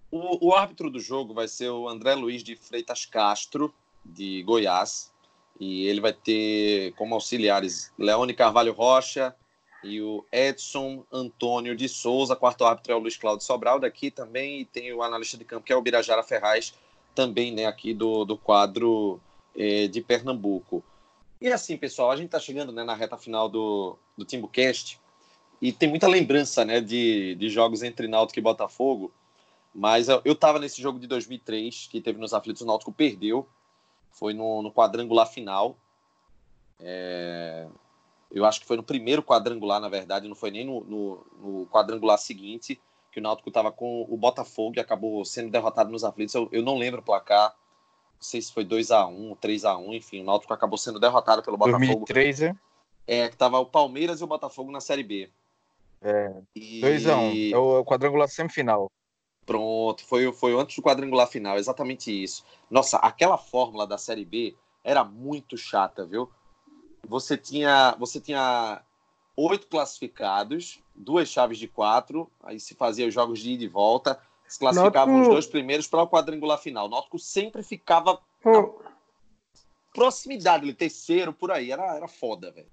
O, 0.10 0.50
o, 0.50 0.56
árbitro 0.56 0.90
do 0.90 1.00
jogo 1.00 1.36
vai 1.36 1.48
ser 1.48 1.70
o 1.70 1.88
André 1.88 2.16
Luiz 2.16 2.44
de 2.44 2.56
Freitas 2.56 3.06
Castro, 3.06 3.74
de 4.04 4.42
Goiás. 4.44 5.14
E 5.60 5.86
ele 5.86 6.02
vai 6.02 6.12
ter 6.12 6.94
como 6.94 7.14
auxiliares 7.14 7.94
Leone 7.98 8.34
Carvalho 8.34 8.74
Rocha 8.74 9.36
e 9.84 10.02
o 10.02 10.26
Edson 10.32 11.06
Antônio 11.12 11.76
de 11.76 11.88
Souza. 11.88 12.36
Quarto 12.36 12.66
árbitro 12.66 12.92
é 12.92 12.96
o 12.96 13.00
Luiz 13.00 13.16
Cláudio 13.16 13.46
Sobral 13.46 13.80
daqui 13.80 14.10
também. 14.10 14.62
E 14.62 14.66
tem 14.66 14.92
o 14.92 15.04
analista 15.04 15.38
de 15.38 15.46
campo, 15.46 15.66
que 15.66 15.72
é 15.72 15.76
o 15.76 15.82
Birajara 15.82 16.24
Ferraz, 16.24 16.74
também 17.14 17.54
né, 17.54 17.68
aqui 17.68 17.94
do, 17.94 18.26
do 18.26 18.36
quadro 18.36 19.22
eh, 19.56 19.88
de 19.88 20.02
Pernambuco. 20.02 20.84
E 21.40 21.48
assim, 21.50 21.78
pessoal, 21.78 22.10
a 22.10 22.16
gente 22.16 22.26
está 22.26 22.40
chegando 22.40 22.72
né, 22.72 22.84
na 22.84 22.96
reta 22.96 23.18
final 23.18 23.48
do, 23.48 23.96
do 24.18 24.26
TimbuCast 24.26 25.00
e 25.62 25.72
tem 25.72 25.88
muita 25.88 26.08
lembrança 26.08 26.66
né, 26.66 26.82
de, 26.82 27.36
de 27.36 27.50
jogos 27.50 27.84
entre 27.84 28.08
Náutico 28.08 28.40
e 28.40 28.42
Botafogo. 28.42 29.12
Mas 29.74 30.10
eu 30.10 30.22
estava 30.26 30.60
nesse 30.60 30.82
jogo 30.82 31.00
de 31.00 31.08
2003, 31.08 31.88
que 31.90 32.02
teve 32.02 32.20
nos 32.20 32.34
aflitos, 32.34 32.62
o 32.62 32.66
Náutico 32.66 32.92
perdeu. 32.92 33.48
Foi 34.12 34.34
no, 34.34 34.62
no 34.62 34.72
quadrangular 34.72 35.28
final. 35.28 35.78
É, 36.80 37.68
eu 38.32 38.44
acho 38.44 38.60
que 38.60 38.66
foi 38.66 38.76
no 38.76 38.84
primeiro 38.84 39.22
quadrangular, 39.22 39.80
na 39.80 39.88
verdade, 39.88 40.28
não 40.28 40.36
foi 40.36 40.52
nem 40.52 40.66
no, 40.66 40.82
no, 40.82 41.26
no 41.40 41.68
quadrangular 41.68 42.18
seguinte, 42.18 42.82
que 43.12 43.20
o 43.20 43.24
Náutico 43.24 43.50
estava 43.50 43.72
com 43.72 44.06
o 44.10 44.18
Botafogo 44.18 44.74
e 44.78 44.80
acabou 44.80 45.24
sendo 45.24 45.52
derrotado 45.52 45.92
nos 45.92 46.04
aflitos. 46.04 46.34
Eu, 46.34 46.50
eu 46.52 46.64
não 46.64 46.78
lembro 46.78 47.02
o 47.02 47.04
placar, 47.04 47.50
não 47.50 48.22
sei 48.22 48.42
se 48.42 48.52
foi 48.52 48.66
2x1, 48.66 49.38
3x1, 49.38 49.94
enfim, 49.94 50.22
o 50.22 50.26
Náutico 50.26 50.54
acabou 50.54 50.78
sendo 50.78 51.00
derrotado 51.00 51.44
pelo 51.44 51.58
Botafogo. 51.58 51.86
2003, 51.86 52.42
é? 52.42 52.56
É, 53.08 53.30
que 53.30 53.38
tava 53.38 53.60
o 53.60 53.66
Palmeiras 53.66 54.22
e 54.22 54.24
o 54.24 54.28
Botafogo 54.28 54.72
na 54.72 54.82
Série 54.82 55.04
B. 55.04 55.30
É. 56.02 56.30
2x1. 56.58 57.52
Um. 57.52 57.56
É 57.56 57.58
o 57.58 57.86
quadrangular 57.86 58.28
semifinal. 58.28 58.92
Pronto, 59.46 60.06
foi, 60.06 60.32
foi 60.32 60.58
antes 60.58 60.76
do 60.76 60.82
quadrangular 60.82 61.28
final, 61.28 61.58
exatamente 61.58 62.12
isso. 62.12 62.46
Nossa, 62.70 62.98
aquela 62.98 63.38
fórmula 63.38 63.88
da 63.88 63.98
Série 63.98 64.24
B 64.24 64.56
era 64.84 65.04
muito 65.04 65.58
chata, 65.58 66.06
viu? 66.06 66.30
Você 67.08 67.36
tinha, 67.36 67.96
você 68.00 68.20
tinha 68.20 68.82
oito 69.36 69.68
classificados, 69.68 70.80
duas 70.96 71.28
chaves 71.28 71.58
de 71.58 71.68
quatro, 71.68 72.30
aí 72.44 72.60
se 72.60 72.76
fazia 72.76 73.08
os 73.08 73.14
jogos 73.14 73.40
de 73.40 73.52
ida 73.52 73.64
e 73.64 73.68
volta, 73.68 74.22
se 74.48 74.60
classificavam 74.60 75.16
Náutico... 75.16 75.30
os 75.30 75.36
dois 75.36 75.48
primeiros 75.48 75.88
para 75.88 76.04
o 76.04 76.08
quadrangular 76.08 76.60
final. 76.60 76.86
O 76.86 76.90
Náutico 76.90 77.18
sempre 77.18 77.64
ficava 77.64 78.22
Pô. 78.42 78.52
na 78.84 78.92
proximidade, 79.94 80.66
ele 80.66 80.74
terceiro, 80.74 81.34
por 81.34 81.52
aí, 81.52 81.72
era, 81.72 81.96
era 81.96 82.08
foda, 82.08 82.52
velho. 82.52 82.70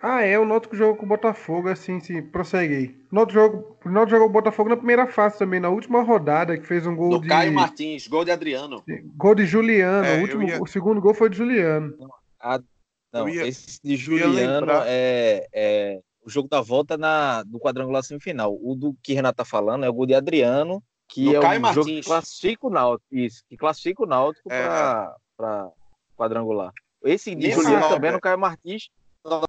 Ah, 0.00 0.22
é, 0.22 0.38
o 0.38 0.44
Náutico 0.44 0.76
jogou 0.76 0.96
com 0.96 1.06
o 1.06 1.08
Botafogo, 1.08 1.68
assim, 1.68 1.98
sim, 1.98 2.22
prossegue 2.22 2.96
O 3.10 3.14
Náutico 3.14 3.40
jogou, 3.40 3.78
o 3.84 3.90
Náutico 3.90 4.10
jogou 4.10 4.28
o 4.28 4.32
Botafogo 4.32 4.70
na 4.70 4.76
primeira 4.76 5.06
fase 5.08 5.38
também, 5.38 5.58
na 5.58 5.68
última 5.68 6.02
rodada, 6.02 6.56
que 6.56 6.66
fez 6.66 6.86
um 6.86 6.94
gol 6.94 7.10
Do 7.10 7.20
de... 7.20 7.28
Caio 7.28 7.52
Martins, 7.52 8.06
gol 8.06 8.24
de 8.24 8.30
Adriano. 8.30 8.84
Gol 9.16 9.34
de 9.34 9.44
Juliano, 9.44 10.06
é, 10.06 10.18
o, 10.18 10.20
último, 10.22 10.42
ia... 10.44 10.62
o 10.62 10.66
segundo 10.66 11.00
gol 11.00 11.14
foi 11.14 11.28
de 11.28 11.36
Juliano. 11.36 11.96
Ah, 12.40 12.60
não, 13.12 13.28
ia... 13.28 13.46
esse 13.46 13.80
de 13.82 13.96
Juliano 13.96 14.68
é, 14.84 15.46
é 15.52 16.00
o 16.24 16.30
jogo 16.30 16.48
da 16.48 16.60
volta 16.60 16.96
na, 16.96 17.42
do 17.42 17.58
quadrangular 17.58 18.04
semifinal. 18.04 18.56
O 18.60 18.74
do 18.76 18.94
que 19.02 19.14
Renato 19.14 19.36
tá 19.36 19.44
falando 19.44 19.84
é 19.84 19.88
o 19.88 19.92
gol 19.92 20.06
de 20.06 20.14
Adriano, 20.14 20.82
que 21.08 21.24
do 21.24 21.36
é 21.36 21.40
Caio 21.40 21.58
o 21.58 21.62
Martins. 21.62 21.84
jogo 21.84 22.00
que 22.00 22.06
classifica 22.06 22.66
o 22.66 22.70
Náutico, 22.70 23.16
isso, 23.16 23.42
que 23.48 23.56
classifica 23.56 24.02
o 24.04 24.06
Náutico 24.06 24.52
é. 24.52 24.66
para 25.36 25.70
quadrangular. 26.16 26.72
Esse 27.04 27.34
de 27.34 27.50
Juliano 27.50 27.88
também 27.88 28.12
no 28.12 28.20
Caio 28.20 28.38
Martins 28.38 28.90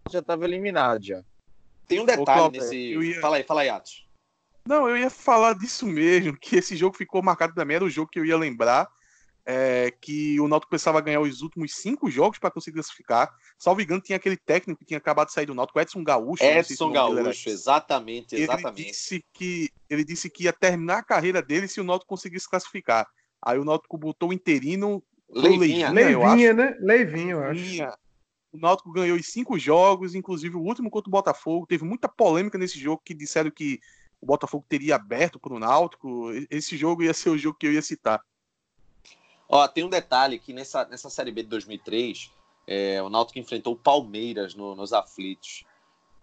já 0.09 0.19
estava 0.19 0.45
eliminado 0.45 1.03
já. 1.03 1.23
Tem 1.87 1.99
um 1.99 2.05
detalhe 2.05 2.57
nesse. 2.57 2.75
Ia... 2.75 3.21
Fala 3.21 3.37
aí, 3.37 3.43
fala 3.43 3.61
aí, 3.61 3.69
Atos. 3.69 4.07
Não, 4.67 4.87
eu 4.89 4.97
ia 4.97 5.09
falar 5.09 5.53
disso 5.53 5.85
mesmo, 5.87 6.37
que 6.37 6.57
esse 6.57 6.75
jogo 6.75 6.97
ficou 6.97 7.23
marcado 7.23 7.53
também, 7.53 7.77
era 7.77 7.85
o 7.85 7.89
jogo 7.89 8.11
que 8.11 8.19
eu 8.19 8.25
ia 8.25 8.37
lembrar. 8.37 8.87
É, 9.49 9.93
que 10.01 10.37
o 10.41 10.47
Náutico 10.49 10.71
precisava 10.71 10.99
ganhar 10.99 11.21
os 11.21 11.41
últimos 11.41 11.73
cinco 11.73 12.11
jogos 12.11 12.37
para 12.37 12.51
conseguir 12.51 12.73
classificar. 12.73 13.33
Salvo 13.57 13.79
engano, 13.79 14.01
tinha 14.01 14.17
aquele 14.17 14.35
técnico 14.35 14.79
que 14.79 14.85
tinha 14.85 14.97
acabado 14.97 15.27
de 15.27 15.33
sair 15.33 15.45
do 15.45 15.55
Náutico, 15.55 15.79
Edson 15.79 16.03
Gaúcho. 16.03 16.43
Edson 16.43 16.91
Gaúcho, 16.91 17.49
exatamente, 17.49 18.35
exatamente. 18.35 18.81
Ele 18.81 18.91
disse, 18.91 19.25
que, 19.31 19.69
ele 19.89 20.03
disse 20.03 20.29
que 20.29 20.43
ia 20.43 20.51
terminar 20.51 20.97
a 20.97 21.03
carreira 21.03 21.41
dele 21.41 21.69
se 21.69 21.79
o 21.79 21.83
Náutico 21.85 22.09
conseguisse 22.09 22.49
classificar. 22.49 23.07
Aí 23.41 23.57
o 23.57 23.63
Náutico 23.63 23.97
botou 23.97 24.31
o 24.31 24.33
interino. 24.33 25.01
Leivinha, 25.29 25.91
Leivinha, 25.91 26.53
né? 26.53 26.75
Leivinha, 26.81 27.31
eu 27.31 27.43
acho. 27.43 27.53
Leivinha, 27.53 27.93
o 28.51 28.57
Náutico 28.57 28.91
ganhou 28.91 29.17
os 29.17 29.27
cinco 29.27 29.57
jogos, 29.59 30.15
inclusive 30.15 30.55
o 30.55 30.61
último 30.61 30.89
contra 30.89 31.09
o 31.09 31.11
Botafogo. 31.11 31.67
Teve 31.67 31.83
muita 31.83 32.07
polêmica 32.07 32.57
nesse 32.57 32.79
jogo 32.79 33.01
que 33.03 33.13
disseram 33.13 33.51
que 33.51 33.79
o 34.21 34.25
Botafogo 34.25 34.65
teria 34.67 34.95
aberto 34.95 35.39
para 35.39 35.53
o 35.53 35.59
Náutico. 35.59 36.31
Esse 36.49 36.77
jogo 36.77 37.03
ia 37.03 37.13
ser 37.13 37.29
o 37.29 37.37
jogo 37.37 37.57
que 37.57 37.67
eu 37.67 37.73
ia 37.73 37.81
citar. 37.81 38.21
Ó, 39.49 39.67
tem 39.67 39.83
um 39.83 39.89
detalhe 39.89 40.39
que 40.39 40.53
nessa, 40.53 40.85
nessa 40.85 41.09
Série 41.09 41.31
B 41.31 41.43
de 41.43 41.49
2003, 41.49 42.31
é, 42.65 43.01
o 43.01 43.09
Náutico 43.09 43.39
enfrentou 43.39 43.73
o 43.73 43.77
Palmeiras 43.77 44.55
no, 44.55 44.75
nos 44.75 44.91
aflitos. 44.91 45.63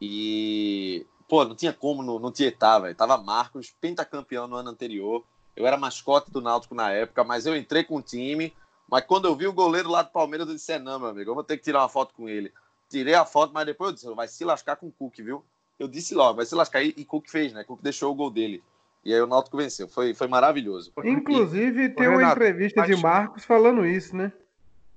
E, 0.01 1.07
pô, 1.29 1.45
não 1.45 1.55
tinha 1.55 1.73
como 1.73 2.03
não, 2.03 2.19
não 2.19 2.33
tietar, 2.33 2.83
velho. 2.83 2.95
Tava 2.95 3.17
Marcos, 3.17 3.75
pentacampeão 3.81 4.47
no 4.47 4.57
ano 4.57 4.71
anterior. 4.71 5.25
Eu 5.57 5.67
era 5.67 5.77
mascote 5.77 6.31
do 6.31 6.43
Náutico 6.43 6.75
na 6.75 6.91
época, 6.91 7.23
mas 7.23 7.47
eu 7.47 7.57
entrei 7.57 7.85
com 7.85 7.97
o 7.97 8.03
time 8.03 8.53
mas 8.91 9.05
quando 9.05 9.27
eu 9.27 9.35
vi 9.35 9.47
o 9.47 9.53
goleiro 9.53 9.89
lá 9.89 10.03
do 10.03 10.11
Palmeiras, 10.11 10.49
eu 10.49 10.55
disse: 10.55 10.73
é, 10.73 10.79
não, 10.79 10.99
meu 10.99 11.09
amigo, 11.09 11.31
eu 11.31 11.35
vou 11.35 11.45
ter 11.45 11.57
que 11.57 11.65
tirar 11.65 11.81
uma 11.81 11.89
foto 11.89 12.15
com 12.15 12.29
ele. 12.29 12.53
Tirei 12.89 13.15
a 13.15 13.25
foto, 13.25 13.53
mas 13.53 13.67
depois 13.67 13.91
eu 13.91 13.95
disse: 13.95 14.15
vai 14.15 14.29
se 14.29 14.45
lascar 14.45 14.77
com 14.77 14.87
o 14.87 14.93
Cook, 14.93 15.17
viu? 15.19 15.45
Eu 15.79 15.89
disse 15.89 16.15
logo, 16.15 16.37
vai 16.37 16.47
se 16.47 16.55
lascar. 16.55 16.83
E, 16.83 16.95
e 16.97 17.05
Cook 17.05 17.29
fez, 17.29 17.53
né? 17.53 17.65
Cook 17.65 17.83
deixou 17.83 18.13
o 18.13 18.15
gol 18.15 18.31
dele. 18.31 18.63
E 19.05 19.13
aí 19.13 19.21
o 19.21 19.27
Náutico 19.27 19.57
venceu. 19.57 19.87
Foi, 19.87 20.15
foi 20.15 20.27
maravilhoso. 20.27 20.93
Inclusive, 21.05 21.91
tem 21.91 22.09
uma 22.09 22.19
Renato, 22.19 22.37
entrevista 22.37 22.83
de 22.87 22.97
Marcos 22.97 23.45
falando 23.45 23.85
isso, 23.85 24.17
né? 24.17 24.33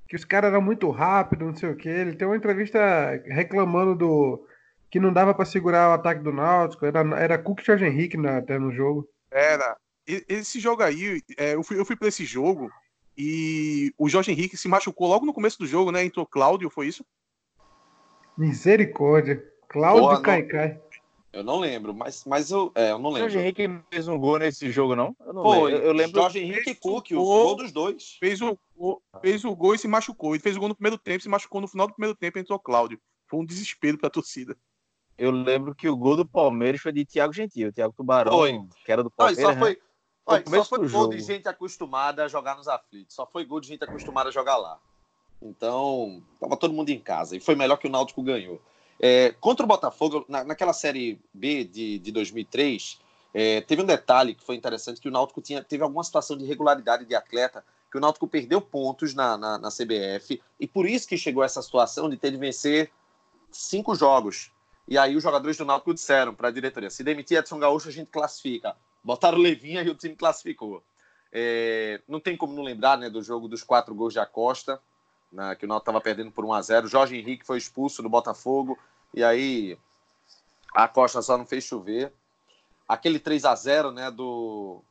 Que 0.08 0.16
os 0.16 0.24
caras 0.24 0.52
eram 0.52 0.62
muito 0.62 0.90
rápidos, 0.90 1.46
não 1.46 1.56
sei 1.56 1.70
o 1.70 1.76
quê. 1.76 1.90
Ele 1.90 2.16
tem 2.16 2.26
uma 2.26 2.38
entrevista 2.38 2.80
reclamando 3.26 3.96
do. 3.96 4.46
que 4.90 5.00
não 5.00 5.12
dava 5.12 5.34
para 5.34 5.44
segurar 5.44 5.90
o 5.90 5.94
ataque 5.94 6.22
do 6.22 6.32
Náutico. 6.32 6.86
Era, 6.86 7.00
era 7.20 7.38
Cook 7.38 7.62
e 7.62 7.66
Jorge 7.66 7.86
Henrique 7.86 8.16
na, 8.16 8.38
até 8.38 8.58
no 8.58 8.72
jogo. 8.72 9.10
Era. 9.30 9.76
Esse 10.06 10.58
jogo 10.58 10.84
aí, 10.84 11.22
é, 11.36 11.56
eu 11.56 11.64
fui, 11.64 11.78
eu 11.78 11.84
fui 11.84 11.98
para 11.98 12.08
esse 12.08 12.24
jogo 12.24 12.72
e 13.18 13.92
o 13.98 14.08
Jorge 14.08 14.32
Henrique 14.32 14.56
se 14.56 14.68
machucou 14.68 15.08
logo 15.08 15.26
no 15.26 15.34
começo 15.34 15.58
do 15.58 15.66
jogo, 15.66 15.92
né? 15.92 16.06
Entrou 16.06 16.26
Cláudio, 16.26 16.70
foi 16.70 16.88
isso? 16.88 17.04
Misericórdia. 18.38 19.44
Cláudio 19.68 20.22
Caicai. 20.22 20.80
Eu 21.34 21.44
não 21.44 21.60
lembro, 21.60 21.94
mas, 21.94 22.24
mas 22.26 22.52
eu, 22.52 22.72
é, 22.74 22.92
eu 22.92 23.00
não 23.00 23.10
lembro. 23.10 23.30
Jorge 23.30 23.40
Henrique 23.40 23.80
fez 23.92 24.08
um 24.08 24.18
gol 24.18 24.40
nesse 24.40 24.72
jogo, 24.72 24.96
não? 24.96 25.16
Eu 25.26 25.34
não 25.34 25.44
Pô, 25.44 25.66
lembro. 25.66 25.84
Eu, 25.84 25.94
lembro. 25.94 26.22
Jorge 26.22 26.40
Henrique 26.40 26.72
e 26.72 26.76
Cook, 26.76 27.12
o 27.12 27.24
gol 27.24 27.56
dos 27.56 27.72
dois. 27.72 28.18
Fez 28.20 28.42
o, 28.42 28.58
fez 29.22 29.44
o 29.44 29.56
gol 29.56 29.76
e 29.76 29.78
se 29.78 29.88
machucou. 29.88 30.34
Ele 30.34 30.42
fez 30.42 30.56
o 30.56 30.60
gol 30.60 30.70
no 30.70 30.76
primeiro 30.76 30.98
tempo, 30.98 31.22
se 31.22 31.30
machucou 31.30 31.60
no 31.60 31.68
final 31.68 31.88
do 31.88 31.94
primeiro 31.94 32.18
tempo 32.18 32.40
entrou 32.40 32.60
Cláudio. 32.60 33.00
Foi 33.28 33.40
um 33.40 33.46
desespero 33.46 33.98
pra 33.98 34.10
torcida. 34.10 34.58
Eu 35.18 35.32
lembro 35.32 35.76
que 35.76 35.90
o 35.90 35.98
gol 35.98 36.16
do 36.16 36.26
Palmeiras 36.26 36.80
foi 36.80 36.92
de 36.92 37.04
Thiago 37.04 37.34
Gentil, 37.34 37.74
Thiago 37.74 37.94
Tubarão, 37.96 38.34
foi. 38.34 38.60
que 38.86 38.92
era 38.92 39.04
do 39.04 39.12
Palmeiras. 39.12 39.44
Não, 39.44 39.54
só 39.54 39.60
foi, 39.60 39.72
né? 39.72 39.78
Olha, 40.28 40.44
só 40.46 40.66
foi 40.66 40.80
gol 40.80 40.88
jogo. 40.90 41.16
de 41.16 41.22
gente 41.22 41.48
acostumada 41.48 42.26
a 42.26 42.28
jogar 42.28 42.58
nos 42.58 42.68
aflitos. 42.68 43.16
Só 43.16 43.26
foi 43.26 43.46
gol 43.46 43.62
de 43.62 43.70
gente 43.70 43.84
acostumada 43.84 44.28
a 44.28 44.32
jogar 44.32 44.58
lá. 44.58 44.78
Então, 45.42 46.22
tava 46.40 46.58
todo 46.58 46.74
mundo 46.74 46.90
em 46.90 47.00
casa. 47.00 47.38
E 47.38 47.40
foi 47.40 47.56
melhor 47.56 47.78
que 47.78 47.88
o 47.88 47.90
Náutico 47.90 48.22
ganhou. 48.22 48.62
É, 49.00 49.34
contra 49.40 49.64
o 49.64 49.68
Botafogo, 49.68 50.26
na, 50.28 50.44
naquela 50.44 50.74
Série 50.74 51.20
B 51.34 51.64
de, 51.64 52.00
de 52.00 52.12
2003, 52.12 53.00
é, 53.34 53.62
teve 53.62 53.82
um 53.82 53.86
detalhe 53.86 54.34
que 54.34 54.44
foi 54.44 54.56
interessante, 54.56 55.00
que 55.00 55.08
o 55.08 55.12
Náutico 55.12 55.42
tinha, 55.42 55.64
teve 55.64 55.84
alguma 55.84 56.04
situação 56.04 56.36
de 56.36 56.44
irregularidade 56.44 57.06
de 57.06 57.16
atleta, 57.16 57.64
que 57.90 57.98
o 57.98 58.02
Náutico 58.02 58.28
perdeu 58.28 58.60
pontos 58.60 59.14
na, 59.14 59.38
na, 59.38 59.58
na 59.58 59.70
CBF, 59.70 60.42
e 60.60 60.68
por 60.68 60.86
isso 60.86 61.08
que 61.08 61.18
chegou 61.18 61.44
essa 61.44 61.62
situação 61.62 62.10
de 62.10 62.18
ter 62.18 62.32
de 62.32 62.38
vencer 62.38 62.92
cinco 63.52 63.96
jogos. 63.96 64.52
E 64.88 64.98
aí 64.98 65.16
os 65.16 65.24
jogadores 65.24 65.56
do 65.56 65.66
Náutico 65.66 65.94
disseram 65.94 66.34
para 66.34 66.48
a 66.48 66.52
diretoria, 66.52 66.90
se 66.90 67.04
demitir 67.04 67.38
Edson 67.38 67.60
Gaúcho, 67.60 67.90
a 67.90 67.92
gente 67.92 68.10
classifica. 68.10 68.76
Botaram 69.08 69.38
Levinha 69.38 69.82
e 69.84 69.90
o 69.90 69.96
time 69.96 70.18
classificou. 70.18 70.84
É, 71.32 72.02
não 72.10 72.20
tem 72.20 72.36
como 72.36 72.54
não 72.54 72.62
lembrar 72.62 72.98
né, 72.98 73.10
do 73.10 73.24
jogo 73.24 73.48
dos 73.48 73.64
quatro 73.64 73.96
gols 73.96 74.12
de 74.12 74.20
Acosta, 74.20 74.82
né, 75.32 75.56
que 75.56 75.64
o 75.64 75.68
Náutico 75.68 75.90
estava 75.90 76.04
perdendo 76.04 76.30
por 76.30 76.44
1 76.44 76.52
a 76.52 76.62
0 76.62 76.88
Jorge 76.90 77.16
Henrique 77.16 77.46
foi 77.46 77.58
expulso 77.58 78.04
do 78.04 78.10
Botafogo, 78.10 78.78
e 79.14 79.24
aí 79.24 79.78
a 80.76 80.84
Acosta 80.84 81.22
só 81.22 81.38
não 81.38 81.46
fez 81.46 81.64
chover. 81.64 82.12
Aquele 82.86 83.18
3 83.18 83.46
a 83.46 83.56
0 83.56 83.92
né, 83.92 84.12
do, 84.12 84.82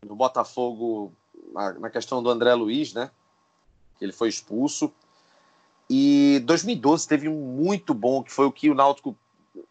do 0.00 0.16
Botafogo, 0.16 1.12
na, 1.52 1.74
na 1.74 1.90
questão 1.90 2.22
do 2.22 2.30
André 2.30 2.54
Luiz, 2.54 2.94
né, 2.94 3.10
que 3.98 4.06
ele 4.06 4.12
foi 4.12 4.30
expulso. 4.30 4.90
E 5.88 6.42
2012 6.46 7.06
teve 7.06 7.28
um 7.28 7.42
muito 7.42 7.92
bom, 7.92 8.22
que 8.22 8.32
foi 8.32 8.46
o 8.46 8.52
que 8.52 8.70
o 8.70 8.74
Náutico 8.74 9.14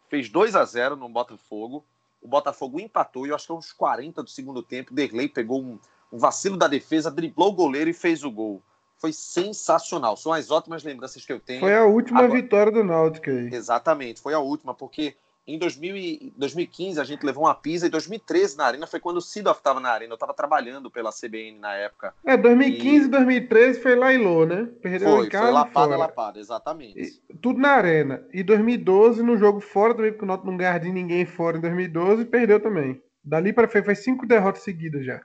fez 0.08 0.28
2 0.28 0.54
a 0.54 0.64
0 0.64 0.94
no 0.94 1.08
Botafogo 1.08 1.84
o 2.20 2.28
Botafogo 2.28 2.80
empatou 2.80 3.26
e 3.26 3.30
eu 3.30 3.34
acho 3.34 3.46
que 3.46 3.52
uns 3.52 3.72
40 3.72 4.22
do 4.22 4.30
segundo 4.30 4.62
tempo, 4.62 4.94
Derlei 4.94 5.28
pegou 5.28 5.62
um, 5.62 5.78
um 6.12 6.18
vacilo 6.18 6.56
da 6.56 6.66
defesa, 6.66 7.10
driblou 7.10 7.50
o 7.50 7.54
goleiro 7.54 7.90
e 7.90 7.94
fez 7.94 8.24
o 8.24 8.30
gol. 8.30 8.62
Foi 8.98 9.12
sensacional. 9.12 10.16
São 10.16 10.32
as 10.32 10.50
ótimas 10.50 10.82
lembranças 10.82 11.24
que 11.24 11.32
eu 11.32 11.38
tenho. 11.38 11.60
Foi 11.60 11.76
a 11.76 11.84
última 11.84 12.20
Agora... 12.20 12.40
vitória 12.40 12.72
do 12.72 12.82
Náutico 12.82 13.30
aí. 13.30 13.54
Exatamente, 13.54 14.20
foi 14.20 14.34
a 14.34 14.38
última, 14.38 14.74
porque 14.74 15.14
em 15.46 15.58
2000 15.58 15.96
e 15.96 16.32
2015 16.36 17.00
a 17.00 17.04
gente 17.04 17.24
levou 17.24 17.44
uma 17.44 17.54
pisa 17.54 17.86
e 17.86 17.90
2013 17.90 18.56
na 18.56 18.64
Arena 18.64 18.86
foi 18.86 18.98
quando 18.98 19.18
o 19.18 19.20
Sidoff 19.20 19.60
estava 19.60 19.78
na 19.78 19.90
Arena. 19.90 20.12
Eu 20.12 20.16
estava 20.16 20.34
trabalhando 20.34 20.90
pela 20.90 21.12
CBN 21.12 21.58
na 21.58 21.74
época. 21.74 22.12
É, 22.24 22.36
2015 22.36 23.06
e 23.06 23.08
2013 23.08 23.80
foi 23.80 23.94
lá 23.94 24.12
em 24.12 24.18
Lô, 24.18 24.44
né? 24.44 24.68
Perdeu 24.82 25.16
foi, 25.16 25.26
em 25.26 25.28
casa 25.28 25.44
foi 25.44 25.52
lapada, 25.52 25.86
fora. 25.86 25.96
lapada, 25.96 26.40
exatamente. 26.40 26.98
E, 26.98 27.36
tudo 27.36 27.60
na 27.60 27.70
Arena. 27.70 28.26
E 28.32 28.42
2012 28.42 29.22
no 29.22 29.36
jogo 29.36 29.60
fora 29.60 29.94
também, 29.94 30.10
porque 30.10 30.24
o 30.24 30.28
Náutico 30.28 30.50
não 30.50 30.56
ganhava 30.56 30.80
de 30.80 30.90
ninguém 30.90 31.24
fora 31.24 31.58
em 31.58 31.60
2012 31.60 32.24
perdeu 32.24 32.58
também. 32.58 33.00
Dali 33.22 33.52
para 33.52 33.68
frente 33.68 33.84
foi 33.84 33.94
cinco 33.94 34.26
derrotas 34.26 34.62
seguidas 34.62 35.04
já. 35.04 35.20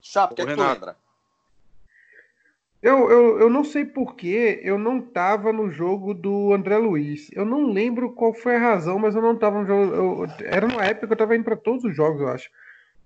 Chapo, 0.00 0.34
o 0.34 0.36
que, 0.36 0.42
é 0.42 0.46
que 0.46 0.54
tu 0.54 0.60
lembra? 0.60 0.96
Eu, 2.86 3.10
eu, 3.10 3.40
eu 3.40 3.50
não 3.50 3.64
sei 3.64 3.84
porquê 3.84 4.60
eu 4.62 4.78
não 4.78 5.00
tava 5.00 5.52
no 5.52 5.68
jogo 5.68 6.14
do 6.14 6.52
André 6.52 6.78
Luiz. 6.78 7.28
Eu 7.32 7.44
não 7.44 7.72
lembro 7.72 8.12
qual 8.12 8.32
foi 8.32 8.54
a 8.54 8.60
razão, 8.60 8.96
mas 8.96 9.16
eu 9.16 9.20
não 9.20 9.36
tava 9.36 9.60
no 9.60 9.66
jogo. 9.66 9.92
Eu, 9.92 10.26
era 10.44 10.64
uma 10.64 10.84
época 10.84 11.08
que 11.08 11.12
eu 11.12 11.16
tava 11.16 11.34
indo 11.34 11.42
para 11.42 11.56
todos 11.56 11.82
os 11.82 11.96
jogos, 11.96 12.20
eu 12.20 12.28
acho. 12.28 12.48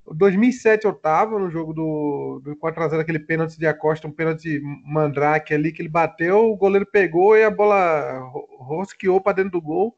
2007 0.07 0.85
eu 0.85 0.93
tava 0.93 1.39
no 1.39 1.51
jogo 1.51 1.73
do, 1.73 2.43
do 2.45 2.57
4x0, 2.57 3.01
aquele 3.01 3.21
pênalti 3.21 3.59
de 3.59 3.67
Acosta, 3.67 4.07
um 4.07 4.13
pênalti 4.13 4.61
mandrake 4.85 5.55
ali, 5.55 5.73
que 5.73 5.81
ele 5.81 5.89
bateu, 5.89 6.51
o 6.51 6.57
goleiro 6.57 6.85
pegou 6.85 7.35
e 7.35 7.43
a 7.43 7.51
bola 7.51 8.19
rosqueou 8.59 9.19
para 9.19 9.37
dentro 9.37 9.53
do 9.53 9.63
gol. 9.63 9.97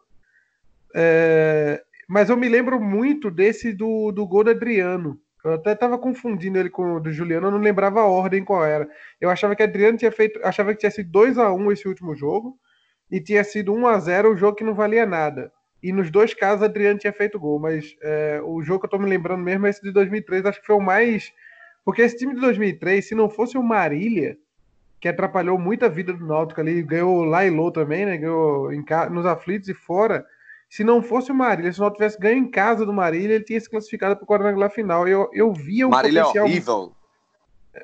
É, 0.95 1.83
mas 2.09 2.31
eu 2.31 2.37
me 2.37 2.49
lembro 2.49 2.81
muito 2.81 3.33
desse 3.33 3.73
do, 3.73 4.13
do 4.13 4.29
gol 4.29 4.45
do 4.45 4.51
Adriano. 4.51 5.19
Eu 5.45 5.55
até 5.55 5.73
estava 5.73 5.99
confundindo 5.99 6.59
ele 6.59 6.71
com 6.71 6.95
o 6.95 7.01
do 7.01 7.13
Juliano, 7.13 7.49
eu 7.49 7.51
não 7.51 7.59
lembrava 7.59 8.01
a 8.01 8.07
ordem 8.07 8.45
qual 8.45 8.65
era. 8.65 8.89
Eu 9.21 9.29
achava 9.29 9.57
que 9.57 9.63
Adriano 9.63 9.99
tinha 9.99 10.13
feito, 10.13 10.41
achava 10.45 10.73
que 10.73 10.81
tinha 10.81 10.91
sido 10.91 11.11
2 11.11 11.39
a 11.39 11.53
1 11.53 11.73
esse 11.73 11.89
último 11.89 12.15
jogo 12.15 12.57
e 13.11 13.21
tinha 13.21 13.43
sido 13.43 13.75
1 13.75 13.87
a 13.87 13.99
0 13.99 14.33
o 14.33 14.37
jogo 14.37 14.57
que 14.57 14.65
não 14.65 14.75
valia 14.75 15.05
nada. 15.05 15.53
E 15.83 15.93
nos 15.93 16.11
dois 16.11 16.33
casos 16.33 16.63
Adriano 16.63 16.99
tinha 16.99 17.13
feito 17.13 17.41
gol, 17.41 17.59
mas 17.59 17.97
é, 18.03 18.41
o 18.45 18.63
jogo 18.63 18.81
que 18.81 18.87
eu 18.87 18.91
tô 18.91 18.99
me 18.99 19.11
lembrando 19.11 19.43
mesmo 19.43 19.67
é 19.67 19.71
esse 19.71 19.83
de 19.83 19.91
2003, 19.91 20.47
acho 20.47 20.61
que 20.61 20.67
foi 20.67 20.77
o 20.77 20.81
mais 20.81 21.33
Porque 21.85 22.03
esse 22.03 22.17
time 22.17 22.35
de 22.35 22.41
2003, 22.41 23.09
se 23.09 23.15
não 23.15 23.29
fosse 23.29 23.59
o 23.59 23.63
Marília, 23.63 24.39
que 25.01 25.09
atrapalhou 25.09 25.59
muito 25.59 25.85
a 25.85 25.89
vida 25.89 26.13
do 26.13 26.25
Náutico 26.25 26.61
ali, 26.61 26.81
ganhou 26.81 27.25
lá 27.25 27.45
e 27.45 27.73
também, 27.73 28.07
né? 28.07 28.17
Ganhou 28.17 28.73
em, 28.73 28.85
nos 29.11 29.27
aflitos 29.27 29.69
e 29.69 29.75
fora. 29.75 30.25
Se 30.73 30.83
não 30.83 31.03
fosse 31.03 31.31
o 31.31 31.35
Marília, 31.35 31.71
se 31.71 31.79
o 31.79 31.83
Náutico 31.83 31.99
tivesse 31.99 32.19
ganho 32.19 32.39
em 32.39 32.51
casa 32.51 32.87
do 32.87 32.95
Marília, 32.95 33.35
ele 33.35 33.45
tinha 33.45 33.61
se 33.61 33.69
classificado 33.69 34.17
para 34.17 34.25
o 34.25 34.27
quadrangular 34.27 34.71
final. 34.71 35.07
Eu, 35.07 35.29
eu 35.35 35.53
via 35.53 35.87
um 35.87 35.91
Marília 35.91 36.21
é 36.21 36.23
potencial... 36.23 36.47
é 36.47 36.49
horrível. 36.49 36.93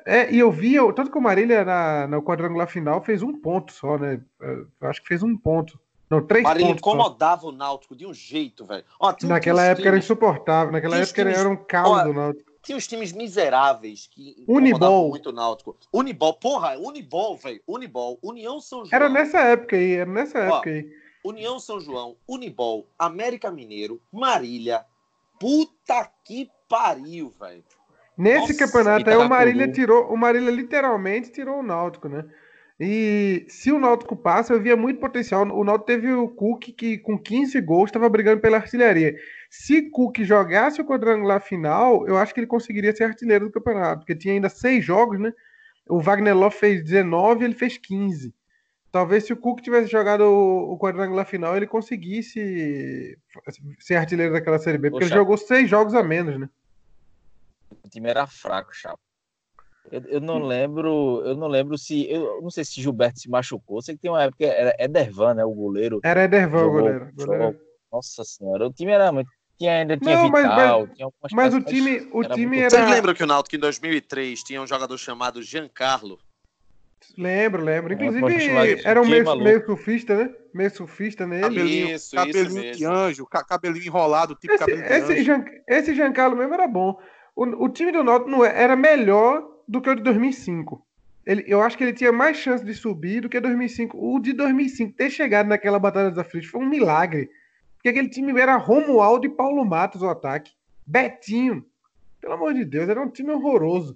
É, 0.07 0.33
e 0.33 0.39
eu 0.39 0.51
via, 0.51 0.81
tanto 0.93 1.11
que 1.11 1.17
o 1.19 1.21
Marília 1.21 1.63
na, 1.63 2.07
no 2.07 2.23
quadrangular 2.23 2.67
final 2.67 2.99
fez 2.99 3.21
um 3.21 3.39
ponto 3.39 3.71
só, 3.71 3.95
né? 3.99 4.19
Eu 4.41 4.89
acho 4.89 5.03
que 5.03 5.07
fez 5.07 5.21
um 5.21 5.37
ponto. 5.37 5.79
Não, 6.09 6.25
três 6.25 6.43
Marília 6.43 6.69
pontos. 6.69 6.79
incomodava 6.79 7.41
só. 7.41 7.49
o 7.49 7.51
Náutico 7.51 7.95
de 7.95 8.07
um 8.07 8.13
jeito, 8.13 8.65
velho. 8.65 8.83
Naquela 9.21 9.63
época 9.65 9.83
times, 9.83 9.87
era 9.87 9.97
insuportável, 9.99 10.71
naquela 10.71 10.97
época 10.97 11.21
times, 11.21 11.37
era 11.37 11.47
um 11.47 11.57
caos 11.57 12.03
do 12.05 12.13
Náutico. 12.13 12.51
Tinha 12.63 12.75
os 12.75 12.87
times 12.87 13.13
miseráveis 13.13 14.09
que 14.11 14.43
Unibol. 14.47 15.09
muito 15.09 15.29
o 15.29 15.31
Náutico. 15.31 15.77
Unibol, 15.93 16.33
porra, 16.33 16.75
Unibol, 16.79 17.37
velho. 17.37 17.61
Unibol, 17.67 18.17
União 18.23 18.59
São 18.59 18.79
João. 18.79 18.89
Era 18.91 19.07
nessa 19.07 19.41
época 19.41 19.75
aí, 19.75 19.93
era 19.93 20.09
nessa 20.09 20.39
ó, 20.39 20.55
época 20.55 20.71
aí. 20.71 20.89
União 21.23 21.59
São 21.59 21.79
João, 21.79 22.15
Unibol, 22.27 22.87
América 22.97 23.51
Mineiro, 23.51 24.01
Marília. 24.11 24.85
Puta 25.39 26.09
que 26.23 26.49
pariu, 26.67 27.33
velho. 27.39 27.63
Nesse 28.17 28.53
Nossa, 28.53 28.65
campeonato 28.65 29.09
aí, 29.09 29.15
o 29.15 29.29
Marília 29.29 29.71
tirou, 29.71 30.11
o 30.11 30.17
Marília 30.17 30.51
literalmente 30.51 31.31
tirou 31.31 31.59
o 31.59 31.63
Náutico, 31.63 32.09
né? 32.09 32.25
E 32.79 33.45
se 33.49 33.71
o 33.71 33.79
Náutico 33.79 34.15
passa, 34.15 34.53
eu 34.53 34.61
via 34.61 34.75
muito 34.75 34.99
potencial. 34.99 35.43
O 35.43 35.63
Náutico 35.63 35.87
teve 35.87 36.13
o 36.13 36.29
Cook 36.29 36.71
que 36.77 36.97
com 36.97 37.17
15 37.17 37.59
gols 37.61 37.89
estava 37.89 38.07
brigando 38.07 38.41
pela 38.41 38.57
artilharia. 38.57 39.15
Se 39.49 39.89
Cook 39.89 40.19
jogasse 40.19 40.79
o 40.79 40.85
quadrangular 40.85 41.41
final, 41.41 42.07
eu 42.07 42.17
acho 42.17 42.33
que 42.33 42.39
ele 42.39 42.47
conseguiria 42.47 42.95
ser 42.95 43.05
artilheiro 43.05 43.47
do 43.47 43.51
campeonato, 43.51 43.99
porque 43.99 44.15
tinha 44.15 44.33
ainda 44.33 44.47
seis 44.47 44.83
jogos, 44.83 45.19
né? 45.19 45.33
O 45.89 45.99
Wagner 45.99 46.37
Love 46.37 46.55
fez 46.55 46.83
19, 46.83 47.43
ele 47.43 47.53
fez 47.53 47.77
15. 47.77 48.33
Talvez 48.91 49.25
se 49.25 49.33
o 49.33 49.37
Cook 49.37 49.61
tivesse 49.61 49.91
jogado 49.91 50.21
o, 50.23 50.77
quadrangular 50.79 51.25
final, 51.25 51.55
ele 51.55 51.67
conseguisse 51.67 53.17
ser 53.79 53.95
artilheiro 53.95 54.33
daquela 54.33 54.57
Série 54.57 54.79
B, 54.79 54.89
porque 54.89 55.05
Poxa. 55.05 55.13
ele 55.13 55.19
jogou 55.19 55.37
seis 55.37 55.69
jogos 55.69 55.93
a 55.93 56.01
menos, 56.01 56.39
né? 56.39 56.49
O 57.83 57.89
time 57.89 58.09
era 58.09 58.25
fraco, 58.25 58.73
Chapo. 58.73 58.99
Eu, 59.91 60.01
eu, 60.07 60.21
não 60.21 60.39
lembro, 60.39 61.21
eu 61.25 61.35
não 61.35 61.47
lembro 61.47 61.77
se. 61.77 62.09
Eu 62.09 62.41
não 62.41 62.49
sei 62.49 62.63
se 62.63 62.81
Gilberto 62.81 63.19
se 63.19 63.29
machucou. 63.29 63.81
Sei 63.81 63.95
que 63.95 64.01
tem 64.01 64.11
uma 64.11 64.23
época 64.23 64.45
era 64.45 64.75
Edervan, 64.79 65.35
né? 65.35 65.45
O 65.45 65.53
goleiro. 65.53 65.99
Era 66.03 66.23
Edervan 66.23 66.65
o 66.65 66.71
goleiro. 66.71 67.11
goleiro. 67.15 67.59
Nossa 67.91 68.23
senhora, 68.23 68.67
o 68.67 68.73
time 68.73 68.91
era 68.91 69.11
muito. 69.11 69.29
Tinha, 69.57 69.79
ainda 69.79 69.97
tinha 69.97 70.15
não, 70.15 70.31
Vital, 70.31 70.87
mas, 70.87 70.95
tinha 70.95 71.09
Mas 71.33 71.53
o 71.53 71.61
time, 71.61 72.07
o 72.13 72.23
era 72.23 72.33
time 72.33 72.59
era. 72.59 72.69
Vocês 72.69 72.89
lembram 72.89 73.13
que 73.13 73.23
o 73.23 73.27
Náutico 73.27 73.55
em 73.55 73.59
2003 73.59 74.43
tinha 74.43 74.61
um 74.61 74.67
jogador 74.67 74.97
chamado 74.97 75.43
Giancarlo? 75.43 76.19
Lembro, 77.17 77.63
lembro. 77.63 77.93
Inclusive, 77.93 78.81
era 78.83 79.01
um 79.01 79.05
meio, 79.05 79.35
meio 79.37 79.65
surfista, 79.65 80.15
né? 80.15 80.33
Meio 80.53 80.71
surfista 80.71 81.25
nele. 81.25 81.41
Cabelinho, 81.41 81.95
isso, 81.95 82.15
cabelinho 82.15 82.63
isso 82.65 82.77
de 82.79 82.85
anjo, 82.85 83.25
cabelinho 83.25 83.85
enrolado, 83.85 84.35
tipo 84.35 84.53
esse, 84.53 84.59
cabelinho 84.59 84.85
esse 84.85 85.15
de 85.15 85.23
Jean, 85.23 85.45
esse 85.67 85.95
Giancarlo 85.95 86.35
mesmo 86.35 86.53
era 86.53 86.67
bom. 86.67 86.99
O, 87.35 87.65
o 87.65 87.69
time 87.69 87.91
do 87.91 88.03
Náutico 88.03 88.29
não 88.29 88.43
é, 88.43 88.61
era 88.61 88.75
melhor 88.75 89.47
do 89.67 89.81
que 89.81 89.89
o 89.89 89.95
de 89.95 90.03
2005. 90.03 90.85
Ele, 91.25 91.43
eu 91.47 91.61
acho 91.61 91.77
que 91.77 91.83
ele 91.83 91.93
tinha 91.93 92.11
mais 92.11 92.37
chance 92.37 92.65
de 92.65 92.73
subir 92.73 93.21
do 93.21 93.29
que 93.29 93.39
2005. 93.39 93.97
O 93.97 94.19
de 94.19 94.33
2005 94.33 94.93
ter 94.93 95.09
chegado 95.09 95.47
naquela 95.47 95.77
Batalha 95.79 96.09
dos 96.09 96.17
Aflitos 96.17 96.49
foi 96.49 96.61
um 96.61 96.67
milagre. 96.67 97.29
Porque 97.75 97.89
aquele 97.89 98.09
time 98.09 98.37
era 98.39 98.57
Romualdo 98.57 99.25
e 99.25 99.29
Paulo 99.29 99.63
Matos 99.63 100.01
o 100.01 100.09
ataque. 100.09 100.51
Betinho. 100.85 101.63
Pelo 102.19 102.33
amor 102.33 102.53
de 102.53 102.65
Deus, 102.65 102.89
era 102.89 103.01
um 103.01 103.09
time 103.09 103.31
horroroso. 103.31 103.95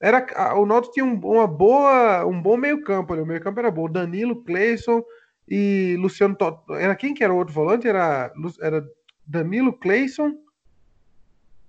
Era, 0.00 0.54
o 0.56 0.64
Náutico 0.64 0.94
tinha 0.94 1.04
um, 1.04 1.18
uma 1.18 1.46
boa, 1.46 2.24
um 2.24 2.40
bom 2.40 2.56
meio-campo 2.56 3.14
O 3.14 3.26
meio-campo 3.26 3.58
era 3.58 3.70
bom. 3.70 3.88
Danilo, 3.90 4.44
Cleison 4.44 5.02
e 5.48 5.96
Luciano 5.98 6.36
Tot... 6.36 6.60
Era 6.72 6.94
quem 6.94 7.14
que 7.14 7.24
era 7.24 7.32
o 7.32 7.36
outro 7.36 7.54
volante? 7.54 7.88
Era, 7.88 8.32
era 8.60 8.86
Danilo, 9.26 9.72
Cleison 9.72 10.36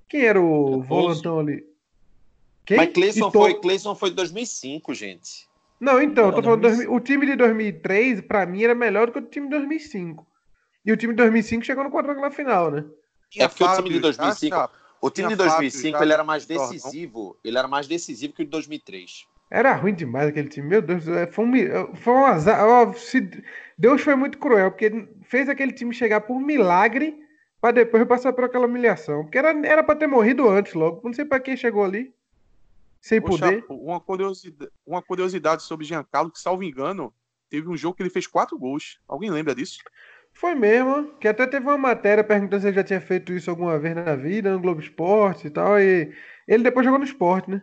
quem 0.10 0.26
era 0.26 0.42
o 0.42 0.82
volantão 0.82 1.40
ali? 1.40 1.64
Quem? 2.66 2.78
Mas 2.78 2.92
Cleison 2.92 3.32
foi, 3.32 3.54
Cleison 3.62 3.94
foi 3.94 4.10
de 4.10 4.16
2005, 4.16 4.94
gente. 4.96 5.48
Não, 5.80 6.02
então, 6.02 6.26
eu 6.26 6.34
tô 6.34 6.44
falando, 6.44 6.92
o 6.92 7.00
time 7.00 7.26
de 7.28 7.36
2003, 7.36 8.22
para 8.22 8.46
mim, 8.46 8.64
era 8.64 8.76
melhor 8.76 9.08
do 9.08 9.14
que 9.14 9.20
o 9.20 9.22
time 9.22 9.48
de 9.48 9.56
2005. 9.56 10.28
E 10.84 10.92
o 10.92 10.98
time 10.98 11.14
de 11.14 11.18
2005 11.18 11.64
chegou 11.64 11.84
no 11.84 11.92
quadrangular 11.92 12.32
final, 12.32 12.72
né? 12.72 12.84
É 13.38 13.48
porque 13.48 13.64
Fábio, 13.64 13.82
o 13.82 13.84
time 13.84 13.96
de 13.96 14.00
2005, 14.02 14.70
o 15.02 15.10
time 15.10 15.30
de 15.30 15.36
2005 15.36 15.92
Fábio, 15.92 16.06
ele 16.06 16.14
era 16.14 16.24
mais 16.24 16.46
decisivo, 16.46 17.38
ele 17.44 17.58
era 17.58 17.68
mais 17.68 17.88
decisivo 17.88 18.34
que 18.34 18.42
o 18.42 18.46
de 18.46 18.52
2003. 18.52 19.28
Era 19.52 19.74
ruim 19.74 19.94
demais 19.94 20.28
aquele 20.28 20.48
time, 20.48 20.68
meu 20.68 20.82
Deus, 20.82 21.04
foi 21.32 21.46
um, 21.46 21.96
foi 21.96 22.14
um 22.14 22.26
azar. 22.26 22.60
Deus 23.78 24.02
foi 24.02 24.16
muito 24.16 24.38
cruel, 24.38 24.70
porque 24.70 25.08
fez 25.24 25.50
aquele 25.50 25.72
time 25.72 25.94
chegar 25.94 26.22
por 26.22 26.40
milagre 26.40 27.18
para 27.60 27.72
depois 27.72 28.08
passar 28.08 28.32
por 28.34 28.44
aquela 28.44 28.68
humilhação. 28.68 29.24
Porque 29.24 29.38
era, 29.38 29.50
era 29.66 29.84
para 29.84 29.96
ter 29.96 30.08
morrido 30.08 30.48
antes 30.48 30.74
logo. 30.74 31.02
Não 31.04 31.14
sei 31.14 31.26
para 31.26 31.40
quem 31.40 31.58
chegou 31.58 31.84
ali. 31.84 32.14
Sem 33.02 33.22
poder. 33.22 33.66
uma, 33.70 34.00
curiosidade, 34.00 34.72
uma 34.86 35.02
curiosidade 35.02 35.64
sobre 35.64 35.86
Giancarlo, 35.86 36.32
que, 36.32 36.40
salvo 36.40 36.64
engano, 36.64 37.14
teve 37.50 37.68
um 37.68 37.78
jogo 37.78 37.96
que 37.96 38.04
ele 38.04 38.10
fez 38.10 38.28
quatro 38.28 38.58
gols. 38.58 39.00
Alguém 39.08 39.32
lembra 39.32 39.56
disso? 39.56 39.80
Foi 40.40 40.56
mesmo, 40.56 41.12
que 41.20 41.28
até 41.28 41.46
teve 41.46 41.66
uma 41.66 41.78
matéria 41.78 42.24
perguntando 42.24 42.62
se 42.62 42.68
ele 42.70 42.76
já 42.78 42.84
tinha 42.84 43.02
feito 43.02 43.34
isso 43.34 43.50
alguma 43.50 43.78
vez 43.78 43.94
na 43.94 44.16
vida, 44.16 44.54
no 44.54 44.62
Globo 44.62 44.80
Esporte 44.80 45.48
e 45.48 45.50
tal, 45.50 45.78
e 45.78 46.16
ele 46.48 46.64
depois 46.64 46.86
jogou 46.86 46.98
no 46.98 47.04
esporte, 47.04 47.52
né? 47.52 47.62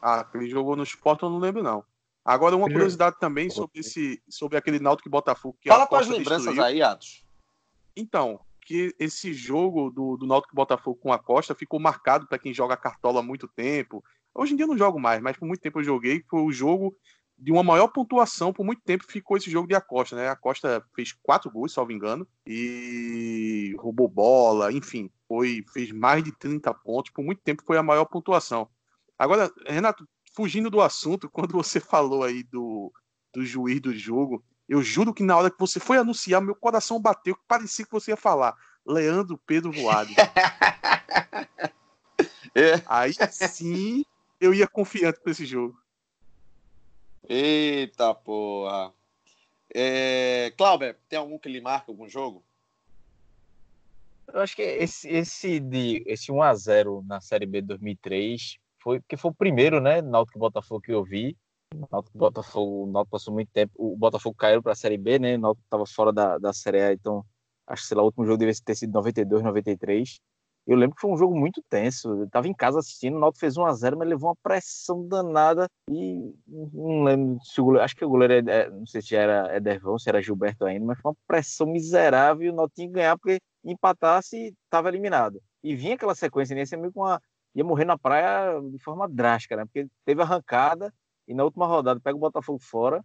Ah, 0.00 0.24
ele 0.32 0.48
jogou 0.48 0.76
no 0.76 0.84
esporte, 0.84 1.24
eu 1.24 1.30
não 1.30 1.40
lembro, 1.40 1.60
não. 1.60 1.84
Agora, 2.24 2.54
uma 2.54 2.70
curiosidade 2.70 3.16
também 3.18 3.50
sobre, 3.50 3.80
esse, 3.80 4.22
sobre 4.28 4.56
aquele 4.58 4.78
Náutico 4.78 5.10
Botafogo. 5.10 5.58
Que 5.60 5.68
Fala 5.68 5.88
com 5.88 5.96
as 5.96 6.06
lembranças 6.06 6.54
destruiu. 6.54 6.62
aí, 6.62 6.80
Atos. 6.80 7.24
Então, 7.96 8.38
que 8.60 8.94
esse 8.96 9.34
jogo 9.34 9.90
do, 9.90 10.16
do 10.16 10.24
Náutico 10.24 10.54
Botafogo 10.54 11.00
com 11.02 11.12
a 11.12 11.18
Costa 11.18 11.52
ficou 11.52 11.80
marcado 11.80 12.28
para 12.28 12.38
quem 12.38 12.54
joga 12.54 12.76
cartola 12.76 13.18
há 13.18 13.24
muito 13.24 13.48
tempo. 13.48 14.04
Hoje 14.32 14.52
em 14.52 14.56
dia 14.56 14.62
eu 14.62 14.68
não 14.68 14.78
jogo 14.78 15.00
mais, 15.00 15.20
mas 15.20 15.36
por 15.36 15.46
muito 15.46 15.60
tempo 15.60 15.80
eu 15.80 15.84
joguei. 15.84 16.22
Foi 16.30 16.42
o 16.42 16.52
jogo 16.52 16.96
de 17.38 17.52
uma 17.52 17.62
maior 17.62 17.88
pontuação 17.88 18.52
por 18.52 18.64
muito 18.64 18.82
tempo 18.82 19.04
ficou 19.06 19.36
esse 19.36 19.50
jogo 19.50 19.68
de 19.68 19.74
Acosta, 19.74 20.16
né? 20.16 20.28
A 20.28 20.36
Costa 20.36 20.82
fez 20.94 21.12
quatro 21.12 21.50
gols, 21.50 21.72
salvo 21.72 21.92
engano, 21.92 22.26
e 22.46 23.74
roubou 23.78 24.08
bola, 24.08 24.72
enfim, 24.72 25.10
foi 25.28 25.64
fez 25.72 25.92
mais 25.92 26.24
de 26.24 26.32
30 26.32 26.72
pontos, 26.72 27.12
por 27.12 27.24
muito 27.24 27.42
tempo 27.42 27.62
foi 27.64 27.76
a 27.76 27.82
maior 27.82 28.06
pontuação. 28.06 28.68
Agora, 29.18 29.52
Renato, 29.66 30.08
fugindo 30.34 30.70
do 30.70 30.80
assunto, 30.80 31.28
quando 31.30 31.52
você 31.52 31.78
falou 31.78 32.24
aí 32.24 32.42
do, 32.42 32.92
do 33.32 33.44
juiz 33.44 33.80
do 33.80 33.94
jogo, 33.94 34.42
eu 34.68 34.82
juro 34.82 35.14
que 35.14 35.22
na 35.22 35.36
hora 35.36 35.50
que 35.50 35.58
você 35.58 35.78
foi 35.78 35.98
anunciar, 35.98 36.40
meu 36.40 36.54
coração 36.54 37.00
bateu, 37.00 37.36
que 37.36 37.44
parecia 37.46 37.84
que 37.84 37.92
você 37.92 38.12
ia 38.12 38.16
falar 38.16 38.56
Leandro 38.84 39.38
Pedro 39.46 39.72
Voado. 39.72 40.10
é. 42.54 42.82
Aí 42.86 43.12
sim 43.30 44.04
eu 44.40 44.54
ia 44.54 44.66
confiante 44.66 45.20
para 45.20 45.32
esse 45.32 45.44
jogo. 45.44 45.78
Eita 47.28 48.14
porra. 48.14 48.92
É... 49.74 50.52
Clauber, 50.56 50.96
tem 51.08 51.18
algum 51.18 51.38
que 51.38 51.48
lhe 51.48 51.60
marca 51.60 51.90
algum 51.90 52.08
jogo? 52.08 52.44
Eu 54.32 54.40
acho 54.40 54.56
que 54.56 54.62
esse, 54.62 55.08
esse, 55.08 55.60
de, 55.60 56.02
esse 56.06 56.32
1x0 56.32 57.04
na 57.06 57.20
Série 57.20 57.46
B 57.46 57.60
de 57.60 57.68
2003 57.68 58.58
foi, 58.82 59.00
que 59.08 59.16
foi 59.16 59.30
o 59.30 59.34
primeiro, 59.34 59.80
né, 59.80 60.02
Náutico 60.02 60.38
Botafogo 60.38 60.80
que 60.80 60.92
eu 60.92 61.04
vi. 61.04 61.36
Náutico, 61.90 62.16
Botafogo, 62.16 62.86
Náutico 62.90 63.10
passou 63.10 63.34
muito 63.34 63.50
tempo. 63.52 63.72
O 63.76 63.96
Botafogo 63.96 64.36
caiu 64.36 64.62
para 64.62 64.72
a 64.72 64.76
Série 64.76 64.96
B, 64.96 65.18
né? 65.18 65.36
O 65.36 65.40
Náutico 65.40 65.66
estava 65.66 65.86
fora 65.86 66.12
da, 66.12 66.38
da 66.38 66.52
Série 66.52 66.80
A, 66.80 66.92
então 66.92 67.24
acho 67.66 67.82
que 67.82 67.88
sei 67.88 67.96
lá, 67.96 68.02
o 68.02 68.06
último 68.06 68.24
jogo 68.24 68.38
devia 68.38 68.54
ter 68.64 68.74
sido 68.74 68.92
92, 68.92 69.42
93. 69.42 70.20
Eu 70.66 70.76
lembro 70.76 70.96
que 70.96 71.00
foi 71.00 71.10
um 71.10 71.16
jogo 71.16 71.38
muito 71.38 71.62
tenso. 71.68 72.08
Eu 72.08 72.24
estava 72.24 72.48
em 72.48 72.54
casa 72.54 72.80
assistindo, 72.80 73.16
o 73.16 73.20
Náutico 73.20 73.40
fez 73.40 73.56
1 73.56 73.64
a 73.64 73.72
0, 73.72 73.98
mas 73.98 74.08
levou 74.08 74.30
uma 74.30 74.36
pressão 74.42 75.06
danada 75.06 75.68
e 75.88 76.34
não 76.46 77.04
lembro 77.04 77.38
se 77.44 77.60
o 77.60 77.64
goleiro, 77.64 77.84
acho 77.84 77.94
que 77.96 78.04
o 78.04 78.08
goleiro 78.08 78.32
é, 78.34 78.62
é 78.62 78.70
não 78.70 78.86
sei 78.86 79.00
se 79.00 79.14
era 79.14 79.56
Edervão, 79.56 79.98
se 79.98 80.08
era 80.08 80.20
Gilberto 80.20 80.64
ainda, 80.64 80.84
mas 80.84 81.00
foi 81.00 81.10
uma 81.12 81.16
pressão 81.26 81.66
miserável 81.66 82.52
o 82.52 82.56
Náutico 82.56 82.74
tinha 82.76 82.88
que 82.88 82.94
ganhar 82.94 83.16
porque 83.16 83.38
empatasse 83.64 84.54
estava 84.64 84.88
eliminado. 84.88 85.40
E 85.62 85.74
vinha 85.76 85.94
aquela 85.94 86.14
sequência, 86.14 86.54
né? 86.54 86.64
meio 86.76 86.92
com 86.92 87.00
uma 87.00 87.20
ia 87.54 87.64
morrer 87.64 87.86
na 87.86 87.96
praia 87.96 88.60
de 88.60 88.78
forma 88.78 89.08
drástica, 89.08 89.56
né? 89.56 89.64
Porque 89.64 89.86
teve 90.04 90.20
arrancada 90.20 90.92
e 91.26 91.34
na 91.34 91.42
última 91.44 91.66
rodada 91.66 91.98
pega 92.00 92.16
o 92.16 92.20
Botafogo 92.20 92.58
fora 92.60 93.02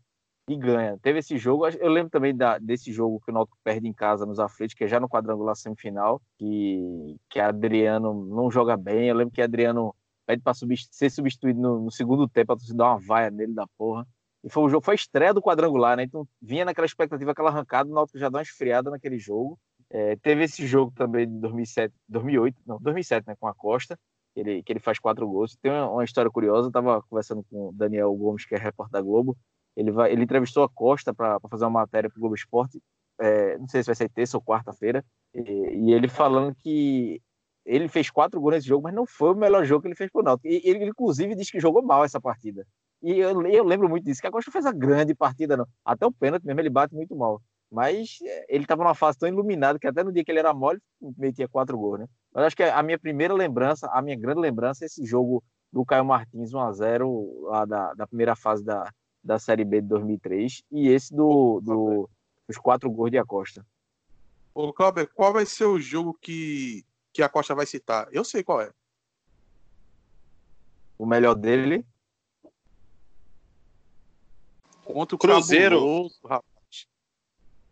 e 0.48 0.56
ganha. 0.56 0.98
Teve 1.02 1.20
esse 1.20 1.38
jogo, 1.38 1.68
eu 1.68 1.90
lembro 1.90 2.10
também 2.10 2.36
da, 2.36 2.58
desse 2.58 2.92
jogo 2.92 3.22
que 3.24 3.32
o 3.32 3.34
Náutico 3.34 3.58
perde 3.64 3.88
em 3.88 3.94
casa 3.94 4.26
nos 4.26 4.40
aflitos, 4.40 4.76
que 4.76 4.84
é 4.84 4.88
já 4.88 5.00
no 5.00 5.10
quadrangular 5.10 5.56
semifinal, 5.56 6.22
que, 6.38 7.18
que 7.30 7.40
Adriano 7.40 8.14
não 8.26 8.50
joga 8.50 8.76
bem. 8.76 9.08
Eu 9.08 9.16
lembro 9.16 9.34
que 9.34 9.42
Adriano 9.42 9.96
pede 10.26 10.42
para 10.42 10.54
ser 10.54 11.10
substituído 11.10 11.60
no, 11.60 11.82
no, 11.82 11.92
segundo 11.92 12.28
tempo, 12.28 12.54
a 12.54 12.56
torcida 12.56 12.78
dar 12.78 12.92
uma 12.92 13.00
vaia 13.00 13.32
nele 13.32 13.54
da 13.54 13.66
porra. 13.78 14.08
E 14.44 14.50
foi 14.50 14.64
o 14.64 14.70
jogo, 14.70 14.84
foi 14.84 14.94
a 14.94 14.96
estreia 14.96 15.34
do 15.34 15.42
quadrangular, 15.42 15.96
né? 15.96 16.04
Então 16.04 16.28
vinha 16.42 16.66
naquela 16.66 16.86
expectativa, 16.86 17.32
aquela 17.32 17.50
arrancada, 17.50 17.90
o 17.90 17.94
Náutico 17.94 18.18
já 18.18 18.30
dá 18.30 18.40
uma 18.40 18.44
esfriada 18.44 18.90
naquele 18.90 19.20
jogo. 19.20 19.60
É, 19.90 20.16
teve 20.16 20.44
esse 20.44 20.66
jogo 20.66 20.92
também 20.96 21.28
de 21.28 21.40
2007, 21.40 21.94
2008, 22.08 22.58
não, 22.66 22.80
2007, 22.80 23.28
né, 23.28 23.36
com 23.38 23.46
a 23.46 23.54
Costa, 23.54 24.00
ele, 24.34 24.64
que 24.64 24.72
ele 24.72 24.80
faz 24.80 24.98
quatro 24.98 25.28
gols. 25.28 25.58
Tem 25.62 25.70
uma, 25.70 25.90
uma 25.90 26.04
história 26.04 26.32
curiosa, 26.32 26.70
eu 26.70 26.72
tava 26.72 27.02
conversando 27.04 27.44
com 27.44 27.70
o 27.70 27.72
Daniel 27.74 28.14
Gomes, 28.16 28.46
que 28.46 28.56
é 28.56 28.58
repórter 28.58 28.94
da 28.94 29.02
Globo, 29.02 29.38
ele, 29.76 29.92
vai, 29.92 30.12
ele 30.12 30.24
entrevistou 30.24 30.64
a 30.64 30.70
Costa 30.70 31.14
para 31.14 31.40
fazer 31.50 31.66
uma 31.66 31.82
matéria 31.82 32.10
para 32.10 32.18
o 32.18 32.20
Globo 32.20 32.36
Esporte, 32.36 32.82
é, 33.20 33.58
não 33.58 33.68
sei 33.68 33.84
se 33.84 33.88
vai 33.88 33.96
ser 33.96 34.10
terça 34.10 34.38
ou 34.38 34.44
quarta-feira, 34.44 35.06
e, 35.34 35.42
e, 35.42 35.94
ele 35.94 36.08
falando 36.08 36.56
que 36.56 37.22
ele 37.66 37.88
fez 37.88 38.10
quatro 38.10 38.42
gols 38.42 38.56
nesse 38.56 38.68
jogo, 38.68 38.84
mas 38.84 38.94
não 38.94 39.06
foi 39.06 39.32
o 39.32 39.36
melhor 39.36 39.64
jogo 39.66 39.82
que 39.84 39.88
ele 39.88 39.96
fez 39.96 40.12
pro 40.12 40.24
Náutico. 40.24 40.48
E 40.48 40.62
ele, 40.64 40.86
inclusive, 40.86 41.36
disse 41.36 41.52
que 41.52 41.60
jogou 41.60 41.82
mal 41.84 42.04
essa 42.04 42.20
partida. 42.20 42.66
E 43.02 43.20
eu, 43.20 43.46
eu 43.48 43.64
lembro 43.64 43.88
muito 43.88 44.04
disso, 44.04 44.22
que 44.22 44.28
a 44.28 44.32
Costa 44.32 44.52
fez 44.52 44.66
a 44.66 44.72
grande 44.72 45.14
partida, 45.16 45.56
não. 45.56 45.68
Até 45.86 46.06
o 46.06 46.12
pênalti 46.12 46.44
mesmo, 46.44 46.60
ele 46.60 46.70
bate 46.70 46.94
muito 46.94 47.16
mal. 47.16 47.42
Mas 47.72 48.18
é, 48.24 48.46
ele 48.50 48.64
estava 48.64 48.84
numa 48.84 48.96
fase 48.96 49.18
tão 49.18 49.30
iluminada 49.30 49.80
que 49.80 49.88
até 49.88 50.04
no 50.04 50.12
dia 50.12 50.24
que 50.26 50.32
ele 50.32 50.40
era 50.40 50.54
mole, 50.54 50.80
metia 51.18 51.48
quatro 51.48 51.78
gols, 51.78 52.00
né? 52.00 52.08
Mas 52.34 52.46
acho 52.46 52.56
que 52.56 52.64
a 52.64 52.84
minha 52.84 53.00
primeira 53.00 53.34
lembrança, 53.34 53.90
a 53.94 54.02
minha 54.02 54.18
grande 54.18 54.42
lembrança 54.42 54.84
é 54.84 54.88
esse 54.88 55.06
jogo 55.06 55.44
do 55.72 55.86
Caio 55.86 56.04
Martins 56.04 56.52
1x0 56.52 57.44
lá 57.44 57.66
da, 57.66 57.94
da 57.94 58.08
primeira 58.08 58.36
fase 58.36 58.64
da, 58.64 58.92
da 59.24 59.38
Série 59.40 59.64
B 59.64 59.82
de 59.82 59.88
2003 59.88 60.64
e 60.72 60.90
esse 60.90 61.14
do, 61.14 61.60
do 61.62 62.10
dos 62.48 62.58
quatro 62.58 62.90
gols 62.92 63.12
de 63.12 63.18
Acosta. 63.18 63.66
Ô, 64.54 64.74
Cláudio, 64.74 65.10
qual 65.14 65.32
vai 65.32 65.46
ser 65.46 65.66
o 65.66 65.80
jogo 65.80 66.14
que, 66.20 66.86
que 67.14 67.24
a 67.24 67.30
Costa 67.30 67.56
vai 67.56 67.66
citar? 67.66 68.10
Eu 68.12 68.26
sei 68.26 68.44
qual 68.44 68.62
é. 68.62 68.72
O 70.98 71.06
melhor 71.06 71.36
dele? 71.36 71.86
Contra 74.84 75.16
o 75.16 75.20
Cruzeiro. 75.20 75.78
Cabuloso, 75.78 76.20
rapaz. 76.24 76.88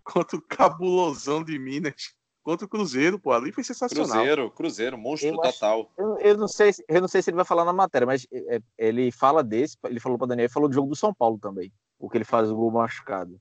Contra 0.03 0.37
o 0.37 0.41
Cabulosão 0.41 1.43
de 1.43 1.59
Minas. 1.59 2.15
Contra 2.49 2.65
o 2.65 2.69
Cruzeiro, 2.69 3.19
pô. 3.19 3.31
Ali 3.31 3.51
foi 3.51 3.63
sensacional. 3.63 4.07
Cruzeiro, 4.09 4.49
Cruzeiro, 4.49 4.97
monstro 4.97 5.29
Eu 5.29 5.39
acho- 5.43 5.53
total. 5.53 5.91
Eu, 5.95 6.17
eu 6.17 6.35
não 6.35 6.47
sei, 6.47 6.73
se- 6.73 6.83
eu 6.89 6.99
não 6.99 7.07
sei 7.07 7.21
se 7.21 7.29
ele 7.29 7.35
vai 7.35 7.45
falar 7.45 7.63
na 7.63 7.71
matéria, 7.71 8.07
mas 8.07 8.25
é, 8.33 8.59
ele 8.75 9.11
fala 9.11 9.43
desse, 9.43 9.77
ele 9.83 9.99
falou 9.99 10.17
para 10.17 10.29
Daniel, 10.29 10.45
ele 10.45 10.53
falou 10.53 10.67
do 10.67 10.73
jogo 10.73 10.89
do 10.89 10.95
São 10.95 11.13
Paulo 11.13 11.37
também, 11.37 11.71
o 11.99 12.09
que 12.09 12.17
ele 12.17 12.25
faz 12.25 12.49
o 12.49 12.55
gol 12.55 12.71
machucado. 12.71 13.39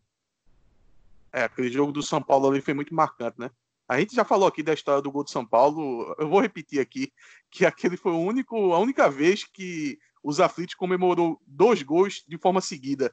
É, 1.33 1.45
aquele 1.45 1.71
jogo 1.71 1.91
do 1.91 2.03
São 2.03 2.21
Paulo 2.23 2.51
ali 2.51 2.61
foi 2.61 2.75
muito 2.75 2.95
marcante, 2.95 3.41
né? 3.41 3.51
A 3.89 3.99
gente 3.99 4.15
já 4.15 4.27
falou 4.27 4.47
aqui 4.47 4.63
da 4.63 4.75
história 4.75 5.01
do 5.01 5.11
gol 5.11 5.25
do 5.25 5.31
São 5.31 5.47
Paulo. 5.47 6.15
Eu 6.19 6.29
vou 6.29 6.41
repetir 6.43 6.79
aqui 6.79 7.11
que 7.51 7.65
aquele 7.65 7.97
foi 7.97 8.13
o 8.13 8.19
único, 8.21 8.75
a 8.75 8.79
única 8.79 9.09
vez 9.09 9.43
que 9.43 9.99
os 10.23 10.39
aflitos 10.39 10.75
comemorou 10.75 11.41
dois 11.47 11.83
gols 11.83 12.23
de 12.29 12.37
forma 12.37 12.61
seguida. 12.61 13.11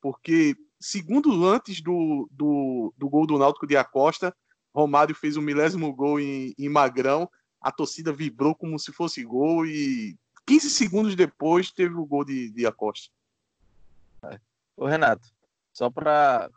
Porque 0.00 0.56
segundos 0.80 1.36
antes 1.42 1.82
do, 1.82 2.26
do, 2.30 2.94
do 2.96 3.10
gol 3.10 3.26
do 3.26 3.38
Náutico 3.38 3.66
de 3.66 3.76
Acosta, 3.76 4.34
Romário 4.74 5.14
fez 5.14 5.36
o 5.36 5.42
milésimo 5.42 5.92
gol 5.94 6.18
em, 6.18 6.52
em 6.58 6.68
Magrão. 6.68 7.30
A 7.60 7.70
torcida 7.70 8.12
vibrou 8.12 8.54
como 8.54 8.78
se 8.78 8.92
fosse 8.92 9.22
gol 9.24 9.64
e 9.64 10.16
15 10.46 10.68
segundos 10.70 11.14
depois 11.14 11.70
teve 11.70 11.94
o 11.94 12.04
gol 12.04 12.24
de, 12.24 12.50
de 12.50 12.66
Acosta. 12.66 13.10
Ô 14.76 14.86
Renato, 14.86 15.28
só 15.72 15.88
para 15.90 16.50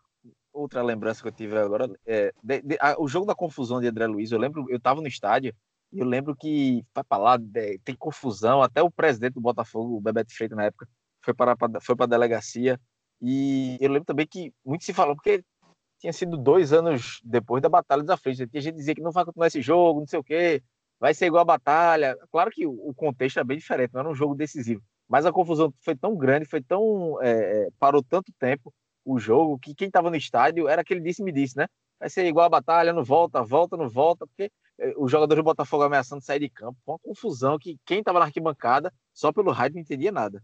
outra 0.51 0.82
lembrança 0.82 1.22
que 1.22 1.28
eu 1.28 1.32
tive 1.32 1.57
agora, 1.57 1.89
é, 2.05 2.34
de- 2.43 2.61
de- 2.61 2.78
a- 2.82 2.95
o 2.99 3.07
jogo 3.07 3.26
da 3.28 3.36
confusão 3.36 3.80
de 3.80 3.88
André 3.88 4.07
Luiz, 4.07 4.32
eu 4.32 4.39
lembro, 4.39 4.65
eu 4.70 4.80
tava 4.80 5.01
no 5.01 5.07
estádio 5.07 5.53
e 5.93 5.99
eu 5.99 6.05
lembro 6.05 6.36
que 6.36 6.84
vai 6.95 7.03
para 7.03 7.22
lá, 7.22 7.38
de- 7.38 7.78
tem 7.80 7.95
confusão, 7.95 8.61
até 8.63 8.82
o 8.82 8.89
presidente 8.89 9.36
do 9.36 9.41
Botafogo, 9.41 9.95
o 9.95 10.01
Bebeto 10.01 10.34
Freitas 10.36 10.57
na 10.57 10.65
época, 10.65 10.88
foi 11.24 11.34
para 11.34 11.55
foi 11.82 11.95
para 11.95 12.05
delegacia 12.07 12.80
e 13.22 13.78
eu 13.80 13.91
lembro 13.91 14.05
também 14.05 14.26
que 14.26 14.51
muito 14.65 14.84
se 14.84 14.93
falou 14.93 15.15
porque 15.15 15.43
tinha 15.99 16.13
sido 16.13 16.37
dois 16.37 16.73
anos 16.73 17.19
depois 17.23 17.61
da 17.61 17.69
Batalha 17.69 18.01
dos 18.01 18.09
Aflitos, 18.09 18.45
tinha 18.49 18.61
gente 18.61 18.75
dizia 18.75 18.95
que 18.95 19.01
não 19.01 19.11
vai 19.11 19.25
continuar 19.25 19.47
esse 19.47 19.61
jogo, 19.61 19.99
não 19.99 20.07
sei 20.07 20.19
o 20.19 20.23
quê, 20.23 20.61
vai 20.99 21.13
ser 21.13 21.27
igual 21.27 21.41
a 21.41 21.45
batalha. 21.45 22.17
Claro 22.31 22.51
que 22.51 22.65
o, 22.65 22.93
contexto 22.95 23.39
é 23.39 23.43
bem 23.43 23.57
diferente, 23.57 23.93
não 23.93 24.01
era 24.01 24.09
um 24.09 24.15
jogo 24.15 24.35
decisivo, 24.35 24.81
mas 25.07 25.25
a 25.25 25.31
confusão 25.31 25.73
foi 25.81 25.95
tão 25.95 26.15
grande, 26.15 26.45
foi 26.45 26.61
tão 26.61 27.21
é, 27.21 27.31
é, 27.31 27.67
parou 27.79 28.03
tanto 28.03 28.31
tempo 28.39 28.73
o 29.07 29.17
jogo 29.19 29.57
que 29.57 29.73
quem 29.73 29.87
estava 29.87 30.09
no 30.09 30.17
estádio 30.17 30.67
era 30.67 30.81
aquele 30.81 30.99
disse 30.99 31.23
me 31.23 31.31
disse, 31.31 31.57
né? 31.57 31.67
Vai 31.97 32.09
ser 32.09 32.25
igual 32.25 32.45
a 32.45 32.49
batalha, 32.49 32.91
não 32.91 33.03
volta, 33.03 33.41
volta, 33.41 33.77
não 33.77 33.89
volta, 33.89 34.27
porque 34.27 34.51
eh, 34.77 34.93
os 34.97 35.09
jogadores 35.09 35.41
do 35.41 35.45
Botafogo 35.45 35.83
ameaçando 35.83 36.21
sair 36.21 36.39
de 36.39 36.49
campo, 36.49 36.77
foi 36.85 36.93
uma 36.93 36.99
confusão 36.99 37.57
que 37.57 37.79
quem 37.85 37.99
estava 37.99 38.19
na 38.19 38.25
arquibancada 38.25 38.93
só 39.13 39.31
pelo 39.31 39.51
rádio 39.51 39.75
não 39.75 39.81
entendia 39.81 40.11
nada. 40.11 40.43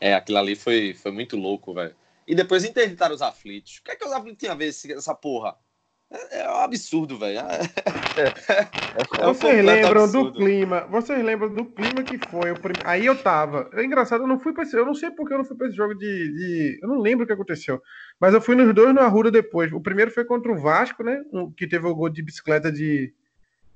É, 0.00 0.14
aquilo 0.14 0.38
ali 0.38 0.56
foi, 0.56 0.92
foi 0.92 1.12
muito 1.12 1.36
louco, 1.36 1.72
velho. 1.72 1.94
E 2.32 2.34
depois 2.34 2.64
interditaram 2.64 3.14
os 3.14 3.20
aflitos. 3.20 3.76
O 3.76 3.84
que 3.84 3.90
é 3.90 3.94
que 3.96 4.04
os 4.06 4.10
aflitos 4.12 4.38
tinham 4.38 4.54
a 4.54 4.56
ver 4.56 4.68
esse- 4.68 4.90
essa 4.90 5.14
porra? 5.14 5.54
É, 6.10 6.40
é 6.40 6.50
um 6.50 6.56
absurdo, 6.60 7.18
velho. 7.18 7.40
É, 7.40 9.22
é 9.22 9.26
um 9.26 9.34
Vocês 9.34 9.62
lembram 9.64 10.04
absurdo. 10.04 10.30
do 10.32 10.38
clima? 10.38 10.80
Vocês 10.90 11.22
lembram 11.24 11.52
do 11.54 11.64
clima 11.66 12.02
que 12.02 12.18
foi? 12.28 12.54
prim- 12.54 12.80
Aí 12.84 13.04
eu 13.04 13.16
tava. 13.22 13.68
É 13.74 13.84
engraçado, 13.84 14.22
eu 14.22 14.26
não 14.26 14.38
fui 14.40 14.52
pra 14.54 14.62
esse. 14.62 14.74
Eu 14.76 14.86
não 14.86 14.94
sei 14.94 15.10
porque 15.10 15.34
eu 15.34 15.38
não 15.38 15.44
fui 15.44 15.56
pra 15.56 15.66
esse 15.66 15.76
jogo 15.76 15.94
de, 15.94 16.06
de- 16.06 16.78
Eu 16.82 16.88
não 16.88 17.00
lembro 17.00 17.24
o 17.24 17.26
que 17.26 17.32
aconteceu. 17.34 17.82
Mas 18.18 18.32
eu 18.32 18.40
fui 18.40 18.54
nos 18.54 18.74
dois 18.74 18.94
no 18.94 19.00
Arruda 19.02 19.30
depois. 19.30 19.70
O 19.72 19.80
primeiro 19.80 20.10
foi 20.10 20.24
contra 20.24 20.50
o 20.50 20.58
Vasco, 20.58 21.02
né? 21.02 21.22
que 21.56 21.66
teve 21.66 21.86
o 21.86 21.94
gol 21.94 22.08
de 22.08 22.22
bicicleta 22.22 22.72
de. 22.72 23.12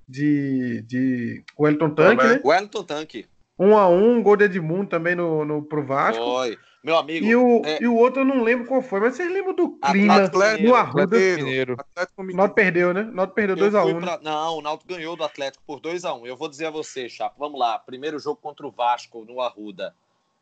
De. 0.09 0.83
de 0.83 1.45
Wellington 1.59 1.91
Tanque, 1.91 2.25
né? 2.25 2.41
Wellington 2.45 2.85
Tanque. 2.85 3.27
Um 3.59 3.77
a 3.77 3.89
um, 3.89 4.23
gol 4.23 4.37
de 4.37 4.45
Edmundo 4.45 4.89
também 4.89 5.15
no, 5.15 5.45
no, 5.45 5.63
pro 5.63 5.85
Vasco. 5.85 6.23
Foi. 6.23 6.59
Meu 6.87 6.97
amigo. 6.97 7.27
E 7.27 7.35
o, 7.35 7.63
é- 7.65 7.83
e 7.83 7.87
o 7.89 7.97
outro 7.97 8.21
eu 8.21 8.25
não 8.25 8.45
lembro 8.45 8.65
qual 8.65 8.81
foi, 8.81 9.01
mas 9.01 9.17
vocês 9.17 9.29
lembram 9.29 9.55
do 9.57 9.71
clima 9.71 10.23
Atlético 10.23 10.69
do 10.69 10.75
Arruda? 10.77 11.19
Mineiro. 11.19 11.75
Atlético 11.77 12.23
O 12.23 12.23
Mineiro. 12.23 12.37
Náutico 12.39 12.55
perdeu, 12.55 12.95
né? 12.95 13.01
O 13.01 13.13
Náutico 13.13 13.35
perdeu 13.35 13.57
eu 13.57 13.71
2x1. 13.73 13.83
fui 13.83 13.93
né? 13.95 14.01
pra- 14.01 14.21
Não, 14.23 14.59
o 14.59 14.63
Náutico 14.63 14.95
ganhou 14.95 15.17
do 15.17 15.25
Atlético 15.25 15.65
por 15.67 15.81
2x1. 15.81 16.25
Eu 16.29 16.37
vou 16.37 16.49
dizer 16.49 16.67
a 16.67 16.71
você, 16.71 17.09
Chapo. 17.09 17.35
Vamos 17.41 17.59
lá. 17.59 17.77
Primeiro 17.77 18.21
jogo 18.21 18.39
contra 18.41 18.65
o 18.65 18.71
Vasco 18.71 19.25
no 19.29 19.41
Arruda. 19.41 19.93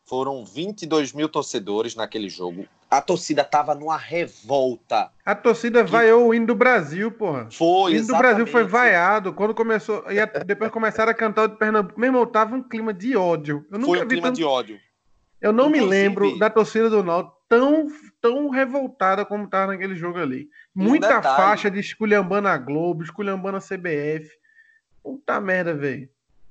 Foram 0.07 0.45
22 0.45 1.15
mil 1.15 1.31
torcedores 1.31 1.97
naquele 1.97 2.29
jogo. 2.29 2.67
A 2.91 3.01
torcida 3.01 3.43
tava 3.43 3.75
numa 3.75 3.97
revolta. 3.97 5.11
A 5.25 5.35
torcida 5.35 5.83
vaiou 5.83 6.29
o 6.29 6.35
hino 6.35 6.47
do 6.49 6.55
Brasil, 6.55 7.11
porra. 7.11 7.49
Foi, 7.51 7.67
O 7.93 7.97
hino 7.97 8.07
do 8.07 8.19
Brasil 8.19 8.47
foi 8.47 8.61
exatamente. 8.61 8.71
vaiado. 8.71 9.33
Quando 9.33 9.55
começou. 9.55 10.05
E 10.13 10.21
a- 10.21 10.27
depois 10.27 10.71
começaram 10.71 11.11
a 11.11 11.15
cantar 11.15 11.45
o 11.45 11.49
de 11.49 11.57
Pernambuco. 11.57 11.99
Meu 11.99 12.09
irmão, 12.09 12.27
tava 12.27 12.55
um 12.55 12.63
clima 12.63 12.93
de 12.93 13.17
ódio. 13.17 13.65
Eu 13.73 13.79
nunca 13.79 13.87
Foi 13.93 13.99
um 13.99 14.03
vi 14.03 14.09
clima 14.09 14.27
tanto- 14.29 14.37
de 14.37 14.45
ódio. 14.45 14.79
Eu 15.45 15.53
não 15.53 15.69
me 15.69 15.77
Inclusive- 15.79 16.03
lembro 16.03 16.39
da 16.39 16.49
torcida 16.49 16.89
do 16.89 17.05
Náutico 17.05 17.37
tão, 17.49 17.87
tão 18.21 18.49
revoltada 18.49 19.25
como 19.27 19.47
tava 19.49 19.73
naquele 19.73 19.95
jogo 19.95 20.19
ali. 20.19 20.49
um 20.75 20.85
Muita 20.85 21.09
detalhe. 21.17 21.37
faixa 21.37 21.71
de 21.71 21.79
esculhambando 21.81 22.49
a 22.49 22.57
Globo, 22.57 23.03
esculhambando 23.03 23.59
a 23.59 23.61
CBF. 23.61 24.31
Puta 25.03 25.39
merda, 25.41 25.75
velho. 25.75 26.09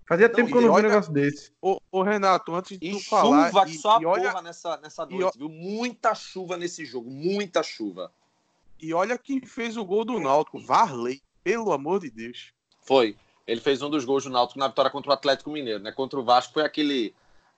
Fazia 0.08 0.28
Não, 0.28 0.36
tempo 0.36 0.50
que 0.52 0.58
eu 0.58 0.62
e 0.62 0.66
não 0.66 0.70
vi 0.70 0.74
um 0.74 0.76
olha- 0.76 0.90
negócio 0.90 1.12
desse. 1.12 1.52
Ô, 1.62 1.80
ô, 1.92 2.04
Renato, 2.04 2.54
antes 2.54 2.78
de 2.78 2.86
E 2.88 2.92
tu 2.92 3.00
falar. 3.10 3.48
chuva 3.48 3.66
que 3.66 3.72
e, 3.72 3.78
só 3.80 3.98
a 3.98 4.02
e 4.02 4.06
olha, 4.06 4.30
porra 4.30 4.42
nessa, 4.44 4.78
nessa 4.78 5.08
e 5.10 5.18
noite, 5.18 5.38
viu? 5.40 5.50
Muita 5.50 6.14
chuva 6.14 6.56
nesse 6.58 6.86
jogo, 6.86 7.10
muita 7.10 7.64
chuva. 7.64 8.12
e 8.80 8.94
olha 8.94 9.18
quem 9.18 9.40
fez 9.46 9.76
o 9.78 9.84
gol 9.86 10.04
do 10.06 10.20
Náutico. 10.20 10.60
Varley. 10.60 11.22
Pelo 11.44 11.72
amor 11.74 12.00
de 12.02 12.10
Deus. 12.12 12.54
Foi. 12.82 13.16
Ele 13.48 13.60
fez 13.62 13.82
um 13.82 13.90
dos 13.90 14.06
gols 14.06 14.24
do 14.26 14.30
Náutico 14.30 14.60
na 14.60 14.68
vitória 14.68 14.92
contra 14.92 15.10
o 15.10 15.14
Atlético 15.14 15.50
Mineiro, 15.50 15.82
né? 15.82 15.92
Contra 15.92 16.20
o 16.20 16.24
Vasco 16.24 16.54
foi 16.54 16.64
aquele, 16.64 17.14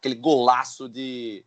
aquele 0.05 0.15
golaço 0.15 0.87
de, 0.87 1.43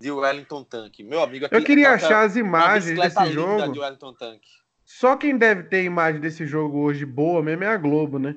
de 0.00 0.10
Wellington 0.12 0.62
Tanque. 0.62 1.02
Meu 1.02 1.20
amigo, 1.22 1.44
Eu 1.44 1.46
aquele- 1.46 1.64
queria 1.64 1.90
aquela- 1.90 2.08
achar 2.10 2.24
as 2.24 2.36
imagens 2.36 2.98
desse 2.98 3.32
jogo. 3.32 3.72
de 3.72 3.80
Wellington 3.80 4.14
Tanque. 4.14 4.48
Só 4.84 5.16
quem 5.16 5.36
deve 5.36 5.64
ter 5.64 5.82
imagem 5.82 6.20
desse 6.20 6.46
jogo 6.46 6.78
hoje 6.78 7.04
boa 7.04 7.42
mesmo 7.42 7.64
é 7.64 7.66
a 7.66 7.76
Globo, 7.76 8.20
né? 8.20 8.36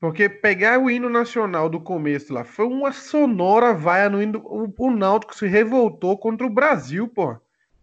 Porque 0.00 0.28
pegar 0.28 0.80
o 0.80 0.90
hino 0.90 1.08
nacional 1.10 1.68
do 1.68 1.78
começo 1.78 2.32
lá 2.32 2.42
foi 2.44 2.64
uma 2.66 2.90
sonora 2.92 3.74
vaia 3.74 4.08
no 4.08 4.20
hino. 4.22 4.40
O, 4.46 4.72
o 4.86 4.90
Náutico 4.90 5.34
se 5.36 5.46
revoltou 5.46 6.16
contra 6.18 6.46
o 6.46 6.50
Brasil, 6.50 7.06
pô. 7.06 7.36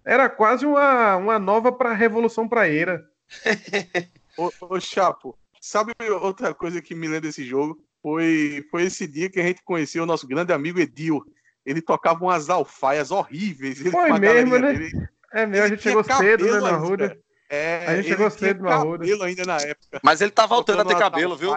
Era 0.04 0.28
quase 0.28 0.66
uma, 0.66 1.16
uma 1.18 1.38
nova 1.40 1.72
pra 1.72 1.94
Revolução 1.94 2.48
Praeira. 2.50 3.06
Ô, 4.36 4.50
ô, 4.62 4.80
Chapo, 4.80 5.38
sabe 5.62 5.94
outra 6.22 6.54
coisa 6.54 6.82
que 6.82 6.96
me 6.96 7.06
lembra 7.08 7.22
desse 7.22 7.44
jogo? 7.46 7.78
Foi, 8.02 8.66
foi 8.72 8.84
esse 8.84 9.06
dia 9.08 9.30
que 9.30 9.40
a 9.40 9.44
gente 9.44 9.62
conheceu 9.64 10.04
o 10.04 10.06
nosso 10.06 10.28
grande 10.28 10.54
amigo 10.54 10.80
Edil. 10.80 11.24
Ele 11.66 11.82
tocava 11.82 12.24
umas 12.24 12.50
alfaias 12.50 13.12
horríveis. 13.12 13.80
ele 13.82 13.92
Foi 13.92 14.10
a 14.10 14.18
mesmo, 14.18 14.58
né? 14.58 14.74
dele. 14.74 14.92
É 15.34 15.46
mesmo, 15.46 15.66
a 15.66 15.68
gente 15.70 15.84
chegou 15.84 16.04
cedo, 16.04 16.46
né, 16.46 16.60
na. 16.60 16.78
Ruda. 16.78 17.20
É, 17.50 17.86
A 17.88 17.96
gente 17.96 18.08
chegou 18.08 18.30
cedo 18.30 18.68
Arruda. 18.68 19.00
cabelo 19.00 19.24
ainda 19.24 19.44
na 19.46 19.58
época. 19.58 20.00
Mas 20.04 20.22
ele 20.22 20.32
tá 20.32 20.46
voltando 20.46 20.82
a 20.82 20.86
ter 20.86 20.98
cabelo, 20.98 21.36
viu? 21.36 21.52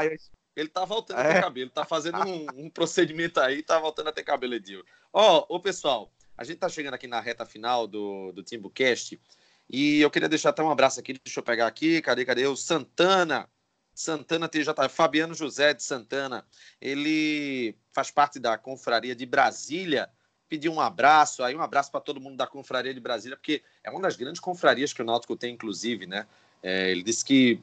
Ele 0.54 0.68
tá 0.68 0.84
voltando 0.84 1.18
a 1.18 1.22
É. 1.22 1.34
ter 1.34 1.40
cabelo. 1.40 1.70
Tá 1.70 1.84
fazendo 1.84 2.18
um, 2.26 2.46
um 2.56 2.70
procedimento 2.70 3.40
aí, 3.40 3.62
tá 3.62 3.78
voltando 3.78 4.08
a 4.08 4.12
ter 4.12 4.22
cabelo, 4.22 4.54
Edil. 4.54 4.82
Ó, 5.12 5.46
ô 5.48 5.60
pessoal, 5.60 6.10
a 6.36 6.44
gente 6.44 6.58
tá 6.58 6.68
chegando 6.68 6.94
aqui 6.94 7.06
na 7.06 7.20
reta 7.20 7.46
final 7.46 7.86
do, 7.86 8.32
do 8.32 8.42
TimbuCast 8.42 9.18
e 9.70 10.00
eu 10.00 10.10
queria 10.10 10.28
deixar 10.28 10.50
até 10.50 10.62
um 10.62 10.70
abraço 10.70 10.98
aqui. 11.00 11.14
Deixa 11.24 11.40
eu 11.40 11.44
pegar 11.44 11.66
aqui. 11.66 12.02
Cadê, 12.02 12.24
cadê? 12.24 12.46
O 12.46 12.56
Santana. 12.56 13.48
Santana 13.94 14.48
TJ, 14.48 14.88
Fabiano 14.88 15.34
José 15.34 15.74
de 15.74 15.82
Santana. 15.82 16.44
Ele 16.80 17.74
faz 17.92 18.10
parte 18.10 18.38
da 18.38 18.56
Confraria 18.56 19.14
de 19.14 19.26
Brasília. 19.26 20.08
Pediu 20.48 20.72
um 20.72 20.80
abraço 20.80 21.42
aí, 21.42 21.54
um 21.54 21.62
abraço 21.62 21.90
para 21.90 22.00
todo 22.00 22.20
mundo 22.20 22.36
da 22.36 22.46
Confraria 22.46 22.92
de 22.92 23.00
Brasília, 23.00 23.36
porque 23.36 23.62
é 23.82 23.90
uma 23.90 24.00
das 24.00 24.16
grandes 24.16 24.40
confrarias 24.40 24.92
que 24.92 25.02
o 25.02 25.04
Náutico 25.04 25.36
tem, 25.36 25.54
inclusive, 25.54 26.06
né? 26.06 26.26
É, 26.62 26.90
ele 26.90 27.02
disse 27.02 27.24
que 27.24 27.60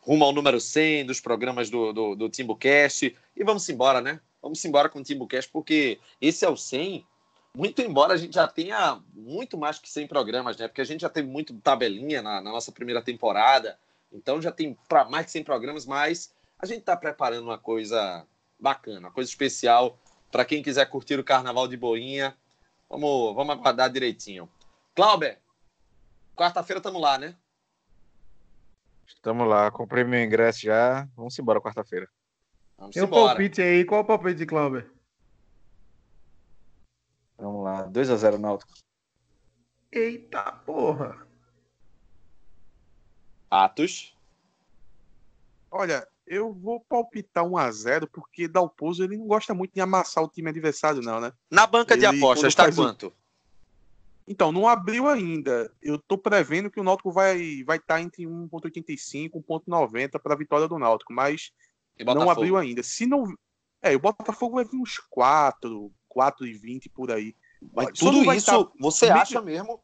rumo 0.00 0.24
ao 0.24 0.32
número 0.32 0.60
100 0.60 1.06
dos 1.06 1.20
programas 1.20 1.68
do, 1.68 1.92
do, 1.92 2.14
do 2.14 2.28
TimbuCast. 2.28 3.16
E 3.36 3.44
vamos 3.44 3.68
embora, 3.68 4.00
né? 4.00 4.20
Vamos 4.40 4.64
embora 4.64 4.88
com 4.88 5.00
o 5.00 5.02
TimbuCast, 5.02 5.50
porque 5.50 5.98
esse 6.20 6.44
é 6.44 6.48
o 6.48 6.56
100, 6.56 7.04
muito 7.56 7.80
embora 7.80 8.12
a 8.12 8.16
gente 8.16 8.34
já 8.34 8.46
tenha 8.46 9.00
muito 9.14 9.56
mais 9.56 9.78
que 9.78 9.88
100 9.88 10.06
programas, 10.06 10.56
né? 10.56 10.68
Porque 10.68 10.82
a 10.82 10.84
gente 10.84 11.00
já 11.00 11.08
teve 11.08 11.26
muito 11.26 11.54
tabelinha 11.54 12.22
na, 12.22 12.40
na 12.40 12.52
nossa 12.52 12.70
primeira 12.70 13.02
temporada, 13.02 13.78
então 14.16 14.40
já 14.40 14.50
tem 14.50 14.76
para 14.88 15.04
mais 15.04 15.26
de 15.26 15.32
100 15.32 15.44
programas, 15.44 15.84
mas 15.84 16.34
a 16.58 16.64
gente 16.64 16.80
está 16.80 16.96
preparando 16.96 17.44
uma 17.44 17.58
coisa 17.58 18.26
bacana, 18.58 19.00
uma 19.00 19.12
coisa 19.12 19.28
especial 19.28 19.98
para 20.32 20.44
quem 20.44 20.62
quiser 20.62 20.86
curtir 20.86 21.18
o 21.18 21.24
Carnaval 21.24 21.68
de 21.68 21.76
Boinha. 21.76 22.36
Vamos, 22.88 23.34
vamos 23.34 23.54
aguardar 23.54 23.90
direitinho. 23.90 24.48
Clauber, 24.94 25.38
quarta-feira 26.34 26.78
estamos 26.78 27.00
lá, 27.00 27.18
né? 27.18 27.36
Estamos 29.06 29.46
lá, 29.46 29.70
comprei 29.70 30.02
meu 30.02 30.22
ingresso 30.22 30.60
já. 30.62 31.06
Vamos 31.14 31.38
embora 31.38 31.60
quarta-feira. 31.60 32.08
Tem 32.92 33.02
um 33.02 33.08
palpite 33.08 33.60
aí, 33.60 33.84
qual 33.84 34.00
é 34.00 34.04
o 34.04 34.06
palpite 34.06 34.36
de 34.36 34.46
Clauber? 34.46 34.90
Vamos 37.38 37.64
lá, 37.64 37.86
2x0 37.88 38.38
Náutico. 38.38 38.72
Eita 39.92 40.52
porra! 40.52 41.25
Atos? 43.50 44.14
Olha, 45.70 46.06
eu 46.26 46.52
vou 46.52 46.80
palpitar 46.80 47.44
1x0 47.44 48.08
porque 48.12 48.48
Dalpozo 48.48 49.04
ele 49.04 49.16
não 49.16 49.26
gosta 49.26 49.54
muito 49.54 49.72
de 49.74 49.80
amassar 49.80 50.24
o 50.24 50.28
time 50.28 50.48
adversário, 50.48 51.02
não, 51.02 51.20
né? 51.20 51.32
Na 51.50 51.66
banca 51.66 51.94
ele, 51.94 52.00
de 52.00 52.06
apostas, 52.06 52.48
está 52.48 52.72
quanto? 52.72 53.12
Então, 54.28 54.50
não 54.50 54.66
abriu 54.66 55.08
ainda. 55.08 55.72
Eu 55.80 55.98
tô 55.98 56.18
prevendo 56.18 56.70
que 56.70 56.80
o 56.80 56.84
Náutico 56.84 57.12
vai 57.12 57.62
vai 57.64 57.76
estar 57.76 57.94
tá 57.94 58.00
entre 58.00 58.24
1.85 58.24 58.90
e 59.14 59.30
1.90 59.30 60.18
para 60.18 60.34
a 60.34 60.36
vitória 60.36 60.66
do 60.66 60.78
Náutico, 60.78 61.12
mas 61.12 61.52
não 62.04 62.28
abriu 62.28 62.56
ainda. 62.56 62.82
Se 62.82 63.06
não 63.06 63.32
É, 63.80 63.94
o 63.94 64.00
Botafogo 64.00 64.56
vai 64.56 64.64
vir 64.64 64.78
uns 64.78 64.98
4, 64.98 65.92
4,20 66.10 66.90
por 66.92 67.12
aí. 67.12 67.36
Mas 67.72 67.98
tudo 67.98 68.32
isso 68.32 68.64
tá... 68.64 68.72
você 68.80 69.08
acha 69.08 69.40
mesmo? 69.40 69.80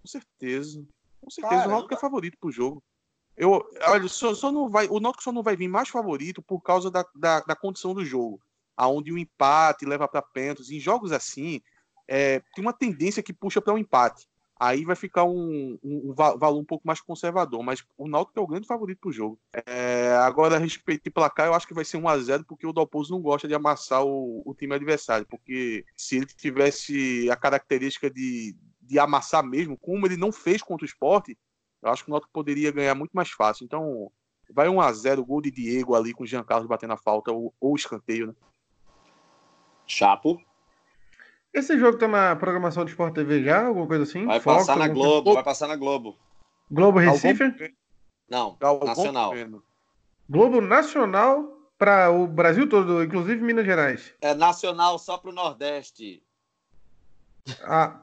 Com 0.00 0.08
certeza. 0.08 0.82
Com 1.22 1.30
certeza, 1.30 1.54
Caramba. 1.54 1.68
o 1.68 1.70
Náutico 1.76 1.94
é 1.94 1.96
favorito 1.96 2.36
pro 2.38 2.50
jogo. 2.50 2.82
Eu, 3.36 3.64
olha, 3.86 4.08
só, 4.08 4.34
só 4.34 4.50
não 4.52 4.68
vai, 4.68 4.88
o 4.88 5.00
Náutico 5.00 5.22
só 5.22 5.32
não 5.32 5.42
vai 5.42 5.56
vir 5.56 5.68
mais 5.68 5.88
favorito 5.88 6.42
por 6.42 6.60
causa 6.60 6.90
da, 6.90 7.04
da, 7.14 7.40
da 7.40 7.56
condição 7.56 7.94
do 7.94 8.04
jogo. 8.04 8.40
Aonde 8.76 9.12
o 9.12 9.14
um 9.14 9.18
empate 9.18 9.86
leva 9.86 10.08
para 10.08 10.20
pênaltis. 10.20 10.70
Em 10.70 10.80
jogos 10.80 11.12
assim, 11.12 11.60
é, 12.08 12.40
tem 12.54 12.64
uma 12.64 12.72
tendência 12.72 13.22
que 13.22 13.32
puxa 13.32 13.60
para 13.60 13.72
um 13.72 13.78
empate. 13.78 14.26
Aí 14.58 14.84
vai 14.84 14.94
ficar 14.94 15.24
um, 15.24 15.76
um, 15.82 16.10
um, 16.10 16.14
valor 16.14 16.60
um 16.60 16.64
pouco 16.64 16.86
mais 16.86 17.00
conservador, 17.00 17.64
mas 17.64 17.84
o 17.98 18.06
Náutico 18.06 18.38
é 18.38 18.42
o 18.42 18.46
grande 18.46 18.66
favorito 18.66 19.00
para 19.00 19.10
o 19.10 19.12
jogo. 19.12 19.38
É, 19.66 20.12
agora, 20.20 20.54
a 20.54 20.58
respeito 20.58 21.02
de 21.02 21.10
placar, 21.10 21.46
eu 21.46 21.54
acho 21.54 21.66
que 21.66 21.74
vai 21.74 21.84
ser 21.84 21.96
1 21.96 22.08
a 22.08 22.18
0 22.18 22.44
porque 22.44 22.66
o 22.66 22.72
Dalpozo 22.72 23.12
não 23.12 23.20
gosta 23.20 23.48
de 23.48 23.54
amassar 23.54 24.04
o, 24.04 24.40
o, 24.46 24.54
time 24.54 24.74
adversário, 24.74 25.26
porque 25.26 25.84
se 25.96 26.16
ele 26.16 26.26
tivesse 26.26 27.28
a 27.28 27.34
característica 27.34 28.08
de, 28.08 28.54
de 28.92 28.98
amassar 28.98 29.42
mesmo, 29.42 29.76
como 29.78 30.06
ele 30.06 30.18
não 30.18 30.30
fez 30.30 30.62
contra 30.62 30.84
o 30.84 30.88
esporte, 30.88 31.36
eu 31.82 31.90
acho 31.90 32.04
que 32.04 32.10
o 32.10 32.12
Náutico 32.12 32.30
poderia 32.30 32.70
ganhar 32.70 32.94
muito 32.94 33.12
mais 33.12 33.30
fácil. 33.30 33.64
Então, 33.64 34.12
vai 34.50 34.68
1 34.68 34.80
a 34.80 34.92
0 34.92 35.24
gol 35.24 35.40
de 35.40 35.50
Diego 35.50 35.94
ali 35.94 36.12
com 36.12 36.24
o 36.24 36.26
Jean 36.26 36.44
Carlos 36.44 36.68
batendo 36.68 36.92
a 36.92 36.98
falta 36.98 37.32
ou, 37.32 37.54
ou 37.58 37.74
escanteio, 37.74 38.26
né? 38.26 38.34
Chapo. 39.86 40.38
Esse 41.54 41.78
jogo 41.78 41.96
tem 41.96 42.06
uma 42.06 42.36
programação 42.36 42.84
de 42.84 42.90
Sport 42.90 43.14
TV 43.14 43.42
já? 43.42 43.66
Alguma 43.66 43.86
coisa 43.86 44.02
assim? 44.04 44.26
Vai 44.26 44.40
Fox, 44.40 44.66
passar 44.66 44.76
na 44.76 44.88
Globo, 44.88 45.24
coisa? 45.24 45.34
vai 45.36 45.44
passar 45.44 45.68
na 45.68 45.76
Globo. 45.76 46.18
Globo 46.70 46.98
Recife? 46.98 47.74
Não, 48.28 48.56
Galvão 48.60 48.88
nacional. 48.88 49.32
Globo 50.28 50.60
Nacional 50.60 51.58
para 51.78 52.10
o 52.10 52.26
Brasil 52.26 52.68
todo, 52.68 53.02
inclusive 53.02 53.42
Minas 53.42 53.64
Gerais. 53.64 54.14
É 54.20 54.34
nacional 54.34 54.98
só 54.98 55.18
para 55.18 55.30
o 55.30 55.34
Nordeste. 55.34 56.22
Ah, 57.64 58.00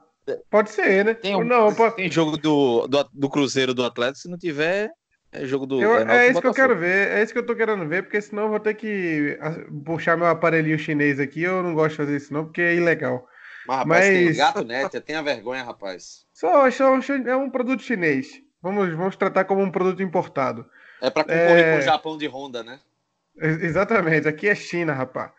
pode 0.49 0.71
ser, 0.71 1.05
né? 1.05 1.13
Tem, 1.13 1.35
um, 1.35 1.43
não, 1.43 1.73
pode... 1.73 1.95
tem 1.95 2.11
jogo 2.11 2.37
do, 2.37 2.87
do, 2.87 3.09
do, 3.13 3.29
Cruzeiro 3.29 3.73
do 3.73 3.83
Atlético, 3.83 4.19
se 4.19 4.29
não 4.29 4.37
tiver, 4.37 4.91
é 5.31 5.45
jogo 5.45 5.65
do. 5.65 5.81
Eu, 5.81 5.97
é, 5.97 6.27
é 6.27 6.31
isso 6.31 6.41
que 6.41 6.47
eu 6.47 6.53
quero 6.53 6.77
ver, 6.77 7.09
é 7.09 7.23
isso 7.23 7.31
que 7.33 7.39
eu 7.39 7.45
tô 7.45 7.55
querendo 7.55 7.87
ver, 7.87 8.03
porque 8.03 8.21
senão 8.21 8.43
eu 8.43 8.49
vou 8.49 8.59
ter 8.59 8.73
que 8.73 9.37
puxar 9.85 10.17
meu 10.17 10.27
aparelhinho 10.27 10.79
chinês 10.79 11.19
aqui. 11.19 11.43
Eu 11.43 11.61
não 11.61 11.73
gosto 11.73 11.91
de 11.91 11.97
fazer 11.97 12.17
isso, 12.17 12.33
não, 12.33 12.45
porque 12.45 12.61
é 12.61 12.75
ilegal. 12.75 13.27
Mas, 13.67 13.77
rapaz, 13.77 14.05
Mas... 14.05 14.07
tem 14.07 14.35
gato 14.35 14.63
net, 14.63 15.01
tenha 15.01 15.21
vergonha, 15.21 15.63
rapaz. 15.63 16.25
Só, 16.33 16.69
só 16.71 16.95
é 16.95 17.35
um 17.35 17.49
produto 17.49 17.83
chinês. 17.83 18.41
Vamos, 18.61 18.93
vamos 18.95 19.15
tratar 19.15 19.45
como 19.45 19.61
um 19.61 19.71
produto 19.71 20.01
importado. 20.01 20.65
É 21.01 21.09
para 21.09 21.23
concorrer 21.23 21.65
é... 21.65 21.73
com 21.73 21.79
o 21.79 21.83
Japão 21.83 22.17
de 22.17 22.27
Honda, 22.27 22.63
né? 22.63 22.79
Exatamente, 23.37 24.27
aqui 24.27 24.49
é 24.49 24.55
China, 24.55 24.93
rapaz. 24.93 25.31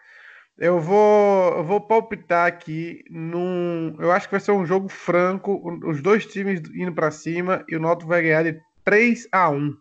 Eu 0.61 0.79
vou, 0.79 1.57
eu 1.57 1.65
vou 1.65 1.81
palpitar 1.81 2.47
aqui 2.47 3.03
num. 3.09 3.97
Eu 3.99 4.13
acho 4.13 4.27
que 4.27 4.33
vai 4.33 4.41
ser 4.41 4.53
um 4.53 4.67
jogo 4.67 4.91
franco, 4.91 5.59
os 5.87 6.03
dois 6.03 6.27
times 6.27 6.61
indo 6.75 6.93
para 6.93 7.11
cima 7.11 7.65
e 7.67 7.75
o 7.75 7.81
Noto 7.81 8.07
vai 8.07 8.21
ganhar 8.21 8.43
de 8.43 8.61
3 8.85 9.27
a 9.33 9.49
1 9.49 9.75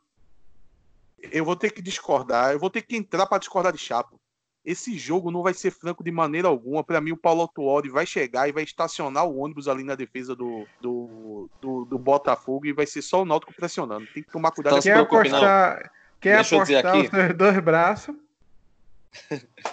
Eu 1.33 1.43
vou 1.43 1.57
ter 1.57 1.73
que 1.73 1.81
discordar, 1.81 2.53
eu 2.53 2.59
vou 2.59 2.69
ter 2.69 2.81
que 2.81 2.95
entrar 2.95 3.25
para 3.25 3.39
discordar 3.39 3.73
de 3.73 3.77
Chapo. 3.77 4.17
Esse 4.63 4.97
jogo 4.97 5.31
não 5.31 5.43
vai 5.43 5.53
ser 5.53 5.71
franco 5.71 6.01
de 6.01 6.11
maneira 6.11 6.47
alguma. 6.47 6.81
Para 6.81 7.01
mim, 7.01 7.11
o 7.11 7.17
Paulo 7.17 7.41
Autuori 7.41 7.89
vai 7.89 8.05
chegar 8.05 8.47
e 8.47 8.53
vai 8.53 8.63
estacionar 8.63 9.25
o 9.25 9.37
ônibus 9.37 9.67
ali 9.67 9.83
na 9.83 9.95
defesa 9.95 10.33
do, 10.33 10.65
do, 10.79 11.49
do, 11.59 11.85
do 11.85 11.99
Botafogo 11.99 12.65
e 12.65 12.71
vai 12.71 12.85
ser 12.85 13.01
só 13.01 13.23
o 13.23 13.25
Náutico 13.25 13.53
pressionando. 13.53 14.07
Tem 14.13 14.23
que 14.23 14.31
tomar 14.31 14.51
cuidado. 14.51 14.77
Então, 14.77 14.81
quer 14.81 14.97
apostar, 14.97 15.91
quer 16.21 16.35
apostar 16.39 16.97
os 16.97 17.09
seus 17.09 17.35
dois 17.35 17.59
braços? 17.59 18.15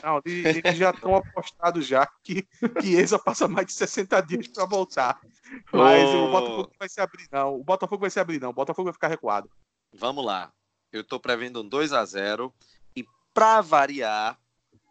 Não, 0.02 0.20
eles 0.24 0.76
já 0.76 0.90
estão 0.90 1.16
apostados 1.16 1.86
já 1.86 2.06
que, 2.22 2.42
que 2.80 2.94
Eza 2.94 3.18
passa 3.18 3.46
mais 3.46 3.66
de 3.66 3.72
60 3.74 4.20
dias 4.22 4.48
para 4.48 4.64
voltar. 4.64 5.20
Mas 5.72 6.08
oh. 6.08 6.24
o 6.24 6.30
Botafogo 6.30 6.72
vai 6.78 6.88
se 6.88 7.00
abrir, 7.00 7.28
não. 7.30 7.54
O 7.54 7.64
Botafogo 7.64 8.00
vai 8.00 8.10
se 8.10 8.20
abrir, 8.20 8.40
não. 8.40 8.50
O 8.50 8.54
Botafogo 8.54 8.86
vai 8.86 8.92
ficar 8.92 9.08
recuado. 9.08 9.50
Vamos 9.92 10.24
lá. 10.24 10.52
Eu 10.92 11.02
estou 11.02 11.20
prevendo 11.20 11.62
um 11.62 11.68
2 11.68 11.92
a 11.92 12.04
0 12.04 12.54
e 12.94 13.04
para 13.34 13.60
variar, 13.60 14.38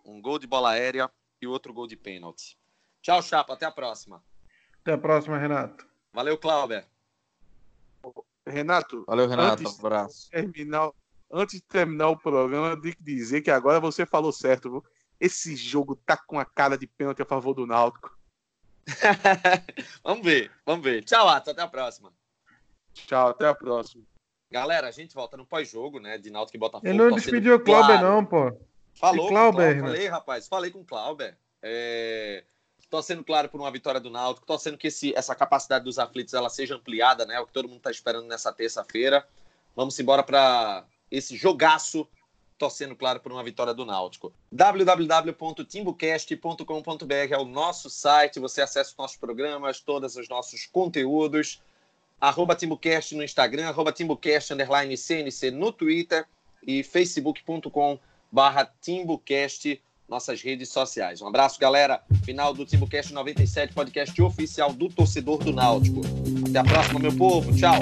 um 0.04 0.22
gol 0.22 0.38
de 0.38 0.48
bola 0.48 0.72
aérea 0.72 1.10
e 1.42 1.48
outro 1.48 1.74
gol 1.74 1.88
de 1.88 1.96
pênalti. 1.96 2.58
Tchau, 3.02 3.22
Chapa. 3.22 3.54
Até 3.54 3.66
a 3.66 3.72
próxima. 3.72 4.24
Até 4.82 4.94
a 4.94 4.98
próxima, 4.98 5.38
Renato. 5.38 5.88
Valeu, 6.14 6.38
Cláudio. 6.38 6.84
Renato. 8.46 9.04
Valeu, 9.08 9.28
Renato. 9.28 9.64
Um 9.64 9.80
abraço. 9.80 10.30
Terminar, 10.30 10.92
antes 11.32 11.56
de 11.56 11.62
terminar 11.62 12.10
o 12.10 12.18
programa, 12.18 12.70
eu 12.70 12.82
tenho 12.82 12.96
que 12.96 13.04
dizer 13.04 13.42
que 13.42 13.52
agora 13.52 13.80
você 13.80 14.06
falou 14.06 14.32
certo. 14.32 14.70
Viu? 14.70 14.86
Esse 15.20 15.56
jogo 15.56 15.96
tá 15.96 16.18
com 16.18 16.40
a 16.40 16.46
cara 16.46 16.78
de 16.78 16.88
pênalti 16.88 17.22
a 17.22 17.26
favor 17.26 17.54
do 17.54 17.66
Náutico. 17.66 18.18
vamos 20.04 20.24
ver, 20.24 20.52
vamos 20.66 20.84
ver. 20.84 21.04
Tchau, 21.04 21.28
Atos. 21.28 21.50
Até 21.50 21.62
a 21.62 21.68
próxima. 21.68 22.14
Tchau, 22.94 23.30
até 23.30 23.48
a 23.48 23.56
próxima. 23.56 24.04
Galera, 24.52 24.88
a 24.88 24.92
gente 24.92 25.14
volta 25.14 25.36
no 25.36 25.46
pós-jogo, 25.46 26.00
né? 26.00 26.18
De 26.18 26.30
Náutico 26.30 26.58
e 26.58 26.60
Botafogo. 26.60 26.88
Ele 26.88 26.98
não 26.98 27.12
despediu 27.12 27.56
o 27.56 27.60
Cláudio, 27.60 28.00
não, 28.00 28.24
pô. 28.24 28.58
Falou 28.94 29.28
Clauber, 29.28 29.76
com 29.76 29.88
Falei, 29.88 30.08
rapaz. 30.08 30.48
Falei 30.48 30.72
com 30.72 30.82
o 30.82 30.86
Clauber. 30.86 31.38
É... 31.62 32.44
Tô 32.90 33.02
sendo 33.02 33.24
claro 33.24 33.50
por 33.50 33.60
uma 33.60 33.72
vitória 33.72 34.00
do 34.00 34.10
Náutico. 34.10 34.46
Tô 34.46 34.58
sendo 34.58 34.78
que 34.78 34.88
esse, 34.88 35.14
essa 35.16 35.36
capacidade 35.36 35.84
dos 35.84 36.00
aflitos 36.00 36.34
ela 36.34 36.50
seja 36.50 36.76
ampliada, 36.76 37.26
né? 37.26 37.36
É 37.36 37.40
o 37.40 37.48
que 37.48 37.52
todo 37.52 37.68
mundo 37.68 37.82
tá 37.82 37.92
esperando 37.92 38.28
nessa 38.28 38.54
terça-feira. 38.54 39.28
Vamos 39.76 40.00
embora 40.00 40.24
para 40.24 40.86
esse 41.18 41.36
jogaço 41.36 42.08
torcendo, 42.58 42.96
claro, 42.96 43.20
por 43.20 43.32
uma 43.32 43.44
vitória 43.44 43.74
do 43.74 43.86
Náutico. 43.86 44.34
www.timbocast.com.br 44.52 47.14
é 47.32 47.38
o 47.38 47.46
nosso 47.46 47.90
site, 47.90 48.40
você 48.40 48.62
acessa 48.62 48.92
os 48.92 48.98
nossos 48.98 49.18
programas, 49.18 49.80
todos 49.80 50.16
os 50.16 50.30
nossos 50.30 50.66
conteúdos. 50.66 51.62
Arroba 52.20 52.56
Timbocast 52.56 53.14
no 53.14 53.24
Instagram, 53.24 53.68
arroba 53.68 53.92
Timbocast, 53.92 54.54
underline 54.54 54.96
CNC 54.96 55.52
no 55.52 55.72
Twitter 55.72 56.26
e 56.66 56.82
facebook.com 56.82 58.00
barra 58.32 58.72
TimbuCast, 58.82 59.82
nossas 60.08 60.42
redes 60.42 60.70
sociais. 60.70 61.22
Um 61.22 61.28
abraço, 61.28 61.60
galera. 61.60 62.02
Final 62.24 62.54
do 62.54 62.66
TimbuCast 62.66 63.14
97, 63.14 63.74
podcast 63.74 64.22
oficial 64.22 64.72
do 64.72 64.88
torcedor 64.90 65.44
do 65.44 65.52
Náutico. 65.52 66.02
Até 66.50 66.60
a 66.60 66.64
próxima, 66.64 67.00
meu 67.00 67.16
povo. 67.16 67.54
Tchau. 67.56 67.80